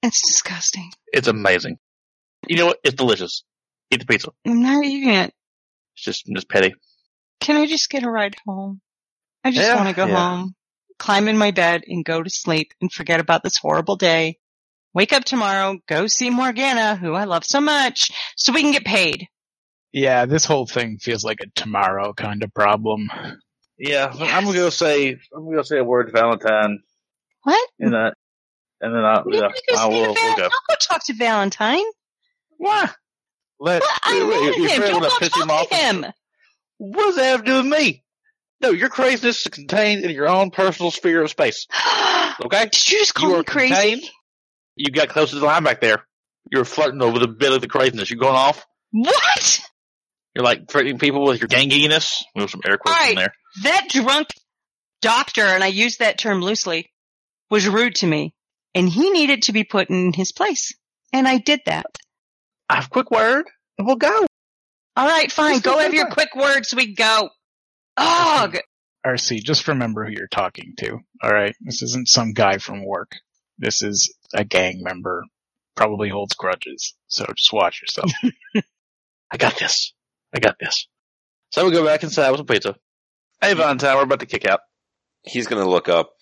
It's 0.03 0.27
disgusting. 0.27 0.91
It's 1.13 1.29
amazing. 1.29 1.77
You 2.49 2.57
know 2.57 2.67
what? 2.67 2.79
It's 2.85 2.95
delicious. 2.97 3.45
Eat 3.91 4.01
the 4.01 4.07
pizza. 4.07 4.31
I'm 4.47 4.63
not 4.63 4.85
eating 4.85 5.11
it. 5.11 5.33
It's 5.95 6.05
just 6.05 6.27
just 6.35 6.49
petty. 6.49 6.75
Can 7.41 7.57
I 7.57 7.67
just 7.67 7.91
get 7.91 8.03
a 8.05 8.11
ride 8.11 8.35
home? 8.47 8.81
I 9.45 9.51
just 9.51 9.67
Yeah, 9.67 9.77
want 9.77 9.89
to 9.89 9.95
go 9.95 10.07
yeah. 10.07 10.17
home, 10.39 10.55
climb 11.03 11.27
in 11.27 11.37
my 11.37 11.51
bed 11.51 11.83
and 11.89 12.05
go 12.05 12.23
to 12.23 12.31
sleep 12.31 12.73
and 12.81 12.93
forget 12.93 13.19
about 13.19 13.43
this 13.43 13.57
horrible 13.57 13.97
day. 13.97 14.39
Wake 14.95 15.13
up 15.13 15.25
tomorrow, 15.25 15.79
go 15.89 16.07
see 16.07 16.31
Morgana, 16.31 16.95
who 16.95 17.15
I 17.15 17.25
love 17.25 17.45
so 17.45 17.61
much, 17.61 18.13
so 18.37 18.53
we 18.53 18.63
can 18.63 18.71
get 18.71 18.85
paid. 18.85 19.27
Yeah, 19.93 20.27
this 20.27 20.45
whole 20.45 20.67
thing 20.67 20.99
feels 20.99 21.25
like 21.25 21.41
a 21.43 21.49
tomorrow 21.57 22.13
kind 22.13 22.43
of 22.45 22.55
problem. 22.55 23.09
Yeah, 23.79 24.13
I'm 24.17 24.45
gonna 24.45 24.57
go 24.57 24.71
say 24.71 25.19
I'm 25.35 25.45
gonna 25.45 25.57
go 25.57 25.63
say 25.63 25.79
a 25.79 25.85
word 25.85 26.05
to 26.07 26.13
Valentine 26.13 26.79
What? 27.43 27.69
and 27.81 27.95
that, 27.95 28.15
and 28.81 28.95
then 28.95 29.05
I, 29.05 29.23
What 29.23 29.25
do 29.25 29.37
you 29.37 29.43
yeah, 29.43 29.49
want 29.49 29.57
to 29.57 29.63
go 29.69 29.75
I 29.75 29.83
say 29.83 29.91
to 29.91 29.97
will 29.97 30.15
we'll 30.15 30.37
go. 30.37 30.43
Don't 30.43 30.69
go 30.69 30.75
talk 30.81 31.05
to 31.07 31.15
Valentine. 31.15 31.85
What? 32.59 32.95
Let 33.59 33.83
What? 33.83 34.01
I'm 34.05 34.29
Wait, 34.29 34.29
wait, 34.29 34.41
mad 34.41 34.53
at 34.53 34.57
you're 34.59 34.69
him. 34.69 34.83
afraid 34.83 34.91
Don't 34.93 35.01
go 35.03 35.09
gonna 35.09 35.43
him 35.43 35.49
talk 35.49 35.69
to 35.69 35.75
him. 35.75 36.07
What 36.79 37.07
does 37.07 37.17
that 37.17 37.25
have 37.25 37.41
to 37.41 37.47
do 37.47 37.57
with 37.57 37.67
me? 37.67 38.02
No, 38.63 38.71
your 38.71 38.89
craziness 38.89 39.43
is 39.45 39.49
contained 39.49 40.05
in 40.05 40.11
your 40.13 40.29
own 40.29 40.51
personal 40.51 40.91
sphere 40.91 41.23
of 41.23 41.31
space. 41.31 41.67
Okay? 42.43 42.65
Did 42.65 42.91
you 42.91 42.99
just 42.99 43.15
call 43.15 43.31
You 43.31 43.39
me 43.39 43.45
crazy? 43.45 43.75
contained. 43.75 44.03
You 44.75 44.91
got 44.91 45.11
close 45.11 45.31
to 45.31 45.39
the 45.39 45.45
line 45.45 45.63
back 45.65 45.83
there. 45.83 46.03
You 46.51 46.59
were 46.59 46.65
flirting 46.65 47.03
over 47.03 47.19
the 47.19 47.29
bit 47.29 47.53
of 47.53 47.61
the 47.61 47.69
craziness. 47.69 48.11
You're 48.11 48.19
going 48.19 48.35
off? 48.35 48.65
What? 48.91 49.61
You're 50.35 50.45
like 50.45 50.67
threatening 50.69 50.99
people 50.99 51.25
with 51.25 51.41
your 51.41 51.49
ganginess. 51.49 52.23
We 52.35 52.41
have 52.41 52.51
some 52.51 52.63
air 52.67 52.79
quotes 52.79 53.11
in 53.11 53.17
there. 53.17 53.35
That 53.65 53.89
drunk 53.91 54.29
doctor, 55.03 55.43
and 55.43 55.63
I 55.63 55.67
use 55.67 55.99
that 55.99 56.17
term 56.17 56.41
loosely, 56.41 56.91
was 57.51 57.69
rude 57.69 57.97
to 57.97 58.07
me, 58.07 58.35
and 58.75 58.89
he 58.89 59.11
needed 59.11 59.43
to 59.43 59.53
be 59.53 59.63
put 59.63 59.91
in 59.91 60.15
his 60.15 60.33
place. 60.33 60.73
And 61.13 61.29
I 61.29 61.37
did 61.37 61.61
that. 61.67 61.85
I 62.69 62.77
have 62.77 62.87
a 62.87 62.91
quick 62.91 63.11
word, 63.11 63.45
and 63.77 63.87
we'll 63.87 63.97
go. 63.97 64.27
All 64.97 65.07
right, 65.07 65.31
fine. 65.31 65.61
Go 65.61 65.79
have 65.79 65.93
your 65.93 66.07
word. 66.07 66.15
quick 66.15 66.35
words. 66.35 66.69
so 66.71 66.79
We 66.79 66.95
go. 66.95 67.29
Ugh. 67.97 68.57
RC, 69.07 69.43
just 69.43 69.69
remember 69.69 70.05
who 70.05 70.13
you're 70.13 70.29
talking 70.29 70.75
to. 70.79 71.01
Alright? 71.23 71.57
This 71.61 71.83
isn't 71.83 72.09
some 72.09 72.33
guy 72.33 72.59
from 72.59 72.85
work. 72.85 73.17
This 73.59 73.83
is 73.83 74.15
a 74.33 74.45
gang 74.45 74.83
member. 74.83 75.25
Probably 75.75 76.09
holds 76.09 76.35
grudges. 76.35 76.95
So 77.09 77.25
just 77.37 77.53
watch 77.53 77.83
yourself. 77.83 78.13
I 79.31 79.37
got 79.37 79.59
this. 79.59 79.93
I 80.35 80.39
got 80.39 80.57
this. 80.61 80.87
So 81.51 81.65
we 81.65 81.73
go 81.73 81.85
back 81.85 82.03
inside 82.03 82.31
with 82.31 82.39
some 82.39 82.47
pizza. 82.47 82.77
Hey, 83.41 83.55
Valentine, 83.55 83.97
we're 83.97 84.05
about 84.05 84.21
to 84.21 84.27
kick 84.27 84.47
out. 84.47 84.61
he's 85.25 85.47
gonna 85.49 85.69
look 85.69 85.89
up 85.89 86.15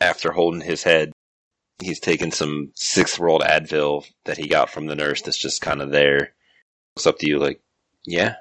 after 0.00 0.30
holding 0.30 0.60
his 0.60 0.82
head. 0.82 1.12
He's 1.82 2.00
taken 2.00 2.30
some 2.30 2.72
sixth 2.74 3.18
world 3.18 3.42
Advil 3.42 4.04
that 4.24 4.38
he 4.38 4.46
got 4.46 4.70
from 4.70 4.86
the 4.86 4.94
nurse 4.94 5.22
that's 5.22 5.38
just 5.38 5.62
kind 5.62 5.82
of 5.82 5.90
there. 5.90 6.34
Looks 6.94 7.06
up 7.06 7.18
to 7.18 7.28
you 7.28 7.38
like, 7.38 7.60
yeah, 8.06 8.36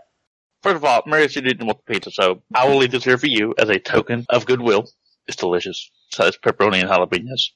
First 0.62 0.76
of 0.76 0.84
all, 0.86 1.04
Mary 1.06 1.24
you 1.24 1.42
didn't 1.42 1.66
want 1.66 1.80
the 1.86 1.94
pizza, 1.94 2.12
so 2.12 2.42
I 2.54 2.68
will 2.68 2.78
leave 2.78 2.92
this 2.92 3.04
here 3.06 3.18
for 3.18 3.28
you 3.28 3.56
as 3.58 3.70
a 3.70 3.80
token 3.80 4.26
of 4.30 4.46
goodwill. 4.46 4.90
It's 5.28 5.38
delicious. 5.38 5.90
So 6.12 6.26
it's 6.26 6.38
pepperoni 6.38 6.82
and 6.82 6.90
jalapenos. 6.90 7.52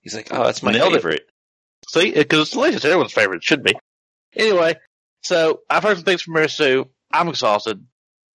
He's 0.00 0.14
like, 0.14 0.28
oh, 0.32 0.44
that's 0.44 0.62
my 0.62 0.72
Nailed 0.72 0.92
it. 0.94 0.96
favorite. 0.96 1.26
See, 1.88 2.12
because 2.12 2.40
it's 2.42 2.50
delicious. 2.52 2.84
Everyone's 2.84 3.12
favorite. 3.12 3.38
It 3.38 3.44
should 3.44 3.62
be. 3.62 3.74
Anyway, 4.34 4.76
so 5.22 5.60
I've 5.68 5.82
heard 5.82 5.96
some 5.96 6.04
things 6.04 6.22
from 6.22 6.34
Mary 6.34 6.48
Sue. 6.48 6.88
I'm 7.12 7.28
exhausted. 7.28 7.84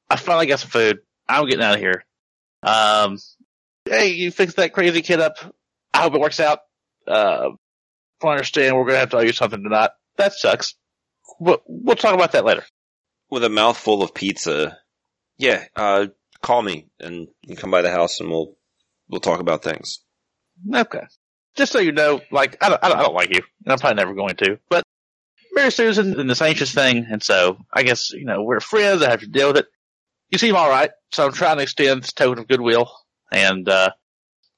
I 0.09 0.15
finally 0.17 0.47
got 0.47 0.59
some 0.59 0.69
food. 0.69 0.99
I'm 1.27 1.45
getting 1.45 1.63
out 1.63 1.75
of 1.75 1.79
here. 1.79 2.03
Um, 2.61 3.17
hey, 3.85 4.09
you 4.13 4.31
fixed 4.31 4.57
that 4.57 4.73
crazy 4.73 5.01
kid 5.01 5.19
up. 5.21 5.37
I 5.93 6.01
hope 6.01 6.13
it 6.15 6.21
works 6.21 6.39
out. 6.39 6.59
Uh, 7.07 7.49
I 8.21 8.27
understand 8.27 8.75
we're 8.75 8.85
gonna 8.85 8.99
have 8.99 9.09
to 9.11 9.17
owe 9.17 9.21
you 9.21 9.33
something 9.33 9.61
tonight. 9.63 9.91
That 10.17 10.33
sucks. 10.33 10.75
But 11.39 11.63
we'll 11.67 11.95
talk 11.95 12.13
about 12.13 12.33
that 12.33 12.45
later. 12.45 12.63
With 13.33 13.43
a 13.43 13.49
mouthful 13.49 14.03
of 14.03 14.13
pizza, 14.13 14.77
yeah, 15.39 15.65
uh, 15.75 16.05
call 16.43 16.61
me 16.61 16.85
and 16.99 17.27
you 17.41 17.55
come 17.55 17.71
by 17.71 17.81
the 17.81 17.89
house 17.89 18.19
and 18.19 18.29
we'll 18.29 18.55
we'll 19.09 19.21
talk 19.21 19.39
about 19.39 19.63
things. 19.63 20.01
Okay. 20.71 21.01
Just 21.55 21.71
so 21.71 21.79
you 21.79 21.93
know, 21.93 22.21
like 22.31 22.63
I 22.63 22.69
don't, 22.69 22.83
I 22.83 22.89
don't, 22.89 22.99
I 22.99 23.01
don't 23.01 23.15
like 23.15 23.33
you, 23.33 23.41
and 23.65 23.71
I'm 23.71 23.79
probably 23.79 23.95
never 23.95 24.13
going 24.13 24.35
to. 24.35 24.59
But 24.69 24.83
Mary 25.53 25.71
Susan 25.71 26.19
and 26.19 26.29
this 26.29 26.43
anxious 26.43 26.75
thing, 26.75 27.07
and 27.09 27.23
so 27.23 27.57
I 27.73 27.81
guess 27.81 28.11
you 28.11 28.25
know 28.25 28.43
we're 28.43 28.59
friends. 28.59 29.01
I 29.01 29.09
have 29.09 29.21
to 29.21 29.27
deal 29.27 29.47
with 29.47 29.57
it. 29.57 29.65
You 30.29 30.37
seem 30.37 30.55
all 30.55 30.69
right, 30.69 30.91
so 31.11 31.25
I'm 31.25 31.33
trying 31.33 31.57
to 31.57 31.63
extend 31.63 32.03
this 32.03 32.13
token 32.13 32.37
of 32.37 32.47
goodwill. 32.47 32.91
And 33.31 33.67
uh 33.67 33.89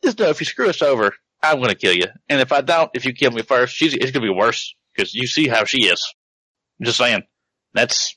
just 0.03 0.19
know 0.19 0.28
if 0.28 0.41
you 0.41 0.45
screw 0.45 0.67
us 0.67 0.82
over, 0.82 1.13
I'm 1.41 1.59
going 1.59 1.69
to 1.69 1.76
kill 1.76 1.95
you. 1.95 2.07
And 2.28 2.41
if 2.41 2.51
I 2.51 2.59
don't, 2.59 2.91
if 2.93 3.05
you 3.05 3.13
kill 3.13 3.32
me 3.32 3.41
first, 3.41 3.73
she's 3.73 3.93
it's 3.93 4.11
going 4.11 4.15
to 4.15 4.34
be 4.34 4.38
worse 4.38 4.76
because 4.93 5.13
you 5.13 5.28
see 5.28 5.47
how 5.47 5.63
she 5.63 5.86
is. 5.86 6.13
I'm 6.78 6.88
just 6.88 6.97
saying. 6.97 7.23
That's 7.73 8.15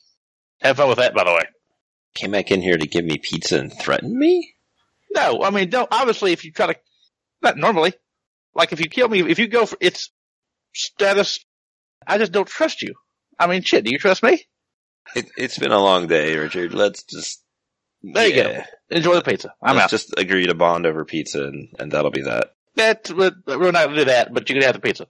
have 0.60 0.76
fun 0.76 0.88
with 0.88 0.98
that, 0.98 1.14
by 1.14 1.24
the 1.24 1.32
way. 1.32 1.42
Came 2.14 2.30
back 2.32 2.50
in 2.50 2.60
here 2.60 2.76
to 2.76 2.86
give 2.86 3.04
me 3.04 3.18
pizza 3.18 3.58
and 3.60 3.72
threaten 3.72 4.18
me? 4.18 4.54
No, 5.14 5.42
I 5.42 5.50
mean, 5.50 5.70
don't. 5.70 5.88
Obviously, 5.90 6.32
if 6.32 6.44
you 6.44 6.52
try 6.52 6.66
to, 6.72 6.76
not 7.42 7.56
normally. 7.56 7.94
Like 8.54 8.72
if 8.72 8.80
you 8.80 8.88
kill 8.88 9.08
me, 9.08 9.20
if 9.20 9.38
you 9.38 9.46
go 9.46 9.66
for 9.66 9.76
it's 9.80 10.10
status, 10.74 11.44
I 12.06 12.18
just 12.18 12.32
don't 12.32 12.48
trust 12.48 12.82
you. 12.82 12.94
I 13.38 13.46
mean, 13.46 13.62
shit. 13.62 13.84
Do 13.84 13.90
you 13.90 13.98
trust 13.98 14.22
me? 14.22 14.42
It, 15.14 15.30
it's 15.36 15.58
been 15.58 15.70
a 15.72 15.78
long 15.78 16.06
day, 16.06 16.36
Richard. 16.36 16.74
Let's 16.74 17.04
just. 17.04 17.42
There 18.02 18.28
you 18.28 18.34
go. 18.42 18.62
Enjoy 18.90 19.14
the 19.14 19.22
pizza. 19.22 19.54
I'm 19.62 19.76
Let's 19.76 19.84
out. 19.84 19.90
just 19.90 20.18
agree 20.18 20.46
to 20.46 20.54
bond 20.54 20.86
over 20.86 21.04
pizza, 21.04 21.44
and, 21.44 21.68
and 21.78 21.92
that'll 21.92 22.10
be 22.10 22.22
that. 22.22 22.52
That 22.76 23.10
we're 23.10 23.32
we're 23.46 23.72
not 23.72 23.86
gonna 23.86 23.96
do 23.96 24.04
that, 24.06 24.32
but 24.32 24.48
you 24.48 24.54
can 24.54 24.64
have 24.64 24.74
the 24.74 24.80
pizza. 24.80 25.06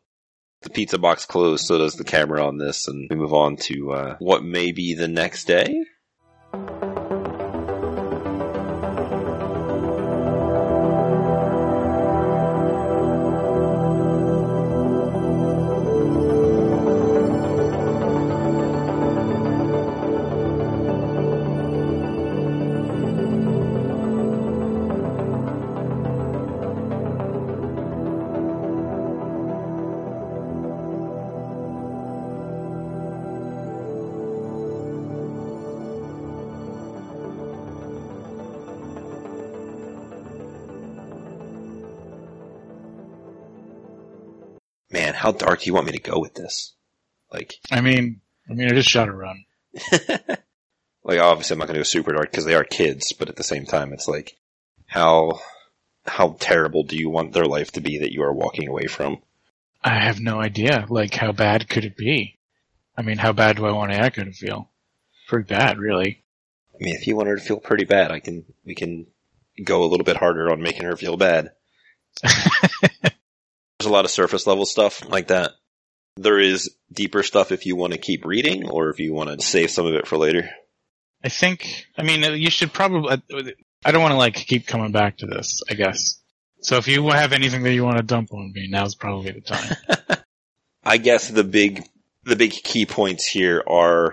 The 0.63 0.71
pizza 0.71 0.99
box 0.99 1.25
closed, 1.25 1.67
so 1.67 1.79
does 1.79 1.95
the 1.95 2.05
camera 2.05 2.45
on 2.45 2.59
this, 2.59 2.89
and 2.89 3.07
we 3.09 3.17
move 3.17 3.33
on 3.33 3.57
to 3.57 3.93
uh, 3.93 4.17
what 4.19 4.43
may 4.43 4.73
be 4.73 4.95
the 4.95 5.09
next 5.09 5.45
day. 5.45 5.85
Do 45.59 45.67
you 45.67 45.75
want 45.75 45.87
me 45.87 45.93
to 45.93 45.99
go 45.99 46.19
with 46.19 46.35
this? 46.35 46.75
Like, 47.33 47.55
I 47.71 47.81
mean, 47.81 48.21
I 48.49 48.55
mean, 48.55 48.69
I 48.71 48.75
just 48.75 48.89
shot 48.89 49.09
a 49.09 49.13
run. 49.13 49.45
like 51.05 51.21
obviously 51.21 51.55
I'm 51.55 51.59
not 51.59 51.67
going 51.67 51.75
to 51.75 51.81
go 51.81 51.85
super 51.85 52.13
dark 52.13 52.31
because 52.31 52.45
they 52.45 52.55
are 52.55 52.65
kids, 52.65 53.13
but 53.13 53.29
at 53.29 53.37
the 53.37 53.45
same 53.45 53.67
time, 53.67 53.93
it's 53.93 54.09
like, 54.09 54.37
how 54.87 55.41
how 56.07 56.37
terrible 56.41 56.85
do 56.85 56.97
you 56.97 57.11
want 57.11 57.33
their 57.33 57.45
life 57.45 57.73
to 57.73 57.81
be 57.81 57.99
that 57.99 58.13
you 58.13 58.23
are 58.23 58.33
walking 58.33 58.69
away 58.69 58.87
from? 58.87 59.19
I 59.85 60.01
have 60.01 60.21
no 60.21 60.41
idea. 60.41 60.87
Like, 60.89 61.15
how 61.15 61.33
bad 61.33 61.69
could 61.69 61.85
it 61.85 61.97
be? 61.97 62.39
I 62.97 63.03
mean, 63.03 63.19
how 63.19 63.33
bad 63.33 63.57
do 63.57 63.67
I 63.67 63.73
want 63.73 63.93
Annika 63.93 64.25
to 64.25 64.33
feel? 64.33 64.71
Pretty 65.29 65.47
bad, 65.47 65.79
really. 65.79 66.25
I 66.75 66.85
mean, 66.85 66.95
if 66.95 67.07
you 67.07 67.15
want 67.17 67.29
her 67.29 67.37
to 67.37 67.43
feel 67.43 67.61
pretty 67.61 67.85
bad, 67.85 68.11
I 68.11 68.21
can 68.21 68.45
we 68.65 68.75
can 68.75 69.07
go 69.63 69.83
a 69.83 69.87
little 69.87 70.05
bit 70.05 70.17
harder 70.17 70.51
on 70.51 70.63
making 70.63 70.85
her 70.85 70.97
feel 70.97 71.17
bad. 71.17 71.51
There's 73.89 73.95
a 73.95 73.97
lot 73.97 74.05
of 74.05 74.11
surface 74.11 74.47
level 74.47 74.67
stuff 74.67 75.09
like 75.09 75.29
that. 75.29 75.53
There 76.19 76.39
is 76.39 76.77
deeper 76.93 77.23
stuff 77.23 77.53
if 77.53 77.65
you 77.65 77.75
want 77.75 77.95
to 77.95 77.99
keep 77.99 78.27
reading 78.27 78.69
or 78.69 78.91
if 78.91 79.01
you 79.01 79.15
want 79.15 79.31
to 79.31 79.41
save 79.43 79.71
some 79.71 79.87
of 79.87 79.95
it 79.95 80.07
for 80.07 80.19
later. 80.19 80.51
I 81.25 81.31
think, 81.31 81.87
I 81.97 82.03
mean, 82.03 82.23
uh, 82.23 82.33
you 82.33 82.51
should 82.51 82.71
probably, 82.71 83.13
uh, 83.13 83.43
I 83.83 83.91
don't 83.91 84.03
want 84.03 84.13
to 84.13 84.19
like 84.19 84.35
keep 84.35 84.67
coming 84.67 84.93
back 84.93 85.17
to 85.19 85.27
this, 85.27 85.63
I 85.71 85.73
guess. 85.75 86.21
So 86.61 86.77
if 86.77 86.87
you 86.87 87.09
have 87.09 87.33
anything 87.33 87.63
that 87.63 87.73
you 87.73 87.83
want 87.83 87.97
to 87.97 88.03
dump 88.03 88.35
on 88.35 88.53
me, 88.53 88.69
now's 88.69 88.95
probably 88.95 89.33
the 89.33 89.41
time. 89.41 89.77
I 90.85 90.99
guess 90.99 91.31
the 91.31 91.45
big 91.45 91.83
the 92.25 92.37
big 92.37 92.51
key 92.51 92.85
points 92.85 93.27
here 93.27 93.65
are 93.67 94.13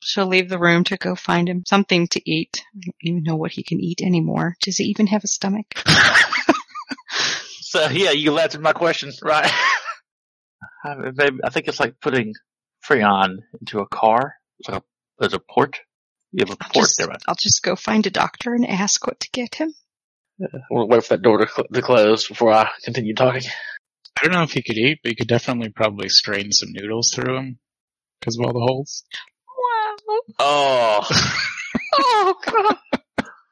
She'll 0.00 0.26
leave 0.26 0.50
the 0.50 0.58
room 0.58 0.84
to 0.84 0.98
go 0.98 1.14
find 1.14 1.48
him 1.48 1.64
something 1.66 2.08
to 2.08 2.30
eat. 2.30 2.62
I 2.76 2.80
don't 2.84 2.94
even 3.00 3.22
know 3.22 3.36
what 3.36 3.52
he 3.52 3.62
can 3.62 3.80
eat 3.80 4.02
anymore. 4.02 4.54
Does 4.60 4.76
he 4.76 4.84
even 4.84 5.06
have 5.06 5.24
a 5.24 5.28
stomach? 5.28 5.64
So 7.68 7.86
yeah, 7.90 8.12
you 8.12 8.38
answered 8.38 8.62
my 8.62 8.72
question, 8.72 9.12
right? 9.22 9.50
Uh, 10.84 11.10
I, 11.18 11.30
I 11.44 11.50
think 11.50 11.66
it's 11.66 11.80
like 11.80 12.00
putting 12.00 12.32
Freon 12.88 13.38
into 13.60 13.80
a 13.80 13.86
car. 13.86 14.34
It's 14.58 14.68
like 14.68 14.80
a, 14.80 14.84
there's 15.18 15.34
a 15.34 15.40
port. 15.40 15.80
You 16.32 16.44
have 16.46 16.50
a 16.50 16.56
I'll 16.60 16.70
port 16.70 16.84
just, 16.84 16.98
there, 16.98 17.08
right? 17.08 17.22
I'll 17.26 17.34
just 17.34 17.62
go 17.62 17.74
find 17.74 18.06
a 18.06 18.10
doctor 18.10 18.54
and 18.54 18.66
ask 18.66 19.04
what 19.06 19.18
to 19.20 19.28
get 19.32 19.56
him. 19.56 19.74
We'll 20.70 20.88
wait 20.88 21.04
for 21.04 21.16
that 21.16 21.22
door 21.22 21.38
to, 21.38 21.48
cl- 21.48 21.66
to 21.72 21.82
close 21.82 22.28
before 22.28 22.52
I 22.52 22.70
continue 22.84 23.14
talking. 23.14 23.42
I 24.20 24.24
don't 24.24 24.32
know 24.32 24.42
if 24.42 24.52
he 24.52 24.62
could 24.62 24.78
eat, 24.78 25.00
but 25.02 25.10
you 25.10 25.16
could 25.16 25.28
definitely 25.28 25.70
probably 25.70 26.08
strain 26.08 26.52
some 26.52 26.70
noodles 26.72 27.12
through 27.12 27.36
him 27.36 27.58
because 28.20 28.38
of 28.38 28.46
all 28.46 28.52
the 28.52 28.60
holes. 28.60 29.04
Wow. 29.48 30.18
Oh, 30.38 31.08
Oh, 31.98 32.34
God. 32.44 32.76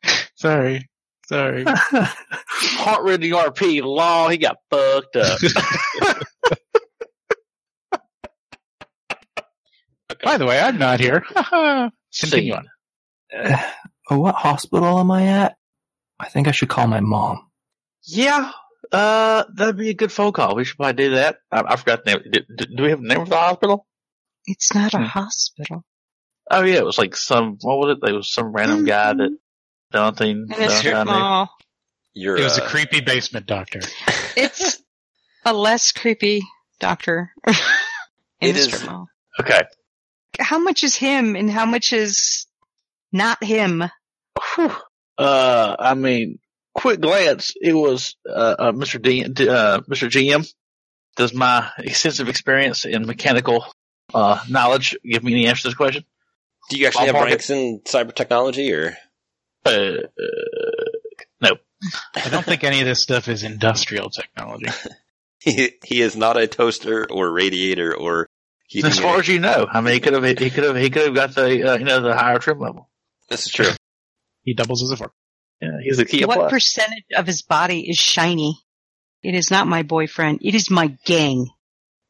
Sorry. 0.36 0.88
Sorry. 1.26 1.64
heart 1.66 3.02
rhythm 3.02 3.30
RP 3.30 3.82
law. 3.82 4.28
He 4.28 4.38
got 4.38 4.56
fucked 4.70 5.16
up. 5.16 5.38
By 10.22 10.38
the 10.38 10.46
way, 10.46 10.60
I'm 10.60 10.78
not 10.78 11.00
here. 11.00 11.24
Continue 12.20 12.54
on. 12.54 12.68
Uh, 13.36 13.56
oh, 14.10 14.18
what 14.20 14.34
hospital 14.36 14.98
am 15.00 15.10
I 15.10 15.26
at? 15.26 15.56
I 16.18 16.28
think 16.28 16.48
I 16.48 16.52
should 16.52 16.68
call 16.68 16.86
my 16.86 17.00
mom. 17.00 17.48
Yeah, 18.04 18.52
uh, 18.92 19.44
that'd 19.54 19.76
be 19.76 19.90
a 19.90 19.94
good 19.94 20.12
phone 20.12 20.32
call. 20.32 20.54
We 20.54 20.64
should 20.64 20.76
probably 20.76 21.04
do 21.08 21.14
that. 21.16 21.38
I, 21.50 21.62
I 21.66 21.76
forgot 21.76 22.04
the 22.04 22.12
name. 22.12 22.22
Do, 22.30 22.40
do, 22.56 22.66
do 22.76 22.82
we 22.84 22.90
have 22.90 23.02
the 23.02 23.08
name 23.08 23.20
of 23.20 23.28
the 23.28 23.36
hospital? 23.36 23.86
It's 24.46 24.72
not 24.74 24.94
a 24.94 24.98
Hmm. 24.98 25.04
hospital. 25.04 25.84
Oh 26.50 26.62
yeah, 26.62 26.76
it 26.76 26.84
was 26.84 26.98
like 26.98 27.16
some. 27.16 27.58
What 27.62 27.78
was 27.78 27.98
it? 28.00 28.08
It 28.08 28.12
was 28.14 28.32
some 28.32 28.52
random 28.52 28.84
guy 28.84 29.12
that 29.12 29.36
Valentine. 29.96 30.46
And 30.50 30.62
it's 30.62 30.82
Valentine 30.82 31.06
knew. 31.06 31.12
small. 31.12 31.50
your 32.14 32.36
It 32.36 32.42
was 32.42 32.58
a 32.58 32.64
uh, 32.64 32.68
creepy 32.68 33.00
basement 33.00 33.46
doctor. 33.46 33.80
It's 34.38 34.82
a 35.46 35.54
less 35.54 35.92
creepy 35.92 36.42
doctor. 36.78 37.30
in 37.46 37.54
It 38.40 38.56
is- 38.56 38.64
strip 38.66 38.90
mall. 38.90 39.08
Okay. 39.40 39.62
How 40.38 40.58
much 40.58 40.84
is 40.84 40.94
him 40.94 41.36
and 41.36 41.50
how 41.50 41.64
much 41.64 41.94
is 41.94 42.46
not 43.12 43.42
him? 43.42 43.84
Whew. 44.54 44.72
Uh, 45.16 45.76
I 45.78 45.94
mean, 45.94 46.38
quick 46.74 47.00
glance, 47.00 47.52
it 47.58 47.72
was 47.72 48.16
uh, 48.28 48.56
uh 48.58 48.72
Mr. 48.72 49.00
D, 49.00 49.24
uh, 49.24 49.80
Mr. 49.88 50.10
GM. 50.10 50.46
Does 51.16 51.32
my 51.32 51.70
extensive 51.78 52.28
experience 52.28 52.84
in 52.84 53.06
mechanical 53.06 53.64
uh 54.12 54.38
knowledge 54.50 54.98
give 55.02 55.24
me 55.24 55.32
any 55.32 55.46
answer 55.46 55.62
to 55.62 55.68
this 55.68 55.74
question? 55.74 56.04
do 56.68 56.78
you 56.78 56.86
actually 56.86 57.06
have 57.06 57.14
Ballpark 57.14 57.24
ranks 57.26 57.50
in 57.50 57.80
cyber 57.80 58.14
technology 58.14 58.72
or 58.72 58.96
Uh, 59.66 60.06
uh, 60.06 60.86
I 62.14 62.28
don't 62.30 62.44
think 62.44 62.64
any 62.64 62.80
of 62.80 62.86
this 62.86 63.00
stuff 63.00 63.28
is 63.28 63.42
industrial 63.42 64.10
technology. 64.10 64.68
he, 65.38 65.72
he 65.84 66.02
is 66.02 66.16
not 66.16 66.36
a 66.36 66.46
toaster 66.46 67.06
or 67.10 67.30
radiator 67.30 67.94
or 67.94 68.28
heating 68.66 68.90
as 68.90 68.98
far 68.98 69.10
unit. 69.10 69.20
as 69.20 69.28
you 69.28 69.40
know, 69.40 69.66
I 69.70 69.80
mean, 69.80 69.94
he 69.94 70.00
could 70.00 70.14
have 70.14 70.24
he 70.38 70.50
could 70.50 70.64
have 70.64 70.76
he 70.76 70.90
could 70.90 71.06
have 71.06 71.14
got 71.14 71.34
the 71.34 71.72
uh, 71.72 71.78
you 71.78 71.84
know 71.84 72.00
the 72.00 72.14
higher 72.14 72.38
trim 72.38 72.58
level. 72.58 72.88
this 73.28 73.46
is 73.46 73.52
true. 73.52 73.70
He 74.42 74.54
doubles 74.54 74.82
as 74.82 74.90
a 74.90 74.96
fork. 74.96 75.12
Yeah, 75.60 75.78
he's 75.82 75.98
a 75.98 76.04
key 76.04 76.24
what 76.24 76.38
plus. 76.38 76.50
percentage 76.50 77.04
of 77.16 77.26
his 77.26 77.42
body 77.42 77.88
is 77.88 77.96
shiny? 77.96 78.58
It 79.22 79.34
is 79.34 79.50
not 79.50 79.66
my 79.66 79.82
boyfriend. 79.82 80.40
It 80.42 80.54
is 80.54 80.70
my 80.70 80.96
gang. 81.04 81.48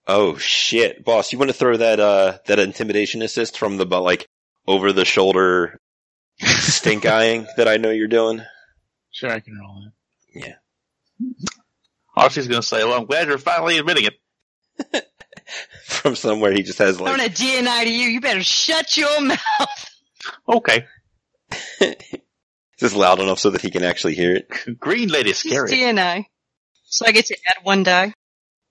Oh 0.07 0.37
shit, 0.37 1.05
boss! 1.05 1.33
You 1.33 1.39
want 1.39 1.51
to 1.51 1.57
throw 1.57 1.77
that 1.77 2.01
uh 2.01 2.39
that 2.47 2.59
intimidation 2.59 3.23
assist 3.23 3.59
from 3.59 3.77
the 3.77 3.87
bu- 3.87 3.97
like 3.97 4.27
over 4.67 4.93
the 4.93 5.05
shoulder 5.05 5.81
stink 6.41 7.07
eyeing 7.07 7.47
that 7.57 7.69
I 7.69 7.77
know 7.77 7.91
you're 7.91 8.09
doing? 8.09 8.43
Sure, 9.11 9.31
I 9.31 9.41
can 9.41 9.59
roll 9.59 9.85
it. 9.87 10.45
Yeah. 10.45 10.55
RC's 12.17 12.49
going 12.49 12.61
to 12.61 12.67
say, 12.67 12.85
"Well, 12.85 12.99
I'm 12.99 13.07
glad 13.07 13.29
you're 13.29 13.39
finally 13.39 13.79
admitting 13.79 14.05
it." 14.07 15.07
From 15.85 16.17
somewhere 16.17 16.53
he 16.53 16.63
just 16.63 16.79
has 16.79 17.01
like. 17.01 17.13
I'm 17.13 17.19
gonna 17.19 17.31
DNI 17.31 17.85
to 17.85 17.91
you. 17.91 18.09
You 18.09 18.21
better 18.21 18.43
shut 18.43 18.97
your 18.97 19.21
mouth. 19.21 19.39
Okay, 20.49 20.85
just 22.79 22.97
loud 22.97 23.21
enough 23.21 23.39
so 23.39 23.51
that 23.51 23.61
he 23.63 23.71
can 23.71 23.85
actually 23.85 24.15
hear 24.15 24.35
it. 24.35 24.49
Green 24.81 25.09
Lady 25.09 25.31
Just 25.31 25.49
scary. 25.49 25.71
DNI. 25.71 26.25
So 26.85 27.07
I 27.07 27.13
get 27.13 27.27
to 27.27 27.37
add 27.49 27.65
one 27.65 27.85
die. 27.85 28.13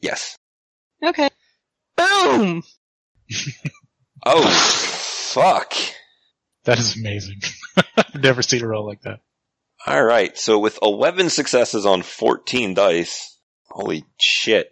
Yes. 0.01 0.37
Okay. 1.01 1.29
Boom. 1.95 2.63
Oh 4.25 4.49
fuck! 5.33 5.73
That 6.65 6.77
is 6.77 6.97
amazing. 6.97 7.41
I've 7.97 8.21
never 8.21 8.41
seen 8.41 8.63
a 8.63 8.67
roll 8.67 8.85
like 8.85 9.01
that. 9.01 9.19
All 9.87 10.03
right, 10.03 10.35
so 10.37 10.57
with 10.59 10.79
11 10.81 11.29
successes 11.29 11.85
on 11.85 12.01
14 12.01 12.73
dice, 12.73 13.37
Holy 13.69 14.05
shit. 14.19 14.71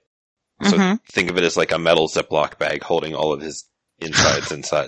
So 0.61 0.77
Mhm. 0.77 0.99
think 1.11 1.29
of 1.29 1.37
it 1.37 1.43
as 1.43 1.57
like 1.57 1.71
a 1.73 1.77
metal 1.79 2.07
Ziploc 2.07 2.57
bag 2.57 2.83
holding 2.83 3.13
all 3.15 3.33
of 3.33 3.41
his 3.41 3.65
insides 3.99 4.51
inside. 4.53 4.87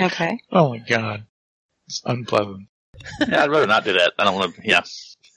Okay. 0.00 0.40
Oh 0.50 0.70
my 0.70 0.78
god. 0.78 1.26
It's 1.86 2.02
unpleasant. 2.04 2.66
Yeah, 3.20 3.44
I'd 3.44 3.50
rather 3.50 3.66
not 3.68 3.84
do 3.84 3.92
that. 3.92 4.14
I 4.18 4.24
don't 4.24 4.34
want 4.34 4.54
to. 4.56 4.62
Yeah, 4.64 4.80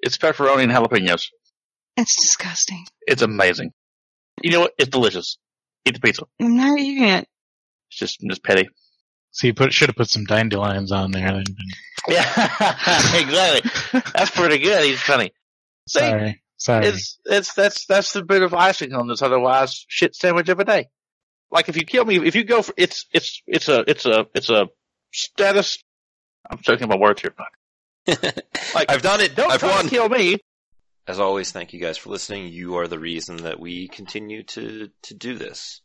it's 0.00 0.18
pepperoni 0.18 0.64
and 0.64 0.72
jalapenos. 0.72 1.28
It's 1.96 2.16
disgusting. 2.20 2.84
It's 3.06 3.22
amazing. 3.22 3.72
You 4.42 4.50
know 4.50 4.60
what? 4.60 4.72
It's 4.78 4.90
delicious. 4.90 5.38
Eat 5.84 5.94
the 5.94 6.00
pizza. 6.00 6.24
I'm 6.40 6.56
not 6.56 6.78
eating 6.78 7.04
it. 7.04 7.26
It's 7.90 7.98
just 7.98 8.20
just 8.20 8.42
petty. 8.44 8.68
So 9.32 9.46
you 9.46 9.54
put 9.54 9.72
should 9.72 9.88
have 9.88 9.96
put 9.96 10.08
some 10.10 10.24
dandelions 10.24 10.92
on 10.92 11.10
there. 11.10 11.32
Then. 11.32 11.44
Yeah, 12.08 12.22
exactly. 13.14 13.70
That's 14.14 14.30
pretty 14.30 14.58
good. 14.58 14.84
He's 14.84 15.00
funny. 15.00 15.32
See, 15.88 16.00
Sorry, 16.00 16.42
sorry. 16.58 16.86
It's 16.86 17.18
it's 17.24 17.54
that's 17.54 17.86
that's 17.86 18.12
the 18.12 18.22
bit 18.22 18.42
of 18.42 18.54
icing 18.54 18.92
on 18.94 19.08
this 19.08 19.22
otherwise 19.22 19.84
shit 19.88 20.14
sandwich 20.14 20.48
of 20.48 20.60
a 20.60 20.64
day. 20.64 20.88
Like 21.50 21.68
if 21.68 21.76
you 21.76 21.84
kill 21.84 22.04
me, 22.04 22.16
if 22.26 22.34
you 22.34 22.44
go 22.44 22.62
for 22.62 22.74
it's 22.76 23.06
it's 23.12 23.42
it's 23.46 23.68
a 23.68 23.84
it's 23.88 24.06
a 24.06 24.26
it's 24.34 24.50
a 24.50 24.68
status. 25.12 25.82
I'm 26.50 26.58
choking 26.58 26.88
my 26.88 26.96
words 26.96 27.22
here. 27.22 27.34
Like 28.74 28.90
I've 28.90 29.02
done 29.02 29.20
it. 29.20 29.34
don't 29.36 29.52
I've 29.52 29.60
try 29.60 29.70
won. 29.70 29.84
to 29.84 29.90
kill 29.90 30.08
me. 30.08 30.38
As 31.06 31.20
always, 31.20 31.52
thank 31.52 31.72
you 31.72 31.80
guys 31.80 31.98
for 31.98 32.10
listening. 32.10 32.48
You 32.48 32.76
are 32.76 32.86
the 32.88 32.98
reason 32.98 33.36
that 33.38 33.58
we 33.60 33.88
continue 33.88 34.44
to, 34.44 34.88
to 35.02 35.14
do 35.14 35.34
this. 35.36 35.80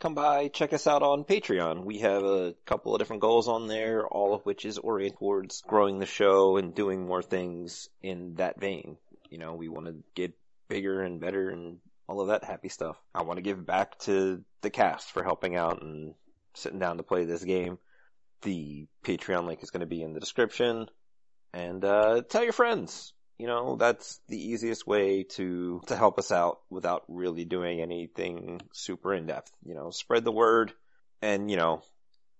Come 0.00 0.14
by, 0.14 0.48
check 0.48 0.72
us 0.72 0.86
out 0.86 1.02
on 1.02 1.24
Patreon. 1.24 1.84
We 1.84 1.98
have 1.98 2.24
a 2.24 2.54
couple 2.64 2.94
of 2.94 3.00
different 3.00 3.20
goals 3.20 3.48
on 3.48 3.66
there, 3.66 4.06
all 4.06 4.32
of 4.32 4.40
which 4.46 4.64
is 4.64 4.78
oriented 4.78 5.18
towards 5.18 5.60
growing 5.60 5.98
the 5.98 6.06
show 6.06 6.56
and 6.56 6.74
doing 6.74 7.06
more 7.06 7.20
things 7.20 7.90
in 8.00 8.36
that 8.36 8.58
vein. 8.58 8.96
You 9.28 9.36
know, 9.36 9.54
we 9.54 9.68
want 9.68 9.88
to 9.88 9.96
get 10.14 10.32
bigger 10.68 11.02
and 11.02 11.20
better 11.20 11.50
and 11.50 11.80
all 12.08 12.22
of 12.22 12.28
that 12.28 12.44
happy 12.44 12.70
stuff. 12.70 12.96
I 13.14 13.24
want 13.24 13.36
to 13.36 13.42
give 13.42 13.66
back 13.66 13.98
to 14.00 14.42
the 14.62 14.70
cast 14.70 15.10
for 15.10 15.22
helping 15.22 15.54
out 15.54 15.82
and 15.82 16.14
sitting 16.54 16.78
down 16.78 16.96
to 16.96 17.02
play 17.02 17.26
this 17.26 17.44
game. 17.44 17.76
The 18.40 18.86
Patreon 19.04 19.46
link 19.46 19.62
is 19.62 19.70
going 19.70 19.80
to 19.80 19.86
be 19.86 20.02
in 20.02 20.14
the 20.14 20.20
description. 20.20 20.88
And, 21.52 21.84
uh, 21.84 22.22
tell 22.26 22.42
your 22.42 22.54
friends 22.54 23.12
you 23.40 23.46
know, 23.46 23.76
that's 23.76 24.20
the 24.28 24.38
easiest 24.38 24.86
way 24.86 25.22
to, 25.22 25.80
to 25.86 25.96
help 25.96 26.18
us 26.18 26.30
out 26.30 26.60
without 26.68 27.04
really 27.08 27.46
doing 27.46 27.80
anything 27.80 28.60
super 28.72 29.14
in 29.14 29.26
depth. 29.26 29.50
You 29.64 29.74
know, 29.74 29.90
spread 29.90 30.24
the 30.24 30.32
word 30.32 30.74
and, 31.22 31.50
you 31.50 31.56
know, 31.56 31.82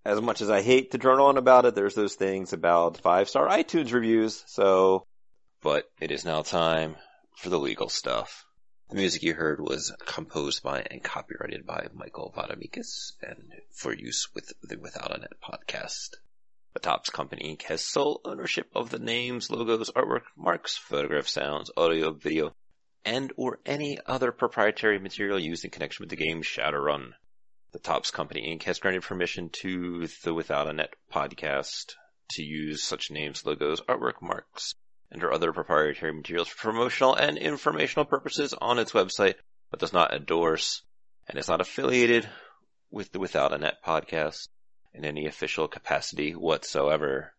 as 0.05 0.21
much 0.21 0.43
as 0.43 0.51
I 0.51 0.61
hate 0.61 0.91
to 0.91 0.99
drone 0.99 1.21
on 1.21 1.39
about 1.39 1.65
it, 1.65 1.75
there's 1.75 1.95
those 1.95 2.17
things 2.17 2.53
about 2.53 2.99
five 2.99 3.31
star 3.31 3.49
iTunes 3.49 3.93
reviews, 3.93 4.45
so, 4.47 5.07
but 5.63 5.85
it 6.01 6.11
is 6.11 6.25
now 6.25 6.43
time 6.43 6.97
for 7.37 7.49
the 7.49 7.59
legal 7.59 7.89
stuff. 7.89 8.45
The 8.91 8.97
music 8.97 9.23
you 9.23 9.35
heard 9.35 9.61
was 9.61 9.95
composed 10.05 10.63
by 10.63 10.85
and 10.91 11.03
copyrighted 11.03 11.65
by 11.65 11.89
Michael 11.95 12.35
Vamiadakis 12.37 13.13
and 13.23 13.53
for 13.73 13.95
use 13.95 14.29
with 14.35 14.53
the 14.63 14.79
Without 14.79 15.17
a 15.17 15.21
Net 15.21 15.33
podcast. 15.43 16.17
The 16.73 16.79
Topps 16.79 17.11
Company 17.11 17.57
Inc. 17.57 17.63
has 17.63 17.85
sole 17.85 18.21
ownership 18.25 18.71
of 18.77 18.91
the 18.91 19.01
names, 19.01 19.51
logos, 19.51 19.91
artwork, 19.91 20.23
marks, 20.37 20.77
photographs, 20.77 21.33
sounds, 21.33 21.69
audio, 21.77 22.13
video, 22.13 22.55
and 23.05 23.33
or 23.37 23.59
any 23.67 23.99
other 24.07 24.31
proprietary 24.31 25.01
material 25.01 25.41
used 25.41 25.65
in 25.65 25.73
connection 25.73 26.05
with 26.05 26.11
the 26.11 26.17
game 26.17 26.43
Shadowrun. 26.43 27.15
The 27.73 27.81
Topps 27.81 28.13
Company 28.13 28.55
Inc. 28.55 28.63
has 28.63 28.79
granted 28.79 29.03
permission 29.03 29.51
to 29.63 30.07
the 30.23 30.33
Without 30.33 30.69
a 30.69 30.73
Net 30.73 30.95
podcast 31.13 31.97
to 32.35 32.45
use 32.45 32.85
such 32.85 33.11
names, 33.11 33.45
logos, 33.45 33.81
artwork, 33.81 34.23
marks, 34.23 34.77
and 35.11 35.25
or 35.25 35.33
other 35.33 35.53
proprietary 35.53 36.13
materials 36.13 36.47
for 36.47 36.71
promotional 36.71 37.17
and 37.17 37.37
informational 37.37 38.05
purposes 38.05 38.55
on 38.55 38.79
its 38.79 38.93
website, 38.93 39.35
but 39.73 39.81
does 39.81 39.93
not 39.93 40.15
endorse 40.15 40.83
and 41.27 41.37
is 41.37 41.49
not 41.49 41.61
affiliated 41.61 42.29
with 42.93 43.11
the 43.11 43.19
Without 43.19 43.53
a 43.53 43.59
Net 43.59 43.79
podcast 43.85 44.47
in 44.93 45.05
any 45.05 45.27
official 45.27 45.69
capacity 45.69 46.33
whatsoever. 46.33 47.35